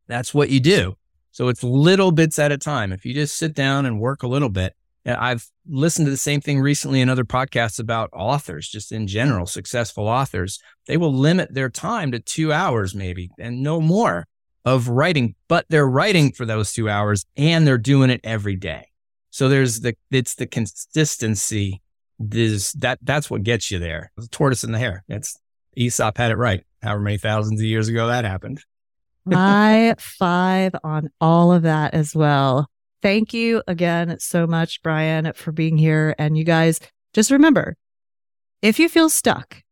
That's 0.07 0.33
what 0.33 0.51
you 0.51 0.61
do. 0.61 0.97
So 1.33 1.49
it's 1.49 1.65
little 1.65 2.13
bits 2.13 2.39
at 2.39 2.53
a 2.53 2.59
time. 2.59 2.93
If 2.93 3.05
you 3.05 3.15
just 3.15 3.37
sit 3.37 3.53
down 3.53 3.85
and 3.85 4.01
work 4.01 4.23
a 4.23 4.29
little 4.29 4.49
bit, 4.49 4.75
I've 5.07 5.49
listened 5.69 6.07
to 6.07 6.11
the 6.11 6.17
same 6.17 6.41
thing 6.41 6.61
recently 6.61 7.01
in 7.01 7.09
other 7.09 7.25
podcasts 7.25 7.79
about 7.79 8.11
authors, 8.13 8.69
just 8.69 8.91
in 8.91 9.07
general, 9.07 9.47
successful 9.47 10.09
authors. 10.09 10.59
They 10.87 10.97
will 10.97 11.15
limit 11.15 11.55
their 11.55 11.71
time 11.71 12.13
to 12.13 12.19
two 12.19 12.53
hours, 12.53 12.95
maybe, 12.95 13.31
and 13.39 13.63
no 13.63 13.81
more 13.81 14.27
of 14.65 14.89
writing, 14.89 15.37
but 15.49 15.65
they're 15.69 15.89
writing 15.89 16.33
for 16.33 16.45
those 16.45 16.73
two 16.73 16.91
hours 16.91 17.25
and 17.37 17.67
they're 17.67 17.79
doing 17.79 18.11
it 18.11 18.21
every 18.25 18.57
day. 18.57 18.89
So 19.31 19.49
there's 19.49 19.81
the, 19.81 19.95
it's 20.11 20.35
the 20.35 20.47
consistency. 20.47 21.83
This, 22.19 22.73
that, 22.73 22.99
that's 23.03 23.31
what 23.31 23.45
gets 23.45 23.71
you 23.71 23.79
there. 23.79 24.11
The 24.17 24.27
tortoise 24.29 24.65
and 24.65 24.75
the 24.75 24.79
hare. 24.79 25.05
It's 25.09 25.39
Aesop 25.77 26.19
had 26.19 26.33
it 26.33 26.37
right. 26.37 26.65
However 26.83 27.01
many 27.01 27.19
thousands 27.19 27.61
of 27.61 27.67
years 27.67 27.89
ago 27.89 28.09
that 28.09 28.25
happened. 28.25 28.65
High 29.33 29.95
five 29.99 30.73
on 30.83 31.11
all 31.21 31.53
of 31.53 31.63
that 31.63 31.95
as 31.95 32.15
well. 32.15 32.69
Thank 33.07 33.33
you 33.33 33.63
again 33.69 34.17
so 34.19 34.49
much, 34.49 34.83
Brian, 34.83 35.33
for 35.35 35.53
being 35.53 35.79
here. 35.79 36.17
And 36.19 36.37
you 36.37 36.43
guys, 36.43 36.81
just 37.15 37.31
remember 37.31 37.77
if 38.63 38.81
you 38.81 38.89
feel 38.89 39.09
stuck, 39.09 39.63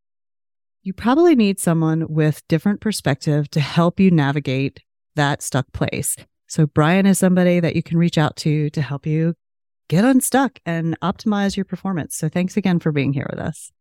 you 0.85 0.93
probably 0.93 1.35
need 1.35 1.59
someone 1.59 2.07
with 2.09 2.47
different 2.47 2.81
perspective 2.81 3.51
to 3.51 3.59
help 3.59 3.99
you 3.99 4.13
navigate 4.13 4.85
that 5.17 5.43
stuck 5.43 5.67
place. 5.73 6.15
So 6.47 6.69
Brian 6.69 7.07
is 7.07 7.19
somebody 7.19 7.59
that 7.59 7.75
you 7.75 7.83
can 7.83 7.99
reach 7.99 8.19
out 8.19 8.37
to 8.37 8.71
to 8.71 8.81
help 8.81 9.05
you 9.05 9.35
get 9.89 10.05
unstuck 10.05 10.61
and 10.65 10.97
optimize 11.01 11.57
your 11.57 11.65
performance. 11.65 12.15
So 12.15 12.29
thanks 12.29 12.57
again 12.57 12.79
for 12.79 12.93
being 12.93 13.13
here 13.13 13.27
with 13.29 13.41
us. 13.41 13.73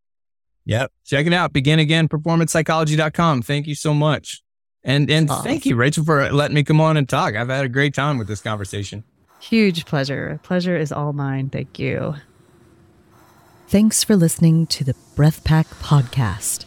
Yep. 0.65 0.91
Check 1.05 1.27
it 1.27 1.33
out. 1.33 1.53
Begin 1.53 1.77
again, 1.77 2.07
performancepsychology.com. 2.07 3.43
Thank 3.43 3.67
you 3.67 3.75
so 3.75 3.93
much. 3.93 4.41
And 4.83 5.11
and 5.11 5.29
Awesome. 5.29 5.43
thank 5.43 5.67
you, 5.67 5.75
Rachel, 5.75 6.03
for 6.03 6.31
letting 6.31 6.55
me 6.55 6.63
come 6.63 6.81
on 6.81 6.97
and 6.97 7.07
talk. 7.07 7.35
I've 7.35 7.49
had 7.49 7.65
a 7.65 7.69
great 7.69 7.93
time 7.93 8.17
with 8.17 8.27
this 8.27 8.41
conversation. 8.41 9.03
Huge 9.49 9.85
pleasure. 9.85 10.39
Pleasure 10.41 10.77
is 10.77 10.93
all 10.93 11.11
mine. 11.11 11.49
Thank 11.49 11.77
you. 11.77 12.15
Thanks 13.67 14.01
for 14.01 14.15
listening 14.15 14.67
to 14.67 14.85
the 14.85 14.95
Breath 15.17 15.43
Pak 15.43 15.67
podcast. 15.67 16.63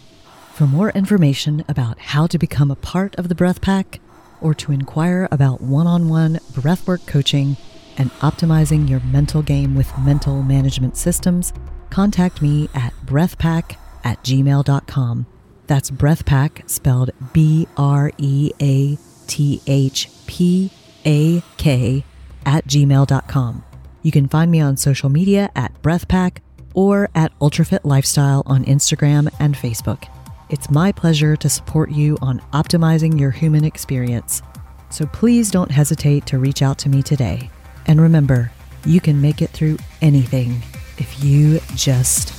For 0.53 0.67
more 0.67 0.91
information 0.91 1.65
about 1.69 1.99
how 1.99 2.27
to 2.27 2.39
become 2.39 2.71
a 2.71 2.77
part 2.77 3.15
of 3.17 3.31
the 3.31 3.35
Breath 3.35 3.63
Pak 3.63 3.99
or 4.43 4.53
to 4.55 4.73
inquire 4.73 5.27
about 5.31 5.63
one 5.63 5.87
on 5.87 6.11
one 6.11 6.35
breathwork 6.53 7.07
coaching 7.07 7.57
and 7.97 8.11
optimizing 8.21 8.91
your 8.91 9.01
mental 9.01 9.41
game 9.41 9.75
with 9.75 9.91
mental 10.01 10.43
management 10.43 10.99
systems, 10.99 11.55
contact 11.89 12.43
me 12.43 12.69
at 12.75 12.93
breathpak 13.07 13.77
at 14.05 14.23
gmail.com. 14.23 15.27
That's 15.67 15.91
breathpak 15.91 16.69
spelled 16.69 17.11
B 17.33 17.69
R 17.79 18.13
E 18.19 18.53
A 18.61 18.99
T 19.27 19.63
H 19.67 20.11
P 20.27 20.71
A 21.07 21.43
K 21.57 22.05
at 22.47 22.67
gmail.com. 22.67 23.65
You 24.03 24.13
can 24.13 24.29
find 24.29 24.51
me 24.51 24.61
on 24.61 24.77
social 24.77 25.11
media 25.11 25.51
at 25.55 25.75
breathpak 25.83 26.39
or 26.75 27.11
at 27.15 27.37
ultrafit 27.41 27.81
lifestyle 27.85 28.43
on 28.47 28.65
Instagram 28.65 29.29
and 29.41 29.55
Facebook. 29.55 30.09
It's 30.49 30.71
my 30.71 30.93
pleasure 30.93 31.37
to 31.37 31.49
support 31.49 31.91
you 31.91 32.17
on 32.23 32.39
optimizing 32.53 33.19
your 33.19 33.33
human 33.33 33.65
experience. 33.65 34.43
So 34.91 35.07
please 35.07 35.51
don't 35.51 35.71
hesitate 35.71 36.25
to 36.27 36.39
reach 36.39 36.63
out 36.63 36.79
to 36.79 36.89
me 36.89 37.03
today. 37.03 37.51
And 37.87 38.01
remember, 38.01 38.53
you 38.85 39.01
can 39.01 39.21
make 39.21 39.43
it 39.43 39.51
through 39.51 39.79
anything 40.01 40.63
if 40.99 41.25
you 41.25 41.61
just 41.75 42.33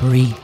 breathe. 0.00 0.43